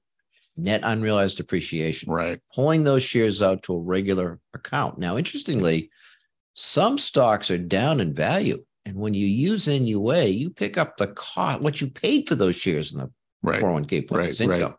net 0.59 0.83
unrealized 0.85 1.39
depreciation, 1.39 2.13
right 2.13 2.39
pulling 2.55 2.85
those 2.85 3.03
shares 3.03 3.41
out 3.41 3.63
to 3.65 3.75
a 3.75 3.81
regular 3.81 4.39
account. 4.55 4.99
Now, 4.99 5.17
interestingly, 5.17 5.91
some 6.55 6.99
stocks 6.99 7.51
are 7.51 7.59
down 7.59 8.01
in 8.01 8.15
value, 8.15 8.63
and 8.85 8.97
when 8.97 9.15
you 9.15 9.27
use 9.27 9.67
NUA, 9.67 10.27
you 10.27 10.51
pick 10.51 10.77
up 10.77 10.97
the 10.97 11.09
cost 11.09 11.63
what 11.63 11.81
you 11.81 11.89
paid 11.89 12.29
for 12.29 12.35
those 12.35 12.57
shares 12.57 12.93
in 12.93 12.99
the 12.99 13.11
right 13.43 13.63
401k 13.63 14.07
plan 14.07 14.21
Right, 14.21 14.29
as 14.31 14.41
right. 14.41 14.61
income. 14.61 14.77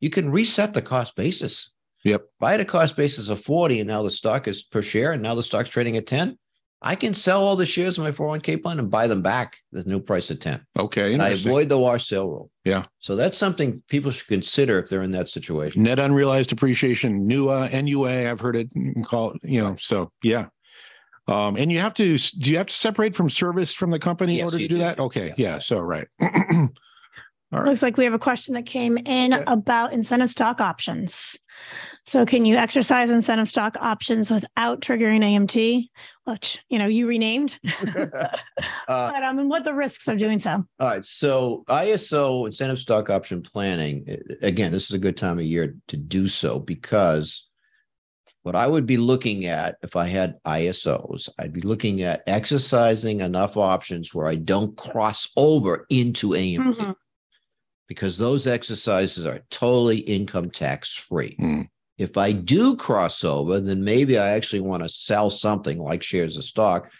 You 0.00 0.10
can 0.10 0.30
reset 0.30 0.74
the 0.74 0.82
cost 0.82 1.16
basis. 1.16 1.71
Yep. 2.04 2.22
Buy 2.40 2.54
at 2.54 2.60
a 2.60 2.64
cost 2.64 2.96
basis 2.96 3.28
of 3.28 3.40
40, 3.42 3.80
and 3.80 3.88
now 3.88 4.02
the 4.02 4.10
stock 4.10 4.48
is 4.48 4.62
per 4.62 4.82
share, 4.82 5.12
and 5.12 5.22
now 5.22 5.34
the 5.34 5.42
stock's 5.42 5.70
trading 5.70 5.96
at 5.96 6.06
10. 6.06 6.36
I 6.84 6.96
can 6.96 7.14
sell 7.14 7.44
all 7.44 7.54
the 7.54 7.64
shares 7.64 7.96
of 7.96 8.02
my 8.02 8.10
401k 8.10 8.60
plan 8.60 8.80
and 8.80 8.90
buy 8.90 9.06
them 9.06 9.22
back 9.22 9.56
at 9.72 9.84
the 9.84 9.88
new 9.90 10.00
price 10.00 10.30
of 10.30 10.40
10. 10.40 10.66
Okay. 10.76 11.16
I 11.16 11.28
avoid 11.28 11.68
the 11.68 11.78
wash 11.78 12.08
sale 12.08 12.26
rule. 12.28 12.50
Yeah. 12.64 12.86
So 12.98 13.14
that's 13.14 13.38
something 13.38 13.80
people 13.88 14.10
should 14.10 14.26
consider 14.26 14.80
if 14.80 14.88
they're 14.88 15.04
in 15.04 15.12
that 15.12 15.28
situation. 15.28 15.84
Net 15.84 16.00
unrealized 16.00 16.50
appreciation, 16.50 17.24
NUA, 17.28 17.68
NUA, 17.82 18.28
I've 18.28 18.40
heard 18.40 18.56
it 18.56 18.68
called, 19.04 19.38
you 19.44 19.62
know, 19.62 19.76
so 19.78 20.10
yeah. 20.24 20.46
Um, 21.28 21.56
and 21.56 21.70
you 21.70 21.78
have 21.78 21.94
to, 21.94 22.18
do 22.18 22.50
you 22.50 22.56
have 22.56 22.66
to 22.66 22.74
separate 22.74 23.14
from 23.14 23.30
service 23.30 23.72
from 23.72 23.92
the 23.92 24.00
company 24.00 24.38
Yes, 24.38 24.40
in 24.40 24.44
order 24.46 24.58
to 24.58 24.62
do 24.68 24.74
do. 24.74 24.78
that? 24.78 24.98
Okay. 24.98 25.26
Yeah. 25.28 25.34
Yeah. 25.36 25.58
So, 25.58 25.78
right. 25.78 26.08
All 26.20 27.60
right. 27.60 27.66
Looks 27.66 27.82
like 27.82 27.96
we 27.96 28.04
have 28.04 28.14
a 28.14 28.18
question 28.18 28.54
that 28.54 28.66
came 28.66 28.98
in 28.98 29.34
Okay. 29.34 29.44
about 29.46 29.92
incentive 29.92 30.30
stock 30.30 30.60
options. 30.60 31.36
So 32.04 32.26
can 32.26 32.44
you 32.44 32.56
exercise 32.56 33.10
incentive 33.10 33.48
stock 33.48 33.76
options 33.80 34.30
without 34.30 34.80
triggering 34.80 35.22
AMT, 35.22 35.88
which, 36.24 36.58
you 36.68 36.78
know, 36.78 36.86
you 36.86 37.06
renamed? 37.06 37.58
Uh, 38.88 39.10
But 39.12 39.22
um, 39.22 39.38
and 39.38 39.48
what 39.50 39.64
the 39.64 39.74
risks 39.74 40.08
of 40.08 40.18
doing 40.18 40.38
so? 40.38 40.64
All 40.78 40.88
right. 40.88 41.04
So 41.04 41.64
ISO 41.68 42.46
incentive 42.46 42.78
stock 42.78 43.10
option 43.10 43.42
planning, 43.42 44.18
again, 44.42 44.72
this 44.72 44.84
is 44.84 44.92
a 44.92 44.98
good 44.98 45.16
time 45.16 45.38
of 45.38 45.44
year 45.44 45.74
to 45.88 45.96
do 45.96 46.26
so 46.26 46.58
because 46.58 47.46
what 48.42 48.56
I 48.56 48.66
would 48.66 48.86
be 48.86 48.96
looking 48.96 49.46
at 49.46 49.76
if 49.82 49.94
I 49.94 50.08
had 50.08 50.36
ISOs, 50.44 51.28
I'd 51.38 51.52
be 51.52 51.60
looking 51.60 52.02
at 52.02 52.22
exercising 52.26 53.20
enough 53.20 53.56
options 53.56 54.12
where 54.12 54.26
I 54.26 54.34
don't 54.34 54.76
cross 54.76 55.28
over 55.36 55.86
into 55.90 56.30
AMT 56.30 56.76
Mhm. 56.76 56.96
Because 57.92 58.16
those 58.16 58.46
exercises 58.46 59.26
are 59.26 59.42
totally 59.50 59.98
income 59.98 60.50
tax 60.50 60.94
free. 60.94 61.36
Mm. 61.38 61.68
If 61.98 62.16
I 62.16 62.32
do 62.32 62.74
cross 62.74 63.22
over, 63.22 63.60
then 63.60 63.84
maybe 63.84 64.16
I 64.16 64.30
actually 64.30 64.60
want 64.60 64.82
to 64.82 64.88
sell 64.88 65.28
something 65.28 65.78
like 65.78 66.02
shares 66.02 66.38
of 66.38 66.44
stock 66.44 66.90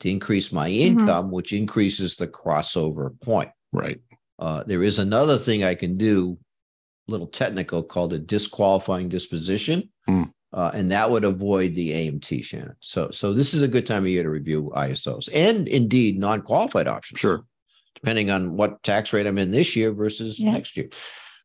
to 0.00 0.10
increase 0.10 0.52
my 0.52 0.68
income, 0.68 1.30
which 1.30 1.54
increases 1.54 2.16
the 2.16 2.26
crossover 2.26 3.18
point. 3.22 3.48
Right. 3.72 3.98
Uh, 4.38 4.62
there 4.64 4.82
is 4.82 4.98
another 4.98 5.38
thing 5.38 5.64
I 5.64 5.74
can 5.74 5.96
do, 5.96 6.36
a 7.08 7.10
little 7.10 7.28
technical, 7.28 7.82
called 7.82 8.12
a 8.12 8.18
disqualifying 8.18 9.08
disposition. 9.08 9.88
Hmm. 10.06 10.24
Uh, 10.52 10.70
and 10.74 10.92
that 10.92 11.10
would 11.10 11.24
avoid 11.24 11.74
the 11.74 11.92
AMT, 11.92 12.44
Shannon. 12.44 12.76
So, 12.80 13.10
so 13.10 13.32
this 13.32 13.54
is 13.54 13.62
a 13.62 13.68
good 13.68 13.86
time 13.86 14.02
of 14.02 14.08
year 14.08 14.22
to 14.22 14.28
review 14.28 14.70
ISOs 14.76 15.30
and 15.32 15.66
indeed 15.66 16.18
non-qualified 16.18 16.86
options. 16.86 17.20
Sure. 17.20 17.42
Depending 18.02 18.30
on 18.30 18.56
what 18.56 18.82
tax 18.82 19.12
rate 19.12 19.26
I'm 19.26 19.38
in 19.38 19.50
this 19.52 19.76
year 19.76 19.92
versus 19.92 20.38
Yeah. 20.38 20.50
next 20.52 20.76
year. 20.76 20.88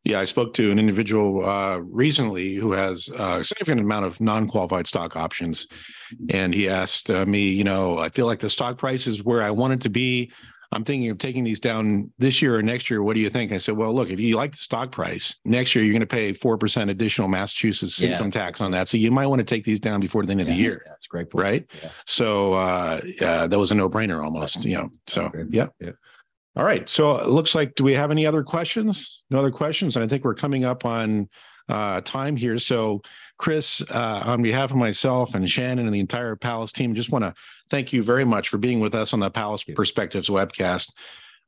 Yeah, 0.03 0.19
I 0.19 0.25
spoke 0.25 0.53
to 0.55 0.71
an 0.71 0.79
individual 0.79 1.45
uh, 1.45 1.77
recently 1.79 2.55
who 2.55 2.71
has 2.71 3.09
a 3.09 3.43
significant 3.43 3.81
amount 3.81 4.05
of 4.05 4.19
non-qualified 4.21 4.87
stock 4.87 5.15
options, 5.17 5.67
and 6.29 6.53
he 6.53 6.69
asked 6.69 7.09
uh, 7.09 7.25
me, 7.25 7.49
you 7.49 7.63
know, 7.65 7.97
I 7.97 8.09
feel 8.09 8.25
like 8.25 8.39
the 8.39 8.49
stock 8.49 8.77
price 8.77 9.05
is 9.05 9.23
where 9.23 9.43
I 9.43 9.51
want 9.51 9.73
it 9.73 9.81
to 9.81 9.89
be. 9.89 10.31
I'm 10.71 10.83
thinking 10.83 11.09
of 11.09 11.17
taking 11.17 11.43
these 11.43 11.59
down 11.59 12.11
this 12.19 12.41
year 12.41 12.55
or 12.57 12.61
next 12.61 12.89
year. 12.89 13.01
What 13.03 13.13
do 13.15 13.19
you 13.21 13.29
think? 13.29 13.51
I 13.51 13.57
said, 13.57 13.75
well, 13.77 13.93
look, 13.93 14.09
if 14.09 14.19
you 14.19 14.35
like 14.35 14.51
the 14.51 14.57
stock 14.57 14.91
price 14.91 15.35
next 15.45 15.75
year, 15.75 15.83
you're 15.83 15.93
going 15.93 16.01
to 16.01 16.05
pay 16.07 16.33
four 16.33 16.57
percent 16.57 16.89
additional 16.89 17.27
Massachusetts 17.27 17.99
Yeah. 17.99 18.11
income 18.13 18.31
tax 18.31 18.61
on 18.61 18.71
that. 18.71 18.87
So 18.87 18.97
you 18.97 19.11
might 19.11 19.27
want 19.27 19.39
to 19.39 19.45
take 19.45 19.63
these 19.65 19.79
down 19.79 19.99
before 19.99 20.23
the 20.25 20.31
end 20.31 20.41
of 20.41 20.47
the 20.47 20.53
Yeah, 20.53 20.59
year, 20.61 20.81
That's 20.85 21.05
a 21.05 21.09
great 21.09 21.29
point. 21.29 21.43
right? 21.43 21.65
Yeah. 21.83 21.89
So 22.05 22.53
uh, 22.53 23.01
uh, 23.21 23.47
that 23.47 23.57
was 23.59 23.71
a 23.71 23.75
no-brainer 23.75 24.23
almost, 24.23 24.63
you 24.65 24.77
know. 24.77 24.89
So 25.07 25.31
yeah. 25.51 25.67
Yeah. 25.81 25.91
All 26.57 26.65
right. 26.65 26.89
So 26.89 27.17
it 27.17 27.27
looks 27.27 27.53
like, 27.53 27.75
do 27.75 27.83
we 27.83 27.93
have 27.93 28.09
any 28.09 28.25
other 28.25 28.43
questions? 28.43 29.23
No 29.29 29.37
other 29.37 29.51
questions? 29.51 29.95
And 29.95 30.03
I 30.03 30.07
think 30.07 30.23
we're 30.23 30.33
coming 30.33 30.65
up 30.65 30.85
on 30.85 31.29
uh, 31.69 32.01
time 32.01 32.35
here. 32.35 32.57
So, 32.57 33.03
Chris, 33.37 33.83
uh, 33.91 34.23
on 34.25 34.41
behalf 34.41 34.71
of 34.71 34.77
myself 34.77 35.35
and 35.35 35.47
Shannon 35.47 35.85
and 35.85 35.93
the 35.93 35.99
entire 35.99 36.35
Pallas 36.35 36.71
team, 36.71 36.95
just 36.95 37.11
want 37.11 37.23
to 37.23 37.33
thank 37.69 37.93
you 37.93 38.01
very 38.01 38.25
much 38.25 38.49
for 38.49 38.57
being 38.57 38.79
with 38.79 38.95
us 38.95 39.13
on 39.13 39.19
the 39.19 39.29
Pallas. 39.29 39.63
Perspectives 39.63 40.29
webcast. 40.29 40.91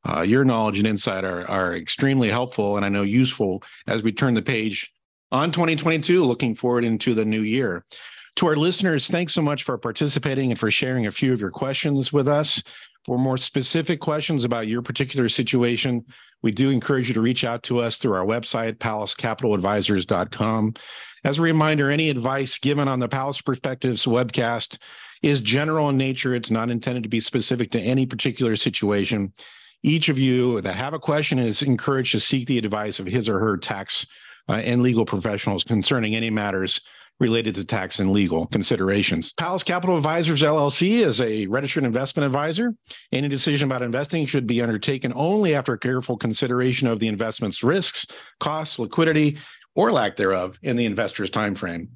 Uh, 0.08 0.22
your 0.22 0.45
knowledge 0.45 0.78
and 0.78 0.86
insight 0.86 1.26
are, 1.26 1.50
are 1.50 1.76
extremely 1.76 2.30
helpful 2.30 2.78
and 2.78 2.86
I 2.86 2.89
know 2.89 3.02
useful 3.02 3.63
as 3.88 4.04
we 4.04 4.12
turn 4.12 4.36
the 4.36 4.43
page 4.43 4.91
on 5.32 5.52
2022, 5.52 6.24
looking 6.24 6.54
forward 6.54 6.84
into 6.84 7.15
the 7.15 7.26
new 7.26 7.41
year. 7.41 7.84
To 8.36 8.45
our 8.45 8.56
listeners, 8.56 9.08
thanks 9.08 9.34
so 9.34 9.41
much 9.41 9.63
for 9.63 9.78
participating 9.78 10.52
and 10.52 10.60
for 10.60 10.72
sharing 10.72 11.08
a 11.08 11.12
few 11.12 11.34
of 11.34 11.41
your 11.41 11.52
questions 11.52 12.13
with 12.13 12.28
us. 12.28 12.63
For 13.06 13.18
more 13.18 13.38
specific 13.38 14.00
questions 14.00 14.44
about 14.44 14.68
your 14.68 14.82
particular 14.82 15.30
situation, 15.30 16.06
we 16.42 16.52
do 16.52 16.70
encourage 16.70 17.08
you 17.08 17.14
to 17.14 17.22
reach 17.22 17.44
out 17.44 17.64
to 17.64 17.80
us 17.80 17.98
through 17.98 18.14
our 18.14 18.26
website, 18.26 18.78
pallascapitaladvisors.com. 18.78 20.74
As 21.24 21.38
a 21.38 21.42
reminder, 21.42 21.90
any 21.90 22.10
advice 22.10 22.58
given 22.58 22.88
on 22.88 23.00
the 23.00 23.10
Pallas 23.10 23.42
Perspectives 23.42 24.06
webcast 24.06 24.78
is 25.22 25.42
general 25.42 25.90
in 25.90 25.98
nature. 25.98 26.34
It's 26.34 26.52
not 26.52 26.70
intended 26.70 27.04
to 27.04 27.10
be 27.10 27.20
specific 27.20 27.72
to 27.72 27.80
any 27.80 28.06
particular 28.06 28.56
situation. 28.56 29.34
Each 29.84 30.10
of 30.10 30.18
you 30.18 30.62
that 30.62 30.76
have 30.76 30.94
a 30.94 31.00
question 31.00 31.40
is 31.40 31.62
encouraged 31.62 32.12
to 32.14 32.20
seek 32.20 32.48
the 32.48 32.58
advice 32.58 33.00
of 33.00 33.06
his 33.06 33.28
or 33.28 33.40
her 33.40 33.58
tax 33.58 34.06
uh, 34.48 34.54
and 34.54 34.82
legal 34.82 35.06
professionals 35.06 35.64
concerning 35.64 36.16
any 36.16 36.30
matters 36.30 36.82
related 37.20 37.56
to 37.56 37.66
tax 37.66 38.00
and 38.00 38.12
legal 38.12 38.48
considerations. 38.48 39.34
Pallas 39.34 39.64
Capital 39.64 39.98
Advisors 39.98 40.42
LLC 40.42 41.06
is 41.06 41.22
a 41.22 41.46
registered 41.48 41.84
investment 41.84 42.26
advisor. 42.26 42.74
Any 43.12 43.28
decision 43.28 43.70
about 43.70 43.82
investing 43.82 44.26
should 44.26 44.48
be 44.48 44.62
undertaken 44.62 45.12
only 45.16 45.56
after 45.56 45.76
careful 45.78 46.18
consideration 46.18 46.88
of 46.88 47.00
the 47.00 47.08
investment's 47.08 47.64
risks, 47.64 48.06
costs, 48.40 48.80
liquidity, 48.80 49.38
or 49.76 49.92
lack 49.92 50.16
thereof 50.16 50.58
in 50.64 50.76
the 50.76 50.86
investor's 50.86 51.30
time 51.30 51.56
frame. 51.56 51.90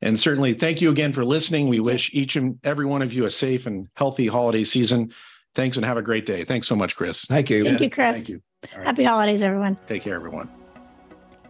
And 0.00 0.18
certainly, 0.18 0.54
thank 0.54 0.80
you 0.80 0.90
again 0.90 1.12
for 1.12 1.24
listening. 1.24 1.68
We 1.68 1.80
wish 1.80 2.10
each 2.12 2.34
and 2.36 2.58
every 2.64 2.86
one 2.86 3.02
of 3.02 3.12
you 3.12 3.24
a 3.24 3.30
safe 3.30 3.66
and 3.66 3.86
healthy 3.94 4.26
holiday 4.26 4.64
season. 4.64 5.12
Thanks 5.54 5.76
and 5.76 5.86
have 5.86 5.96
a 5.96 6.02
great 6.02 6.26
day. 6.26 6.44
Thanks 6.44 6.66
so 6.66 6.74
much, 6.74 6.96
Chris. 6.96 7.24
Thank 7.26 7.50
you. 7.50 7.64
Thank 7.64 7.80
you, 7.80 7.90
Chris. 7.90 8.14
Thank 8.14 8.28
you. 8.28 8.42
All 8.72 8.78
right. 8.78 8.86
Happy 8.86 9.04
holidays, 9.04 9.42
everyone. 9.42 9.76
Take 9.86 10.02
care, 10.02 10.14
everyone. 10.14 10.61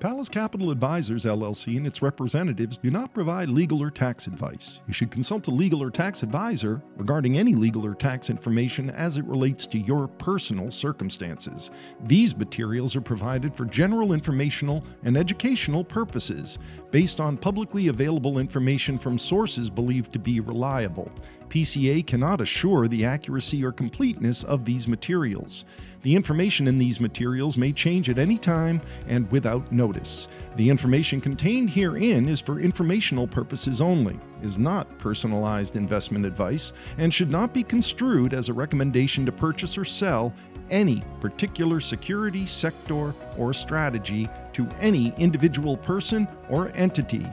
Pallas 0.03 0.29
Capital 0.29 0.73
Advisors 0.73 1.27
LLC 1.27 1.77
and 1.77 1.87
its 1.87 2.03
representatives 2.03 2.77
do 2.77 2.91
not 2.91 3.15
provide 3.15 3.49
legal 3.49 3.81
or 3.81 3.89
tax 3.89 4.27
advice. 4.27 4.81
You 4.89 4.93
should 4.93 5.13
consult 5.13 5.47
a 5.47 5.53
legal 5.53 5.81
or 5.81 5.93
tax 5.93 6.25
advisor 6.25 6.83
regarding 6.97 7.39
any 7.39 7.55
legal 7.55 7.87
or 7.87 7.95
tax 7.95 8.29
information 8.29 8.91
as 8.91 9.17
it 9.17 9.25
relates 9.27 9.65
to 9.69 9.79
your 9.79 10.09
personal 10.09 10.73
circumstances. 10.73 11.71
These 12.03 12.37
materials 12.37 12.97
are 12.97 13.01
provided 13.01 13.55
for 13.55 13.65
general 13.65 14.13
informational 14.13 14.85
and 15.05 15.17
educational 15.17 15.85
purposes 15.85 16.59
based 16.91 17.21
on 17.21 17.37
publicly 17.37 17.87
available 17.87 18.41
information 18.41 18.99
from 18.99 19.17
sources 19.17 19.71
believed 19.71 20.13
to 20.15 20.19
be 20.19 20.41
reliable. 20.41 21.13
PCA 21.49 22.05
cannot 22.05 22.41
assure 22.41 22.89
the 22.89 23.05
accuracy 23.05 23.65
or 23.65 23.71
completeness 23.71 24.43
of 24.43 24.65
these 24.65 24.89
materials. 24.89 25.65
The 26.03 26.17
information 26.17 26.67
in 26.67 26.79
these 26.79 27.01
materials 27.01 27.57
may 27.57 27.73
change 27.73 28.11
at 28.11 28.19
any 28.19 28.37
time 28.37 28.81
and 29.07 29.31
without 29.31 29.71
notice. 29.71 30.27
The 30.57 30.69
information 30.69 31.21
contained 31.21 31.71
herein 31.71 32.29
is 32.29 32.41
for 32.41 32.59
informational 32.59 33.29
purposes 33.29 33.81
only, 33.81 34.19
is 34.43 34.59
not 34.59 34.99
personalized 34.99 35.77
investment 35.77 36.27
advice, 36.27 36.73
and 36.99 37.15
should 37.15 37.31
not 37.31 37.55
be 37.55 37.63
construed 37.63 38.35
as 38.35 38.49
a 38.49 38.53
recommendation 38.53 39.25
to 39.27 39.33
purchase 39.33 39.79
or 39.79 39.85
sell 39.85 40.35
any 40.71 41.05
particular 41.21 41.79
security, 41.79 42.47
sector, 42.47 43.15
or 43.37 43.55
strategy 43.55 44.29
to 44.55 44.69
any 44.81 45.15
individual 45.19 45.77
person 45.77 46.27
or 46.49 46.73
entity. 46.75 47.27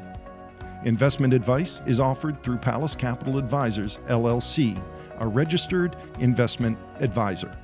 Investment 0.85 1.33
advice 1.33 1.81
is 1.87 1.99
offered 1.99 2.41
through 2.43 2.57
Pallas 2.57 2.95
Capital 2.95 3.39
Advisors, 3.39 3.97
LLC, 4.07 4.81
a 5.19 5.27
registered 5.27 5.97
investment 6.19 6.77
advisor. 6.99 7.57